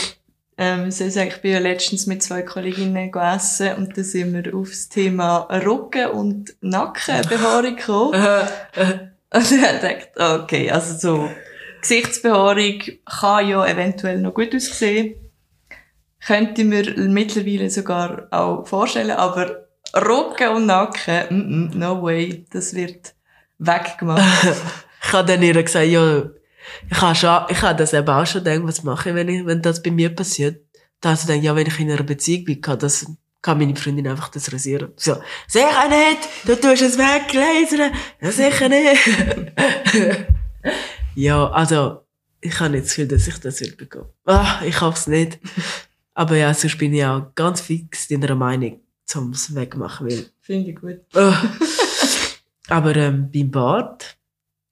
ähm, 0.57 0.89
soll 0.89 1.07
ich 1.07 1.13
sagen, 1.13 1.29
ich 1.29 1.41
bin 1.41 1.51
ja 1.51 1.59
letztens 1.59 2.07
mit 2.07 2.23
zwei 2.23 2.41
Kolleginnen 2.41 3.11
gegessen 3.11 3.75
und 3.75 3.97
da 3.97 4.03
sind 4.03 4.33
wir 4.33 4.55
auf 4.55 4.69
das 4.69 4.89
Thema 4.89 5.47
Rücken- 5.51 6.11
und 6.11 6.55
Nackenbehaarung 6.61 7.75
gekommen. 7.75 8.23
Und 9.33 9.51
ich 9.51 9.61
habe 9.61 9.79
gedacht, 9.79 10.09
okay, 10.43 10.71
also 10.71 10.97
so, 10.97 11.29
Gesichtsbehaarung 11.81 12.81
kann 13.05 13.47
ja 13.47 13.65
eventuell 13.65 14.19
noch 14.19 14.33
gut 14.33 14.55
aussehen. 14.55 15.15
Könnte 16.25 16.61
ich 16.61 16.67
mir 16.67 16.97
mittlerweile 16.97 17.69
sogar 17.69 18.27
auch 18.31 18.65
vorstellen, 18.65 19.11
aber 19.11 19.67
Rücken 19.95 20.49
und 20.49 20.65
Nacken, 20.65 21.25
mm, 21.29 21.75
mm, 21.75 21.79
no 21.79 22.01
way, 22.01 22.45
das 22.51 22.73
wird 22.73 23.13
weggemacht. 23.59 24.23
ich 25.03 25.13
habe 25.13 25.27
dann 25.27 25.43
ihr 25.43 25.61
gesagt, 25.61 25.87
ja, 25.87 26.23
ich 26.89 27.01
habe 27.01 27.15
schon, 27.15 27.41
ich 27.49 27.61
habe 27.61 27.77
das 27.77 27.93
eben 27.93 28.07
auch 28.07 28.25
schon 28.25 28.43
gedacht, 28.43 28.63
was 28.63 28.83
mache 28.83 29.09
ich, 29.09 29.15
wenn 29.15 29.29
ich, 29.29 29.45
wenn 29.45 29.61
das 29.61 29.81
bei 29.81 29.91
mir 29.91 30.13
passiert. 30.13 30.61
Da 31.01 31.09
habe 31.09 31.19
ich 31.19 31.27
gedacht, 31.27 31.43
ja, 31.43 31.55
wenn 31.55 31.67
ich 31.67 31.79
in 31.79 31.91
einer 31.91 32.03
Beziehung 32.03 32.45
bin, 32.45 32.61
kann 32.61 32.79
das, 32.79 33.05
kann 33.41 33.57
meine 33.57 33.75
Freundin 33.75 34.07
einfach 34.07 34.29
das 34.29 34.51
rasieren. 34.51 34.91
So, 34.95 35.17
sicher 35.47 35.89
nicht! 35.89 36.27
Du 36.45 36.55
tust 36.55 36.81
es 36.81 36.97
weglasern! 36.97 37.91
Ja, 38.21 38.31
sicher 38.31 38.69
nicht! 38.69 39.53
ja, 41.15 41.49
also, 41.51 42.03
ich 42.41 42.59
habe 42.59 42.71
nicht 42.71 42.85
das 42.85 42.95
Gefühl, 42.95 43.07
dass 43.07 43.27
ich 43.27 43.39
das 43.39 43.61
will 43.61 43.75
bekommen. 43.75 44.09
Ah, 44.25 44.61
ich 44.65 44.81
hoffe 44.81 44.97
es 44.97 45.07
nicht. 45.07 45.39
Aber 46.13 46.35
ja, 46.35 46.53
sonst 46.53 46.77
bin 46.77 46.93
ich 46.93 47.05
auch 47.05 47.33
ganz 47.35 47.61
fix 47.61 48.09
in 48.09 48.21
der 48.21 48.35
Meinung, 48.35 48.79
zum 49.05 49.31
es 49.31 49.53
wegmachen, 49.53 50.07
weil 50.07 50.25
Finde 50.41 50.71
ich 50.71 50.75
gut. 50.77 51.01
Ah. 51.13 51.43
Aber 52.69 52.95
ähm, 52.95 53.29
beim 53.31 53.51
Bart, 53.51 54.17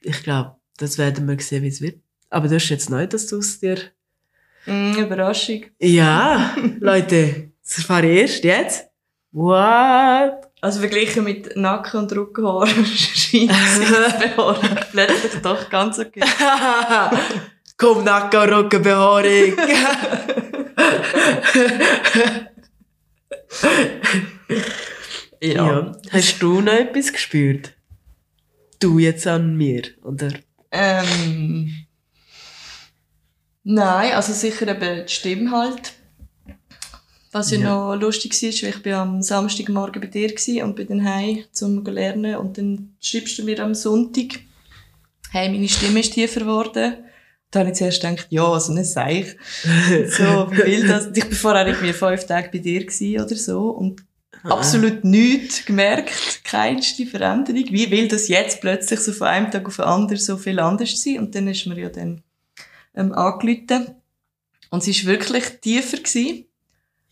ich 0.01 0.23
glaube, 0.23 0.55
das 0.78 0.97
werden 0.97 1.28
wir 1.28 1.39
sehen, 1.39 1.63
wie 1.63 1.67
es 1.67 1.82
wird. 1.82 1.99
Aber 2.30 2.47
du 2.47 2.55
hast 2.55 2.69
jetzt 2.69 2.89
neu, 2.89 3.07
dass 3.07 3.28
du 3.28 3.39
es 3.39 3.59
dir... 3.59 3.78
Mm, 4.65 4.97
Überraschung. 4.97 5.65
Ja, 5.80 6.55
Leute, 6.80 7.51
das 7.63 7.78
erfahre 7.78 8.09
ich 8.09 8.19
erst 8.19 8.43
jetzt. 8.43 8.86
What? 9.32 10.47
Also 10.61 10.80
verglichen 10.80 11.23
mit 11.23 11.55
Nacken- 11.55 11.99
und 11.99 12.11
Rückenhaaren 12.11 12.86
scheint 12.86 13.49
Gesichtsbehaarung 13.49 14.78
plötzlich 14.91 15.41
doch 15.41 15.69
ganz 15.69 15.99
okay. 15.99 16.21
Komm, 17.78 18.03
Nacken, 18.03 18.49
Rücken, 18.49 18.82
Behaarung. 18.82 19.53
Ja. 25.41 25.53
ja. 25.53 25.91
Hast 26.11 26.41
du 26.41 26.61
noch 26.61 26.73
etwas 26.73 27.13
gespürt? 27.13 27.73
Du 28.80 28.99
jetzt 28.99 29.28
an 29.28 29.55
mir, 29.55 29.84
oder? 30.01 30.30
Ähm, 30.76 31.86
nein, 33.63 34.13
also 34.13 34.34
sicher 34.34 34.67
eben 34.67 35.05
die 35.05 35.11
Stimme 35.13 35.51
halt. 35.51 35.93
Was 37.32 37.51
ja, 37.51 37.59
Ja. 37.59 37.76
noch 37.76 37.95
lustig 37.95 38.34
war, 38.41 38.69
ich 38.69 38.82
bin 38.82 38.93
am 38.93 39.21
Samstagmorgen 39.21 40.01
bei 40.01 40.07
dir 40.07 40.30
war 40.30 40.65
und 40.65 40.76
bin 40.76 40.88
dann 40.88 41.03
heim 41.03 41.43
zum 41.51 41.84
lernen 41.86 42.36
und 42.38 42.57
dann 42.57 42.95
schreibst 43.01 43.38
du 43.38 43.43
mir 43.43 43.59
am 43.59 43.76
Sonntag, 43.76 44.39
hey, 45.32 45.49
meine 45.49 45.67
Stimme 45.67 45.99
ist 45.99 46.13
tiefer 46.13 46.39
geworden. 46.41 46.97
Da 47.51 47.59
habe 47.59 47.69
ich 47.71 47.76
zuerst 47.76 48.01
gedacht, 48.01 48.28
ja, 48.30 48.45
also 48.47 48.73
nicht 48.73 48.89
Seich. 48.89 49.36
so, 49.63 50.49
wie 50.51 50.57
will 50.65 50.88
das? 50.88 51.07
Ich 51.13 51.26
bin 51.26 51.34
vorher 51.34 51.67
irgendwie 51.67 51.93
fünf 51.93 52.26
Tage 52.26 52.49
bei 52.51 52.57
dir 52.59 52.86
oder 53.21 53.36
so 53.36 53.69
und 53.69 54.01
absolut 54.51 55.03
nichts 55.03 55.65
gemerkt, 55.65 56.43
keinste 56.43 57.05
Veränderung. 57.05 57.65
Wie 57.69 57.89
will 57.91 58.07
das 58.07 58.27
jetzt 58.27 58.61
plötzlich 58.61 58.99
so 58.99 59.11
von 59.13 59.27
einem 59.27 59.51
Tag 59.51 59.65
auf 59.67 59.75
den 59.77 59.85
anderen 59.85 60.21
so 60.21 60.37
viel 60.37 60.59
anders 60.59 61.01
sein? 61.01 61.19
Und 61.19 61.35
dann 61.35 61.47
ist 61.47 61.65
mir 61.65 61.79
ja 61.79 61.89
dann 61.89 62.21
ähm, 62.95 63.13
angerufen. 63.13 63.95
Und 64.69 64.83
sie 64.83 64.91
ist 64.91 65.05
wirklich 65.05 65.45
tiefer 65.61 65.97
gewesen. 65.97 66.45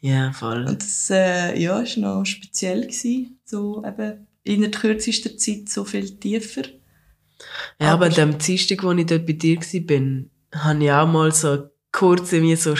Ja, 0.01 0.33
voll. 0.33 0.65
Und 0.67 0.81
das, 0.81 1.09
äh, 1.09 1.57
ja, 1.59 1.79
ist 1.79 1.97
noch 1.97 2.25
speziell 2.25 2.81
gewesen. 2.81 3.39
So 3.45 3.83
eben 3.85 4.27
in 4.43 4.61
der 4.61 4.71
kürzesten 4.71 5.37
Zeit 5.37 5.69
so 5.69 5.85
viel 5.85 6.17
tiefer. 6.17 6.63
Ja, 7.79 7.93
aber 7.93 8.07
aber- 8.07 8.09
dem 8.09 8.37
Dienstag, 8.37 8.83
wo 8.83 8.91
ich 8.91 9.05
dort 9.05 9.25
bei 9.25 9.33
dir 9.33 9.57
war, 9.57 10.61
hatte 10.65 10.83
ich 10.83 10.91
auch 10.91 11.07
mal 11.07 11.31
so 11.31 11.69
kurz 11.91 12.33
irgendwie 12.33 12.55
so 12.55 12.75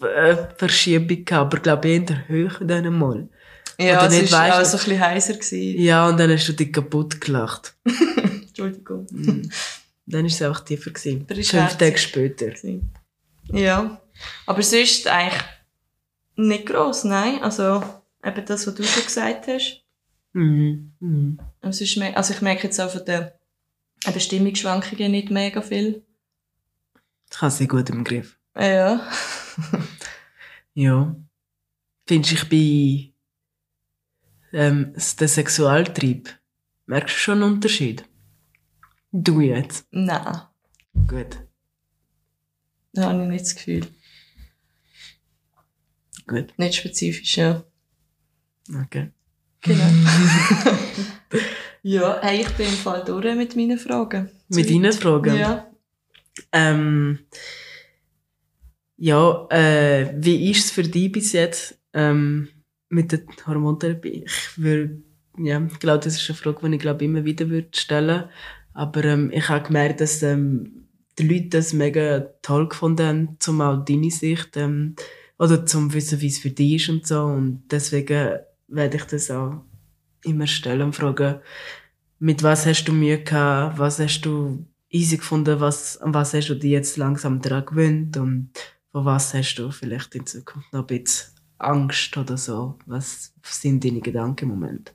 Stimmverschiebung 0.00 1.24
gehabt, 1.24 1.32
aber 1.54 1.58
glaube 1.62 1.88
ich 1.88 1.96
in 1.96 2.06
der 2.06 2.28
Höhe 2.28 2.50
dann 2.60 2.98
mal. 2.98 3.28
Ja, 3.78 4.06
es 4.06 4.12
nicht, 4.12 4.24
ist 4.24 4.32
weisst 4.32 4.52
auch 4.58 4.64
so 4.64 4.76
ein 4.76 4.84
bisschen 4.84 5.00
heiser 5.00 5.32
gewesen. 5.34 5.80
Ja, 5.82 6.08
und 6.08 6.18
dann 6.18 6.30
hast 6.30 6.46
du 6.48 6.52
dich 6.52 6.72
kaputt 6.72 7.20
gelacht. 7.20 7.74
Entschuldigung. 8.16 9.06
Mhm. 9.10 9.50
dann 10.06 10.20
war 10.22 10.26
es 10.26 10.42
einfach 10.42 10.60
tiefer. 10.64 10.90
Gewesen. 10.90 11.26
Ist 11.28 11.50
Fünf. 11.50 11.76
Tage 11.76 11.96
später. 11.98 12.46
gewesen. 12.50 12.92
Ja. 13.52 14.00
Aber 14.46 14.62
sonst 14.62 15.06
eigentlich 15.06 15.42
nicht 16.36 16.66
gross, 16.66 17.04
nein. 17.04 17.42
Also, 17.42 17.82
eben 18.24 18.44
das, 18.44 18.66
was 18.66 18.74
du 18.74 18.82
schon 18.82 19.04
gesagt 19.04 19.46
hast. 19.46 19.82
Mhm. 20.32 20.92
Mhm. 21.00 21.38
Es 21.62 21.80
ist 21.80 21.98
also 21.98 22.34
ich 22.34 22.42
merke 22.42 22.64
jetzt 22.64 22.80
auch 22.80 22.90
von 22.90 23.04
den 23.04 23.30
Stimmungsschwankungen 24.18 25.10
nicht 25.10 25.30
mega 25.30 25.62
viel. 25.62 26.02
Das 27.30 27.42
habe 27.42 27.54
ich 27.62 27.68
gut 27.68 27.88
im 27.90 28.04
Griff. 28.04 28.36
Äh, 28.54 28.74
Ja. 28.76 29.08
Ja. 30.74 31.16
Findest 32.06 32.30
du, 32.30 32.36
ich 32.36 32.48
bin 32.48 33.12
ähm, 34.52 34.94
der 35.18 35.28
Sexualtrieb? 35.28 36.28
Merkst 36.86 37.14
du 37.14 37.18
schon 37.18 37.42
einen 37.42 37.54
Unterschied? 37.54 38.04
Du 39.12 39.40
jetzt. 39.40 39.86
Nein. 39.90 40.42
Gut. 41.06 41.38
Da 42.92 43.10
habe 43.10 43.22
ich 43.22 43.28
nicht 43.28 43.44
das 43.44 43.54
Gefühl. 43.56 43.86
Gut. 46.26 46.56
Nicht 46.56 46.76
spezifisch, 46.76 47.36
ja. 47.36 47.64
Okay. 48.84 49.10
Genau. 49.62 49.84
ja, 51.82 52.18
hey, 52.22 52.42
ich 52.42 52.50
bin 52.50 52.66
im 52.66 52.72
Fall 52.72 53.04
durch 53.04 53.34
mit 53.34 53.56
meinen 53.56 53.78
Fragen. 53.78 54.30
Mit 54.48 54.70
deinen 54.70 54.92
Fragen? 54.92 55.36
Ja. 55.36 55.66
Ähm, 56.52 57.20
ja, 59.00 59.46
äh, 59.50 60.12
wie 60.14 60.50
ist 60.50 60.66
es 60.66 60.70
für 60.70 60.82
dich 60.82 61.10
bis 61.10 61.32
jetzt 61.32 61.80
ähm, 61.94 62.48
mit 62.90 63.12
der 63.12 63.20
Hormontherapie? 63.46 64.24
Ich 64.26 64.58
würde, 64.58 65.02
ja, 65.38 65.58
glaube, 65.58 66.04
das 66.04 66.16
ist 66.16 66.28
eine 66.28 66.36
Frage, 66.36 66.68
die 66.68 66.74
ich 66.74 66.82
glaube 66.82 67.06
immer 67.06 67.24
wieder 67.24 67.48
würde 67.48 67.68
stellen. 67.72 68.24
Aber 68.74 69.02
ähm, 69.04 69.30
ich 69.32 69.48
habe 69.48 69.66
gemerkt, 69.66 70.02
dass 70.02 70.22
ähm, 70.22 70.86
die 71.18 71.26
Leute 71.26 71.48
das 71.48 71.72
mega 71.72 72.20
toll 72.42 72.68
gefunden 72.68 73.06
haben, 73.06 73.36
zum 73.38 73.62
auch 73.62 73.82
deine 73.82 74.10
Sicht 74.10 74.58
ähm, 74.58 74.96
oder 75.38 75.64
zum 75.64 75.94
wissen, 75.94 76.20
wie 76.20 76.26
es 76.26 76.38
für 76.38 76.50
dich 76.50 76.82
ist 76.82 76.90
und 76.90 77.06
so. 77.06 77.22
Und 77.22 77.62
deswegen 77.70 78.40
werde 78.68 78.96
ich 78.98 79.04
das 79.04 79.30
auch 79.30 79.64
immer 80.24 80.46
stellen 80.46 80.82
und 80.82 80.94
fragen, 80.94 81.40
mit 82.18 82.42
was 82.42 82.66
hast 82.66 82.84
du 82.84 82.92
Mühe 82.92 83.22
gehabt, 83.24 83.78
was 83.78 83.98
hast 83.98 84.20
du 84.20 84.66
easy 84.90 85.16
gefunden, 85.16 85.58
was, 85.58 85.96
an 85.96 86.12
was 86.12 86.34
hast 86.34 86.50
du 86.50 86.54
dich 86.54 86.72
jetzt 86.72 86.98
langsam 86.98 87.40
daran 87.40 87.64
gewöhnt 87.64 88.18
und 88.18 88.50
von 88.92 89.04
was 89.04 89.34
hast 89.34 89.54
du 89.56 89.70
vielleicht 89.70 90.14
in 90.14 90.26
Zukunft 90.26 90.72
noch 90.72 90.80
ein 90.80 90.86
bisschen 90.86 91.34
Angst 91.58 92.16
oder 92.16 92.36
so? 92.36 92.78
Was 92.86 93.32
sind 93.42 93.84
deine 93.84 94.00
Gedanken 94.00 94.46
im 94.46 94.50
Moment? 94.50 94.94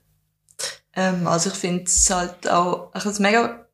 Ähm, 0.92 1.26
also 1.26 1.50
ich 1.50 1.56
finde 1.56 1.84
es 1.84 2.10
halt 2.10 2.48
auch, 2.48 2.90
ich 2.94 3.00
habe 3.00 3.10
es 3.10 3.18
mega 3.18 3.66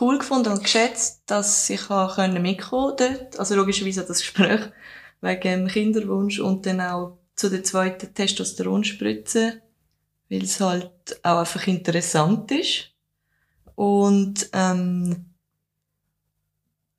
cool 0.00 0.18
gefunden 0.18 0.52
und 0.52 0.62
geschätzt, 0.62 1.22
dass 1.26 1.70
ich 1.70 1.90
auch 1.90 2.16
mitkommen 2.28 2.94
dort. 2.96 3.38
Also 3.38 3.54
logischerweise 3.54 4.04
das 4.04 4.18
Gespräch 4.18 4.60
wegen 5.20 5.42
dem 5.42 5.68
Kinderwunsch 5.68 6.40
und 6.40 6.66
dann 6.66 6.80
auch 6.80 7.18
zu 7.36 7.50
der 7.50 7.64
zweiten 7.64 8.14
Testosteronspritze, 8.14 9.60
weil 10.28 10.42
es 10.42 10.60
halt 10.60 11.20
auch 11.22 11.38
einfach 11.40 11.66
interessant 11.66 12.50
ist. 12.50 12.90
Und 13.74 14.48
ähm, 14.52 15.34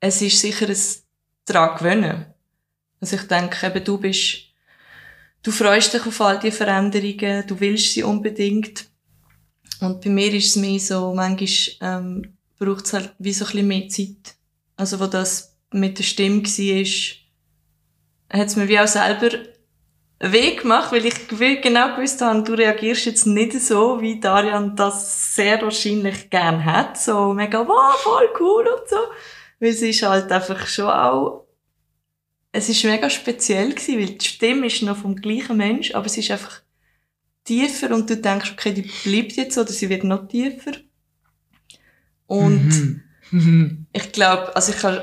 es 0.00 0.20
ist 0.20 0.40
sicher 0.40 0.68
ein 0.68 0.76
daran 1.46 1.78
gewöhnen. 1.78 2.35
Also 3.06 3.22
ich 3.22 3.28
denke, 3.28 3.64
eben, 3.64 3.84
du 3.84 3.98
bist, 3.98 4.38
du 5.44 5.52
freust 5.52 5.94
dich 5.94 6.04
auf 6.04 6.20
all 6.20 6.40
die 6.40 6.50
Veränderungen, 6.50 7.46
du 7.46 7.60
willst 7.60 7.92
sie 7.92 8.02
unbedingt. 8.02 8.86
Und 9.80 10.00
bei 10.00 10.10
mir 10.10 10.34
ist 10.34 10.48
es 10.48 10.56
mehr 10.56 10.80
so, 10.80 11.14
manchmal 11.14 12.00
ähm, 12.00 12.36
braucht 12.58 12.86
es 12.86 12.94
halt 12.94 13.14
wie 13.20 13.32
so 13.32 13.44
ein 13.44 13.52
bisschen 13.52 13.68
mehr 13.68 13.88
Zeit. 13.88 14.34
Also 14.76 14.98
wo 14.98 15.06
das 15.06 15.56
mit 15.70 15.98
der 15.98 16.02
Stimme 16.02 16.42
war, 16.42 18.40
hat 18.40 18.48
es 18.48 18.56
mir 18.56 18.66
wie 18.66 18.80
auch 18.80 18.88
selber 18.88 19.30
weh 20.18 20.56
gemacht, 20.56 20.90
weil 20.90 21.06
ich 21.06 21.28
genau 21.28 21.94
gewusst 21.94 22.20
habe, 22.22 22.42
du 22.42 22.54
reagierst 22.54 23.06
jetzt 23.06 23.26
nicht 23.28 23.52
so, 23.60 24.00
wie 24.00 24.18
Darian 24.18 24.74
das 24.74 25.36
sehr 25.36 25.62
wahrscheinlich 25.62 26.28
gern 26.28 26.64
hat. 26.64 26.98
So 26.98 27.32
mega, 27.32 27.60
wow, 27.68 27.94
voll 28.02 28.30
cool 28.40 28.66
und 28.66 28.88
so. 28.88 28.96
Weil 29.60 29.68
es 29.68 29.80
ist 29.80 30.02
halt 30.02 30.32
einfach 30.32 30.66
schon 30.66 30.90
auch, 30.90 31.45
es 32.56 32.68
ist 32.68 32.84
mega 32.84 33.10
speziell 33.10 33.70
gewesen, 33.70 33.98
weil 33.98 34.14
die 34.16 34.26
Stimme 34.26 34.66
ist 34.66 34.82
noch 34.82 34.96
vom 34.96 35.16
gleichen 35.16 35.56
Mensch, 35.56 35.94
aber 35.94 36.06
es 36.06 36.16
ist 36.16 36.30
einfach 36.30 36.62
tiefer 37.44 37.94
und 37.94 38.08
du 38.10 38.16
denkst, 38.16 38.52
okay, 38.52 38.72
die 38.72 38.90
bleibt 39.04 39.32
jetzt 39.32 39.56
oder 39.58 39.72
sie 39.72 39.88
wird 39.88 40.04
noch 40.04 40.26
tiefer. 40.26 40.72
Und 42.26 43.02
Mhm. 43.30 43.86
ich 43.92 44.12
glaube, 44.12 44.54
also 44.54 44.72
ich 44.72 44.78
kann, 44.78 45.02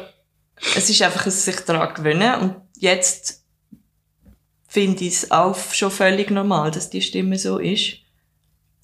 es 0.76 0.90
ist 0.90 1.02
einfach 1.02 1.26
ein 1.26 1.32
sich 1.32 1.60
daran 1.62 1.94
gewöhnen 1.94 2.40
und 2.42 2.56
jetzt 2.78 3.44
finde 4.68 5.04
ich 5.04 5.14
es 5.14 5.32
auch 5.32 5.58
schon 5.74 5.92
völlig 5.92 6.32
normal, 6.32 6.72
dass 6.72 6.90
die 6.90 7.02
Stimme 7.02 7.38
so 7.38 7.60
ist. 7.60 7.98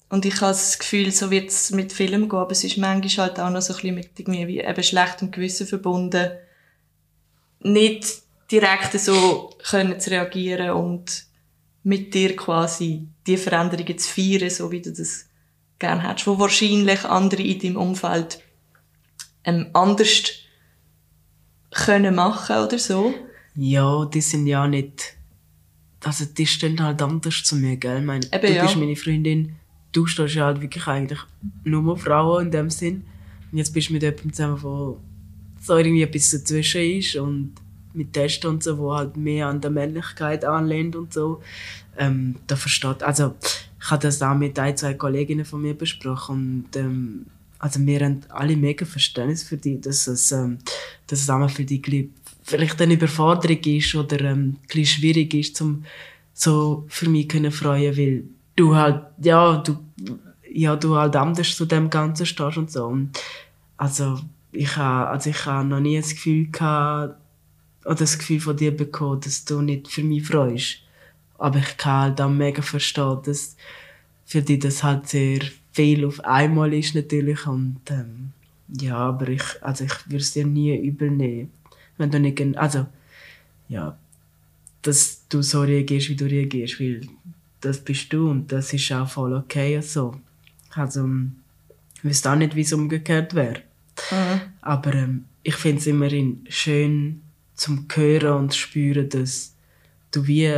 Und 0.08 0.24
ich 0.24 0.34
habe 0.40 0.52
das 0.52 0.78
Gefühl, 0.78 1.12
so 1.12 1.30
wird 1.30 1.50
es 1.50 1.70
mit 1.70 1.92
Filmen 1.92 2.28
gehen, 2.28 2.38
aber 2.38 2.50
es 2.50 2.64
ist 2.64 2.76
manchmal 2.76 3.28
halt 3.28 3.40
auch 3.40 3.50
noch 3.50 3.62
so 3.62 3.72
ein 3.72 3.76
bisschen 3.76 3.94
mit 3.94 4.10
irgendwie 4.18 4.46
wie 4.48 4.60
eben 4.60 4.82
schlechtem 4.82 5.30
Gewissen 5.30 5.66
verbunden, 5.66 6.30
nicht 7.60 8.22
direkt 8.50 8.98
so 8.98 9.50
können 9.68 10.00
zu 10.00 10.10
reagieren 10.10 10.70
und 10.70 11.24
mit 11.82 12.12
dir 12.14 12.36
quasi 12.36 13.08
die 13.26 13.36
Veränderungen 13.36 13.98
zu 13.98 14.10
feiern, 14.10 14.50
so 14.50 14.70
wie 14.70 14.82
du 14.82 14.92
das 14.92 15.26
gerne 15.78 16.06
hättest, 16.06 16.26
wo 16.26 16.38
wahrscheinlich 16.38 17.04
andere 17.04 17.42
in 17.42 17.58
deinem 17.58 17.76
Umfeld 17.76 18.42
ähm, 19.44 19.68
anders 19.72 20.32
können 21.70 22.14
machen 22.14 22.56
oder 22.56 22.78
so. 22.78 23.14
Ja, 23.54 24.04
die 24.04 24.20
sind 24.20 24.46
ja 24.46 24.66
nicht. 24.66 25.16
Also, 26.04 26.24
die 26.24 26.46
stehen 26.46 26.82
halt 26.82 27.02
anders 27.02 27.42
zu 27.42 27.56
mir, 27.56 27.76
gell? 27.76 27.98
Ich 27.98 28.04
meine, 28.04 28.26
Eben, 28.32 28.46
du 28.46 28.54
ja. 28.54 28.62
bist 28.62 28.76
meine 28.76 28.96
Freundin, 28.96 29.56
du 29.92 30.06
stehst 30.06 30.34
ja 30.34 30.46
halt 30.46 30.60
wirklich 30.60 30.86
eigentlich 30.86 31.20
nur 31.64 31.96
Frauen 31.96 32.46
in 32.46 32.50
dem 32.50 32.70
Sinn. 32.70 33.04
Und 33.50 33.58
jetzt 33.58 33.72
bist 33.72 33.88
du 33.88 33.94
mit 33.94 34.02
jemandem 34.02 34.32
zusammen, 34.32 34.62
wo 34.62 35.00
so 35.60 35.76
irgendwie 35.76 36.02
etwas 36.02 36.30
dazwischen 36.30 36.80
ist 36.80 37.16
und 37.16 37.54
mit 37.92 38.12
Testen 38.12 38.50
und 38.50 38.62
so, 38.62 38.78
wo 38.78 38.94
halt 38.94 39.16
mehr 39.16 39.48
an 39.48 39.60
der 39.60 39.70
Männlichkeit 39.70 40.44
anlehnt 40.44 40.96
und 40.96 41.12
so. 41.12 41.42
Ähm, 41.98 42.36
da 42.46 42.56
versteht, 42.56 43.02
also, 43.02 43.34
ich 43.80 43.90
habe 43.90 44.02
das 44.02 44.22
auch 44.22 44.34
mit 44.34 44.58
ein, 44.58 44.76
zwei 44.76 44.94
Kolleginnen 44.94 45.44
von 45.44 45.62
mir 45.62 45.74
besprochen 45.74 46.66
und 46.66 46.76
ähm, 46.76 47.26
also 47.58 47.78
wir 47.84 48.00
haben 48.00 48.20
alle 48.30 48.56
mega 48.56 48.86
Verständnis 48.86 49.42
für 49.42 49.58
die, 49.58 49.80
dass 49.80 50.06
es, 50.06 50.32
ähm, 50.32 50.58
dass 51.06 51.20
es 51.20 51.30
auch 51.30 51.50
für 51.50 51.64
die 51.64 52.10
vielleicht 52.42 52.80
eine 52.80 52.94
Überforderung 52.94 53.62
ist 53.64 53.94
oder 53.94 54.20
ähm, 54.22 54.56
ein 54.74 54.86
schwierig 54.86 55.34
ist, 55.34 55.56
zum 55.56 55.84
so 56.32 56.86
für 56.88 57.08
mich 57.08 57.28
können 57.28 57.52
freuen, 57.52 57.96
weil 57.96 58.24
du 58.56 58.74
halt, 58.74 59.02
ja, 59.22 59.58
du, 59.58 59.78
ja, 60.50 60.74
du 60.74 60.96
halt 60.96 61.14
anders 61.16 61.54
zu 61.54 61.66
dem 61.66 61.90
Ganzen 61.90 62.24
stehst 62.24 62.56
und 62.56 62.70
so. 62.70 62.86
Und 62.86 63.10
also, 63.76 64.18
ich 64.52 64.76
habe, 64.76 65.10
also 65.10 65.30
ich 65.30 65.46
noch 65.46 65.80
nie 65.80 65.98
das 65.98 66.10
Gefühl 66.10 66.50
gehabt, 66.50 67.19
oder 67.84 67.94
das 67.94 68.18
Gefühl 68.18 68.40
von 68.40 68.56
dir 68.56 68.76
bekommen, 68.76 69.20
dass 69.20 69.44
du 69.44 69.60
nicht 69.60 69.88
für 69.88 70.02
mich 70.02 70.26
freust. 70.26 70.78
Aber 71.38 71.58
ich 71.58 71.76
kann 71.76 72.00
halt 72.00 72.20
auch 72.20 72.28
mega 72.28 72.62
verstehen, 72.62 73.18
dass 73.24 73.56
für 74.26 74.42
dich 74.42 74.60
das 74.60 74.82
halt 74.82 75.08
sehr 75.08 75.40
viel 75.72 76.04
auf 76.04 76.20
einmal 76.24 76.74
ist 76.74 76.94
natürlich 76.94 77.46
und 77.46 77.80
ähm, 77.90 78.32
ja, 78.68 78.96
aber 78.96 79.28
ich, 79.28 79.42
also 79.60 79.84
ich 79.84 80.06
würde 80.06 80.18
es 80.18 80.32
dir 80.32 80.46
nie 80.46 80.76
übel 80.76 81.10
nehmen, 81.10 81.50
wenn 81.96 82.10
du 82.10 82.20
nicht, 82.20 82.40
also 82.56 82.86
ja, 83.68 83.96
dass 84.82 85.26
du 85.28 85.42
so 85.42 85.62
reagierst, 85.62 86.08
wie 86.08 86.16
du 86.16 86.26
reagierst, 86.26 86.80
weil 86.80 87.00
das 87.60 87.78
bist 87.78 88.12
du 88.12 88.30
und 88.30 88.50
das 88.52 88.72
ist 88.72 88.90
auch 88.92 89.08
voll 89.08 89.34
okay 89.34 89.80
so. 89.80 90.14
Also, 90.70 91.08
ich 91.96 92.04
wüsste 92.04 92.30
auch 92.30 92.36
nicht, 92.36 92.54
wie 92.54 92.62
es 92.62 92.72
umgekehrt 92.72 93.34
wäre. 93.34 93.62
Mhm. 94.10 94.40
Aber 94.60 94.94
ähm, 94.94 95.24
ich 95.42 95.56
finde 95.56 95.78
es 95.80 95.86
immerhin 95.86 96.44
schön 96.48 97.22
zum 97.60 97.86
Hören 97.92 98.38
und 98.38 98.54
spüren, 98.54 99.10
dass 99.10 99.54
du 100.12 100.26
wie 100.26 100.50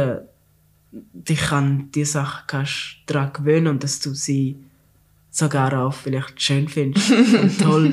dich 0.93 1.51
an 1.51 1.91
die 1.91 2.05
Sachen 2.05 2.45
kannst 2.47 2.99
daran 3.07 3.33
gewöhnen 3.33 3.67
und 3.67 3.83
dass 3.83 3.99
du 3.99 4.15
sie 4.15 4.57
sogar 5.29 5.73
auch 5.73 5.95
vielleicht 5.95 6.41
schön 6.41 6.69
findest 6.69 7.11
und 7.43 7.61
toll. 7.61 7.93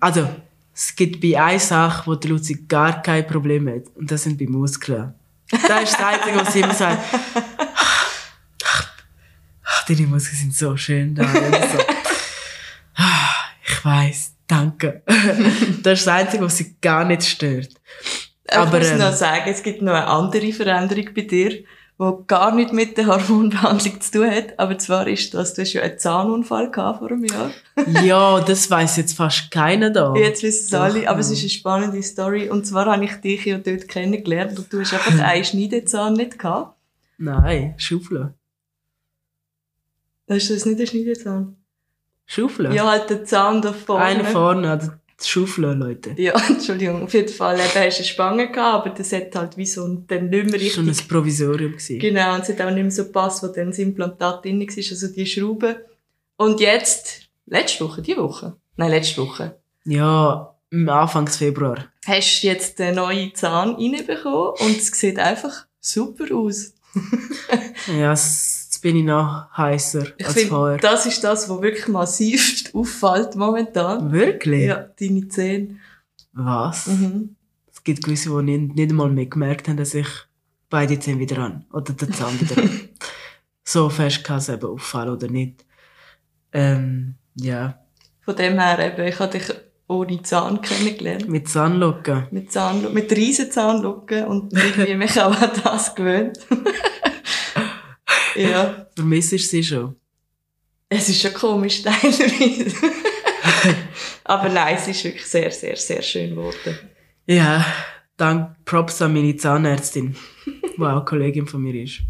Also, 0.00 0.26
es 0.72 0.96
gibt 0.96 1.20
bei 1.20 1.38
einer 1.38 1.58
Sache, 1.58 2.06
wo 2.06 2.14
die 2.14 2.28
Luzi 2.28 2.64
gar 2.66 3.02
kein 3.02 3.26
Problem 3.26 3.68
hat 3.68 3.94
und 3.94 4.10
das 4.10 4.22
sind 4.22 4.38
bei 4.38 4.46
Muskeln. 4.46 5.12
Das 5.50 5.82
ist 5.82 5.92
das 5.92 6.00
Einzige, 6.00 6.36
was 6.38 6.52
sie 6.52 6.60
immer 6.60 6.74
sagt. 6.74 7.04
Ach, 9.64 9.84
deine 9.86 10.06
Muskeln 10.06 10.36
sind 10.38 10.54
so 10.54 10.74
schön 10.78 11.14
da. 11.14 11.30
So. 11.30 11.78
Ich 13.66 13.84
weiß, 13.84 14.32
danke. 14.46 15.02
Das 15.82 15.98
ist 15.98 16.06
das 16.06 16.08
Einzige, 16.08 16.44
was 16.44 16.56
sie 16.56 16.76
gar 16.80 17.04
nicht 17.04 17.24
stört. 17.24 17.74
Aber, 18.48 18.78
ich 18.78 18.84
muss 18.84 18.92
ähm, 18.92 18.98
noch 18.98 19.12
sagen, 19.12 19.44
es 19.46 19.62
gibt 19.62 19.82
noch 19.82 19.94
eine 19.94 20.06
andere 20.06 20.52
Veränderung 20.52 21.08
bei 21.14 21.22
dir, 21.22 21.50
die 21.50 22.12
gar 22.26 22.54
nicht 22.54 22.72
mit 22.72 22.96
der 22.98 23.06
Hormonbehandlung 23.28 24.00
zu 24.00 24.10
tun 24.12 24.30
hat. 24.30 24.58
Aber 24.58 24.78
zwar 24.78 25.06
ist 25.06 25.32
das, 25.34 25.54
du 25.54 25.62
hast 25.62 25.72
ja 25.72 25.82
einen 25.82 25.98
Zahnunfall 25.98 26.70
gehabt 26.70 26.98
vor 26.98 27.10
einem 27.10 27.24
Jahr. 27.24 27.50
ja, 28.04 28.40
das 28.40 28.70
weiß 28.70 28.96
jetzt 28.96 29.16
fast 29.16 29.50
keiner 29.50 29.90
da. 29.90 30.14
Jetzt 30.14 30.42
wissen 30.42 30.66
es 30.66 30.74
alle, 30.74 31.08
aber 31.08 31.20
es 31.20 31.30
ist 31.30 31.40
eine 31.40 31.50
spannende 31.50 32.02
Story. 32.02 32.48
Und 32.48 32.66
zwar 32.66 32.86
habe 32.86 33.04
ich 33.04 33.14
dich 33.16 33.44
ja 33.44 33.58
dort 33.58 33.88
kennengelernt 33.88 34.58
und 34.58 34.72
du 34.72 34.80
hast 34.80 34.92
einfach 34.92 35.18
einen 35.18 35.44
Schneidezahn 35.44 36.14
nicht 36.14 36.38
gehabt. 36.38 36.76
Nein, 37.16 37.74
Schaufel. 37.76 38.34
Hast 40.28 40.50
du 40.50 40.54
das 40.54 40.66
nicht 40.66 40.80
ein 40.80 40.86
Schneidezahn? 40.86 41.56
Schaufel? 42.26 42.74
Ja, 42.74 42.90
halt 42.90 43.10
der 43.10 43.24
Zahn 43.24 43.60
da 43.60 43.72
vorne. 43.72 44.04
Einer 44.04 44.24
vorne, 44.24 44.70
also 44.70 44.90
Schaufeln, 45.28 45.80
Leute. 45.80 46.14
Ja, 46.16 46.34
Entschuldigung. 46.48 47.02
Auf 47.04 47.14
jeden 47.14 47.28
Fall, 47.28 47.56
eben, 47.56 47.64
hast 47.64 47.74
du 47.74 47.80
eine 47.80 48.04
Spange 48.04 48.50
gehabt, 48.50 48.86
aber 48.86 48.90
das 48.90 49.12
hat 49.12 49.34
halt 49.34 49.56
wie 49.56 49.66
so 49.66 49.84
ein, 49.84 50.06
dann 50.06 50.28
nicht 50.28 50.46
mehr 50.46 50.54
richtig... 50.54 50.74
Schon 50.74 50.88
ein 50.88 51.08
Provisorium 51.08 51.72
gewesen. 51.72 51.98
Genau, 51.98 52.34
und 52.34 52.42
es 52.42 52.48
hat 52.48 52.60
auch 52.60 52.70
nicht 52.70 52.82
mehr 52.82 52.90
so 52.90 53.04
gepasst, 53.04 53.42
wo 53.42 53.48
dann 53.48 53.68
das 53.68 53.78
Implantat 53.78 54.44
drin 54.44 54.60
war, 54.60 54.76
also 54.76 55.08
die 55.08 55.26
Schraube. 55.26 55.84
Und 56.36 56.60
jetzt, 56.60 57.28
letzte 57.46 57.84
Woche, 57.84 58.02
die 58.02 58.16
Woche? 58.16 58.56
Nein, 58.76 58.90
letzte 58.90 59.22
Woche. 59.22 59.58
Ja, 59.84 60.54
Anfang 60.72 61.28
Februar. 61.28 61.86
Hast 62.06 62.42
du 62.42 62.46
jetzt 62.48 62.78
den 62.78 62.96
neuen 62.96 63.34
Zahn 63.34 63.76
reinbekommen 63.76 64.52
und 64.58 64.76
es 64.76 64.88
sieht 64.88 65.18
einfach 65.18 65.66
super 65.80 66.34
aus. 66.34 66.74
ja, 67.98 68.10
jetzt 68.10 68.63
bin 68.84 68.96
ich 68.96 69.04
noch 69.04 69.48
heißer 69.56 70.08
ich 70.18 70.26
als 70.26 70.34
find, 70.34 70.50
vorher. 70.50 70.76
Das 70.76 71.06
ist 71.06 71.24
das, 71.24 71.48
was 71.48 71.62
wirklich 71.62 71.88
massiv 71.88 72.64
auffällt 72.74 73.34
momentan. 73.34 74.12
Wirklich? 74.12 74.66
Ja, 74.66 74.90
deine 75.00 75.26
Zähne. 75.28 75.76
Was? 76.34 76.88
Mhm. 76.88 77.34
Es 77.72 77.82
gibt 77.82 78.04
gewisse, 78.04 78.28
die 78.28 78.42
nicht, 78.42 78.76
nicht 78.76 78.90
einmal 78.90 79.08
mehr 79.08 79.24
gemerkt 79.24 79.68
haben, 79.68 79.78
dass 79.78 79.94
ich 79.94 80.06
beide 80.68 80.98
Zähne 80.98 81.18
wieder 81.18 81.38
an. 81.38 81.64
Oder 81.72 81.94
den 81.94 82.12
Zahn 82.12 82.38
wieder 82.38 82.60
an. 82.60 82.80
so 83.64 83.88
fest 83.88 84.22
kann 84.22 84.36
es 84.36 84.50
eben 84.50 84.66
auffallen 84.66 85.14
oder 85.14 85.28
nicht. 85.28 85.64
Ähm, 86.52 87.14
ja. 87.36 87.78
Von 88.20 88.36
dem 88.36 88.58
her 88.58 88.78
eben, 88.80 89.08
ich 89.08 89.18
habe 89.18 89.32
dich 89.32 89.50
ohne 89.88 90.22
Zahn 90.22 90.60
kennengelernt. 90.60 91.26
Mit 91.26 91.48
Zahnlocken? 91.48 92.26
Mit 92.32 92.52
Zahnlocken, 92.52 92.92
mit 92.92 93.10
riesen 93.12 93.50
Zahnlocken 93.50 94.26
und 94.26 94.52
irgendwie 94.52 94.94
mich 94.94 95.18
auch 95.18 95.40
an 95.40 95.52
das 95.62 95.94
gewöhnt. 95.94 96.38
ja. 98.36 98.86
Vermisst 98.94 99.30
sie 99.30 99.62
schon? 99.62 99.96
Es 100.88 101.08
ist 101.08 101.20
schon 101.20 101.34
komisch, 101.34 101.82
teilweise. 101.84 102.76
Aber 104.24 104.48
nein, 104.48 104.76
es 104.76 104.88
ist 104.88 105.04
wirklich 105.04 105.26
sehr, 105.26 105.50
sehr, 105.50 105.76
sehr 105.76 106.02
schön 106.02 106.30
geworden. 106.30 106.78
Ja, 107.26 107.64
dank 108.16 108.56
Props 108.64 109.02
an 109.02 109.12
meine 109.12 109.36
Zahnärztin, 109.36 110.16
die 110.46 110.82
auch 110.82 111.04
Kollegin 111.04 111.46
von 111.46 111.62
mir 111.62 111.82
ist. 111.82 112.00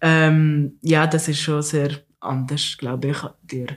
Ähm, 0.00 0.78
ja, 0.82 1.06
das 1.06 1.28
ist 1.28 1.40
schon 1.40 1.62
sehr 1.62 2.00
anders, 2.20 2.76
glaube 2.78 3.08
ich, 3.08 3.18
dir. 3.42 3.68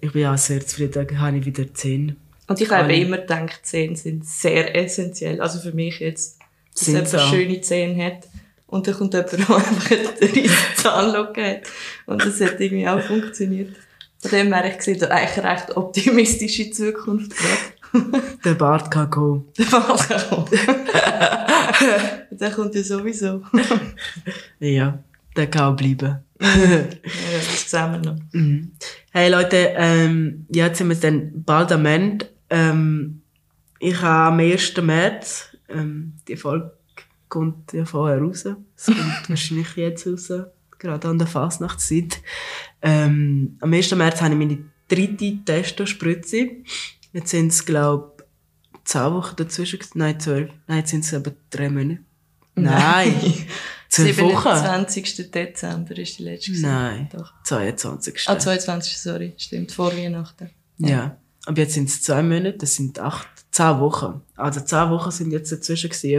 Ich 0.00 0.12
bin 0.12 0.26
auch 0.26 0.38
sehr 0.38 0.64
zufrieden, 0.64 1.20
habe 1.20 1.38
ich 1.38 1.46
wieder 1.46 1.72
zehn. 1.74 2.16
Und 2.48 2.60
ich 2.60 2.70
habe 2.70 2.94
immer 2.94 3.18
gedacht, 3.18 3.60
Zähne 3.64 3.96
sind 3.96 4.26
sehr 4.26 4.74
essentiell. 4.76 5.40
Also 5.40 5.58
für 5.58 5.74
mich 5.74 6.00
jetzt, 6.00 6.38
dass 6.74 6.86
jemand 6.86 7.08
schöne 7.30 7.60
Zähne 7.60 8.04
hat. 8.04 8.28
Und 8.72 8.86
dann 8.86 8.94
kommt 8.94 9.12
jemand, 9.12 9.32
der 9.32 9.38
einfach 9.40 9.90
eine 9.90 10.32
riesige 10.34 10.48
Zahnlocke 10.76 11.46
hat. 11.46 11.60
Und 12.06 12.24
das 12.24 12.40
hat 12.40 12.58
irgendwie 12.58 12.88
auch 12.88 13.02
funktioniert. 13.02 13.76
Von 14.18 14.30
dem 14.30 14.54
her, 14.54 14.64
ich 14.74 14.80
sehe 14.80 14.96
da 14.96 15.08
eigentlich 15.08 15.44
eine 15.44 15.52
recht 15.52 15.76
optimistische 15.76 16.70
Zukunft. 16.70 17.32
Der 18.44 18.54
Bart 18.54 18.90
kann 18.90 19.10
kommen. 19.10 19.44
Der 19.58 19.64
Bart 19.66 20.08
kann 20.08 20.22
kommen. 20.30 20.48
der 22.30 22.50
kommt 22.50 22.74
ja 22.74 22.82
sowieso. 22.82 23.42
ja, 24.58 24.98
der 25.36 25.46
kann 25.48 25.74
auch 25.74 25.76
bleiben. 25.76 26.20
ja, 26.40 26.84
das 27.34 27.70
sehen 27.70 27.92
wir 27.92 27.98
noch. 27.98 28.16
Mhm. 28.32 28.72
Hey 29.12 29.30
Leute, 29.30 29.74
ähm, 29.76 30.46
jetzt 30.48 30.78
sind 30.78 30.88
wir 30.88 30.96
dann 30.96 31.44
bald 31.44 31.70
am 31.72 31.84
Ende. 31.84 32.26
Ähm, 32.48 33.20
ich 33.78 34.00
habe 34.00 34.32
am 34.32 34.40
1. 34.40 34.78
März, 34.78 35.48
ähm, 35.68 36.14
die 36.26 36.36
Folge 36.36 36.72
kommt 37.32 37.72
ja 37.72 37.86
vorher 37.86 38.18
raus. 38.18 38.44
Es 38.76 38.84
kommt 38.84 38.98
wahrscheinlich 39.28 39.74
jetzt 39.76 40.06
raus, 40.06 40.30
gerade 40.78 41.08
an 41.08 41.18
der 41.18 41.26
Fasnachtszeit. 41.26 42.20
Ähm, 42.82 43.56
am 43.60 43.72
1. 43.72 43.94
März 43.94 44.20
habe 44.20 44.34
ich 44.34 44.38
meine 44.38 44.58
dritte 44.86 45.38
Testospritze. 45.42 46.50
Jetzt 47.14 47.30
sind 47.30 47.48
es, 47.48 47.64
glaube 47.64 48.12
ich, 48.74 48.84
10 48.84 49.14
Wochen 49.14 49.36
dazwischen. 49.36 49.78
Nein, 49.94 50.20
12. 50.20 50.50
Nein, 50.66 50.78
jetzt 50.78 50.90
sind 50.90 51.04
es 51.04 51.14
aber 51.14 51.32
drei 51.48 51.70
Monate. 51.70 52.00
Nein. 52.54 53.14
Nein. 53.22 53.34
12 53.88 54.18
Wochen. 54.18 54.58
20. 54.58 55.30
Dezember 55.30 55.96
ist 55.96 56.18
die 56.18 56.24
letzte. 56.24 56.52
Nein. 56.60 57.08
Doch. 57.12 57.32
22. 57.44 58.24
Ah, 58.26 58.38
22. 58.38 58.98
Sorry. 58.98 59.32
Stimmt. 59.38 59.72
Vor 59.72 59.96
Weihnachten. 59.96 60.50
Ja. 60.76 60.88
ja. 60.88 61.16
Aber 61.46 61.60
jetzt 61.62 61.72
sind 61.72 61.88
es 61.88 62.02
zwei 62.02 62.22
Monate. 62.22 62.58
Das 62.58 62.74
sind 62.74 62.98
acht, 62.98 63.28
zehn 63.50 63.80
Wochen. 63.80 64.20
Also 64.36 64.60
zehn 64.60 64.90
Wochen 64.90 65.10
sind 65.10 65.30
jetzt 65.30 65.50
dazwischen 65.50 65.88
gewesen, 65.88 66.10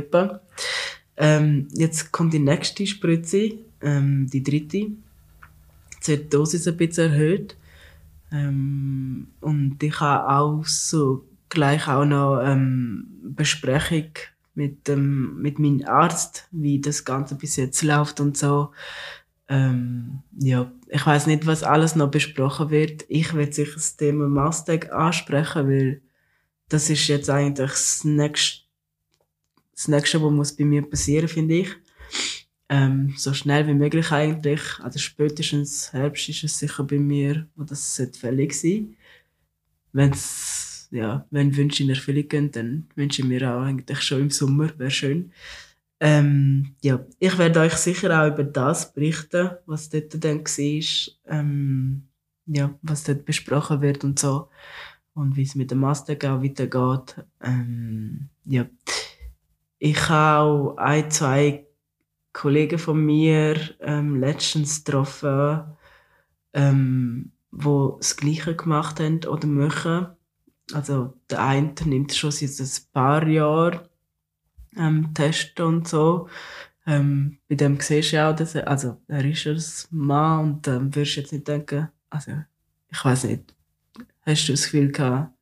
ähm, 1.18 1.68
jetzt 1.74 2.12
kommt 2.12 2.34
die 2.34 2.40
nächste 2.40 2.88
Spritze, 2.88 3.54
ähm, 3.82 4.28
die 4.32 4.44
dritte. 4.44 4.88
Jetzt 5.96 6.08
wird 6.08 6.24
die 6.26 6.30
Dosis 6.30 6.68
ein 6.68 6.78
bisschen 6.78 7.12
erhöht. 7.12 7.56
Ähm, 8.32 9.28
und 9.42 9.82
ich 9.82 10.00
habe 10.00 10.28
auch 10.28 10.66
so 10.66 11.26
gleich 11.50 11.88
auch 11.88 12.06
noch 12.06 12.42
ähm, 12.44 13.06
Besprechung 13.24 14.10
mit, 14.56 14.90
ähm, 14.90 15.40
mit 15.42 15.60
meinem 15.60 15.86
Arzt, 15.88 16.48
wie 16.52 16.80
das 16.80 17.06
Ganze 17.06 17.36
bis 17.36 17.56
jetzt 17.58 17.84
läuft 17.84 18.20
und 18.20 18.38
so. 18.38 18.72
Ähm, 19.50 20.24
ja, 20.40 20.72
ich 20.88 21.06
weiß 21.06 21.28
nicht, 21.28 21.46
was 21.46 21.64
alles 21.64 21.96
noch 21.96 22.10
besprochen 22.10 22.70
wird. 22.70 23.06
Ich 23.08 23.34
werde 23.36 23.54
sicher 23.54 23.76
das 23.76 23.98
Thema 23.98 24.28
Mustang 24.28 24.90
ansprechen, 24.90 25.68
weil 25.68 26.02
das 26.70 26.90
ist 26.90 27.08
jetzt 27.08 27.30
eigentlich 27.30 27.68
das 27.68 28.04
nächste 28.04 28.63
das 29.76 29.88
Nächste, 29.88 30.22
was 30.22 30.32
muss 30.32 30.56
bei 30.56 30.66
mir 30.66 30.82
passieren, 30.84 31.28
finde 31.28 31.56
ich. 31.56 31.70
Ähm, 32.70 33.14
so 33.18 33.34
schnell 33.34 33.68
wie 33.68 33.74
möglich 33.74 34.12
eigentlich. 34.12 34.62
Also 34.80 35.00
spätestens 35.00 35.92
Herbst 35.94 36.30
ist 36.30 36.44
es 36.44 36.58
sicher 36.60 36.84
bei 36.84 36.98
mir, 36.98 37.48
wo 37.56 37.64
das 37.64 38.02
fällig 38.16 38.54
sein 38.54 38.96
Wenn's, 39.94 40.88
ja, 40.92 41.28
wenn 41.30 41.56
Wünsche 41.56 41.84
in 41.84 41.90
Erfüllung 41.90 42.28
gehen, 42.28 42.52
dann 42.52 42.88
wünsche 42.96 43.22
ich 43.22 43.28
mir 43.28 43.54
auch 43.54 43.62
eigentlich 43.62 44.02
schon 44.02 44.22
im 44.22 44.30
Sommer, 44.32 44.78
wäre 44.80 44.90
schön. 44.90 45.32
Ähm, 46.00 46.76
ja, 46.82 47.06
ich 47.20 47.38
werde 47.38 47.62
euch 47.62 47.76
sicher 47.76 48.22
auch 48.22 48.28
über 48.34 48.44
das 48.44 48.94
berichten, 48.94 49.52
was 49.68 49.90
dort 49.90 50.22
dann 50.24 50.44
war, 50.44 51.14
ähm, 51.28 52.08
ja, 52.48 52.78
was 52.82 53.04
dort 53.04 53.24
besprochen 53.24 53.82
wird 53.82 54.04
und 54.04 54.20
so. 54.20 54.50
Und 55.14 55.36
wie 55.38 55.44
es 55.44 55.56
mit 55.56 55.70
dem 55.72 55.80
Master 55.80 56.14
auch 56.16 56.44
weitergeht. 56.44 57.24
Ähm, 57.42 58.30
ja. 58.46 58.66
Ich 59.86 60.10
auch 60.10 60.78
ein, 60.78 61.12
zwei 61.12 61.68
Kollegen 62.32 62.80
von 62.80 63.06
mir 63.06 63.58
ähm, 63.82 64.18
letztens 64.18 64.86
getroffen, 64.86 65.76
ähm, 66.54 67.34
die 67.52 67.90
das 68.00 68.16
Gleiche 68.16 68.56
gemacht 68.56 69.02
haben 69.02 69.26
oder 69.26 69.46
machen. 69.46 70.08
also 70.72 71.16
der 71.30 71.44
eine 71.44 71.74
nimmt 71.84 72.14
schon 72.14 72.32
seit 72.32 72.66
ein 72.66 72.94
paar 72.94 73.28
Jahren 73.28 73.82
ähm, 74.78 75.14
Tests 75.14 75.60
und 75.60 75.86
so. 75.86 76.30
Ähm, 76.88 77.40
bei 77.50 77.56
dem 77.56 77.78
siehst 77.82 78.14
du 78.14 78.16
ja 78.16 78.32
auch, 78.32 78.36
dass 78.38 78.56
er, 78.56 78.70
also 78.70 79.02
er 79.10 79.26
ist 79.26 79.46
ein 79.46 79.98
Mann 79.98 80.40
und 80.46 80.68
ähm, 80.70 80.96
wirst 80.96 81.18
jetzt 81.18 81.34
nicht 81.34 81.46
denken, 81.46 81.90
also 82.10 82.32
ich 82.90 83.04
weiß 83.04 83.26
nicht, 83.26 83.54
hast 84.22 84.48
du 84.48 84.54
das 84.54 84.64
Gefühl 84.64 84.94
gehabt, 84.94 85.34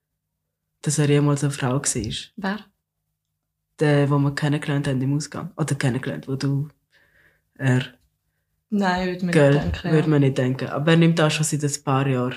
dass 0.81 0.97
er 0.97 1.09
jemals 1.09 1.43
eine 1.43 1.51
Frau 1.51 1.73
war? 1.73 1.83
Wer? 2.37 2.70
Der, 3.81 4.07
den 4.07 4.21
wir 4.21 4.35
kennengelernt 4.35 4.87
haben 4.87 5.01
im 5.01 5.17
Ausgang. 5.17 5.51
Oder 5.57 5.75
kennengelernt, 5.75 6.27
wo 6.27 6.35
du, 6.35 6.69
er, 7.55 7.83
Nein, 8.69 9.07
würde 9.07 9.25
man 9.25 9.31
gell, 9.33 9.53
nicht 9.53 9.63
denken. 9.63 9.91
Würde 9.91 10.09
man 10.09 10.21
nicht 10.21 10.37
denken. 10.37 10.69
Aber 10.69 10.91
er 10.91 10.97
nimmt 10.97 11.19
auch 11.19 11.29
schon 11.29 11.43
seit 11.43 11.63
ein 11.63 11.83
paar 11.83 12.07
Jahren. 12.07 12.35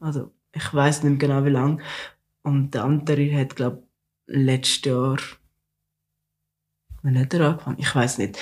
Also, 0.00 0.32
ich 0.52 0.74
weiß 0.74 1.04
nicht 1.04 1.20
genau 1.20 1.44
wie 1.44 1.50
lange. 1.50 1.78
Und 2.42 2.74
der 2.74 2.84
andere 2.84 3.32
hat, 3.34 3.56
glaube 3.56 3.84
letztes 4.26 4.84
Jahr, 4.84 5.18
wann 7.02 7.18
hat 7.18 7.32
er 7.34 7.48
angefangen? 7.48 7.78
Ich 7.78 7.94
weiß 7.94 8.18
nicht. 8.18 8.38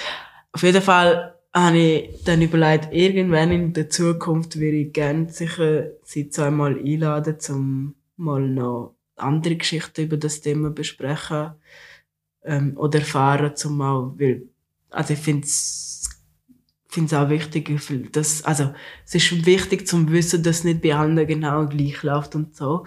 Auf 0.53 0.63
jeden 0.63 0.83
Fall 0.83 1.39
habe 1.53 1.79
ich 1.79 2.25
dann 2.25 2.43
überlegt, 2.43 2.93
irgendwann 2.93 3.53
in 3.53 3.73
der 3.73 3.91
Zukunft 3.91 4.59
würde 4.59 4.79
ich 4.79 4.93
gerne 4.93 5.29
sicher 5.31 5.91
sie 6.03 6.31
zweimal 6.31 6.79
einladen, 6.79 7.37
um 7.49 7.95
mal 8.17 8.41
noch 8.41 8.97
andere 9.23 9.57
Geschichten 9.57 10.03
über 10.03 10.17
das 10.17 10.41
Thema 10.41 10.71
besprechen 10.71 11.53
ähm, 12.45 12.77
oder 12.77 13.01
erfahren, 13.01 13.57
zum 13.57 13.81
auch, 13.81 14.15
weil, 14.19 14.49
also 14.91 15.15
ich 15.15 15.21
finde 15.21 15.47
finde 16.91 17.07
es 17.07 17.15
auch 17.15 17.29
wichtig, 17.31 17.71
dass, 18.13 18.45
also, 18.45 18.73
es 19.07 19.15
ist 19.15 19.47
wichtig 19.47 19.87
zum 19.87 20.11
Wissen, 20.11 20.43
dass 20.43 20.59
es 20.59 20.65
nicht 20.65 20.83
bei 20.83 20.95
anderen 20.95 21.29
genau 21.29 21.67
gleich 21.67 22.03
läuft 22.03 22.35
und 22.35 22.57
so. 22.57 22.85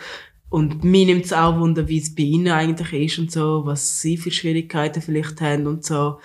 Und 0.50 0.84
mir 0.84 1.06
nimmt 1.06 1.26
es 1.26 1.34
auch 1.34 1.60
Wunder, 1.60 1.88
wie 1.88 1.98
es 1.98 2.14
bei 2.14 2.24
ihnen 2.24 2.50
eigentlich 2.50 2.94
ist 2.94 3.20
und 3.20 3.32
so, 3.32 3.66
was 3.66 4.02
sie 4.02 4.18
für 4.18 4.30
Schwierigkeiten 4.30 5.02
vielleicht 5.02 5.42
haben 5.42 5.66
und 5.68 5.86
so. 5.86 6.20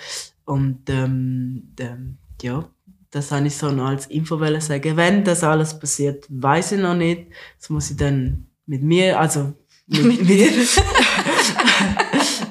Und, 0.45 0.91
ähm, 0.91 1.69
ähm, 1.79 2.19
ja, 2.43 2.69
das 3.11 3.33
habe 3.33 3.47
ich 3.47 3.57
so 3.57 3.71
noch 3.71 3.87
als 3.87 4.07
Info 4.07 4.39
sagen. 4.61 4.97
Wenn 4.97 5.25
das 5.25 5.45
alles 5.45 5.79
passiert, 5.79 6.27
weiß 6.29 6.73
ich 6.73 6.81
noch 6.81 6.95
nicht. 6.95 7.29
Das 7.59 7.71
muss 7.71 7.91
ich 7.91 7.97
dann 7.97 8.49
mit 8.67 8.83
mir, 8.83 9.19
also, 9.19 9.55
mit, 9.89 10.05
mit 10.05 10.29
mir, 10.29 10.51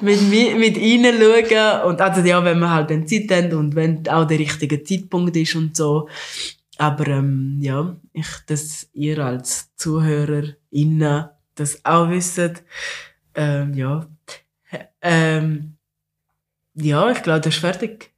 mit, 0.00 0.58
mit 0.58 0.76
ihnen 0.76 1.18
schauen. 1.18 1.82
Und, 1.82 2.00
also, 2.00 2.20
ja, 2.20 2.44
wenn 2.44 2.58
wir 2.58 2.70
halt 2.70 2.90
dann 2.90 3.06
Zeit 3.06 3.30
haben 3.30 3.52
und 3.54 3.74
wenn 3.74 4.06
auch 4.08 4.26
der 4.26 4.38
richtige 4.38 4.82
Zeitpunkt 4.82 5.36
ist 5.36 5.54
und 5.54 5.76
so. 5.76 6.08
Aber, 6.76 7.06
ähm, 7.06 7.58
ja, 7.60 7.96
ich, 8.12 8.26
dass 8.46 8.88
ihr 8.92 9.18
als 9.18 9.74
ZuhörerInnen 9.76 11.28
das 11.54 11.84
auch 11.84 12.10
wisst, 12.10 12.62
ähm, 13.34 13.74
ja. 13.74 14.06
Ähm, 15.00 15.76
ja, 16.74 17.10
ich 17.10 17.22
glaube, 17.22 17.40
das 17.40 17.54
ist 17.54 17.60
fertig. 17.60 18.12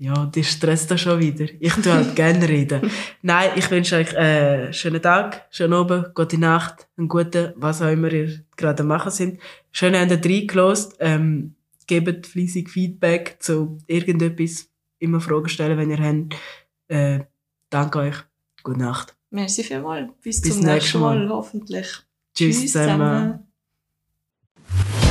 Ja, 0.00 0.26
die 0.26 0.44
stresst 0.44 0.90
da 0.90 0.96
schon 0.96 1.18
wieder. 1.18 1.46
Ich 1.58 1.74
tu 1.74 1.90
halt 1.90 2.14
gerne 2.14 2.48
reden. 2.48 2.88
Nein, 3.22 3.50
ich 3.56 3.68
wünsche 3.68 3.96
euch 3.96 4.16
einen 4.16 4.68
äh, 4.68 4.72
schönen 4.72 5.02
Tag, 5.02 5.46
schönen 5.50 5.72
Abend, 5.72 6.14
gute 6.14 6.38
Nacht, 6.38 6.88
einen 6.96 7.08
guten, 7.08 7.52
was 7.56 7.82
auch 7.82 7.90
immer 7.90 8.12
ihr 8.12 8.44
gerade 8.56 8.84
machen 8.84 9.10
sind. 9.10 9.40
Schön, 9.72 9.96
habt 9.96 10.12
ihr 10.12 10.24
reingelost. 10.24 10.96
Ähm, 11.00 11.56
gebt 11.88 12.28
fleissig 12.28 12.70
Feedback 12.70 13.38
zu 13.40 13.78
irgendetwas. 13.88 14.68
Immer 15.00 15.20
Fragen 15.20 15.48
stellen, 15.48 15.76
wenn 15.76 15.90
ihr 15.90 15.98
habt. 15.98 16.36
Äh, 16.86 17.24
danke 17.68 17.98
euch. 17.98 18.16
Gute 18.62 18.78
Nacht. 18.78 19.16
Merci 19.30 19.64
vielmals. 19.64 20.10
Bis, 20.22 20.40
Bis 20.40 20.54
zum 20.54 20.64
nächsten 20.64 21.00
Mal, 21.00 21.18
Mal. 21.18 21.28
hoffentlich. 21.28 21.88
Tschüss 22.34 22.60
zusammen. 22.60 23.40
zusammen. 24.68 25.07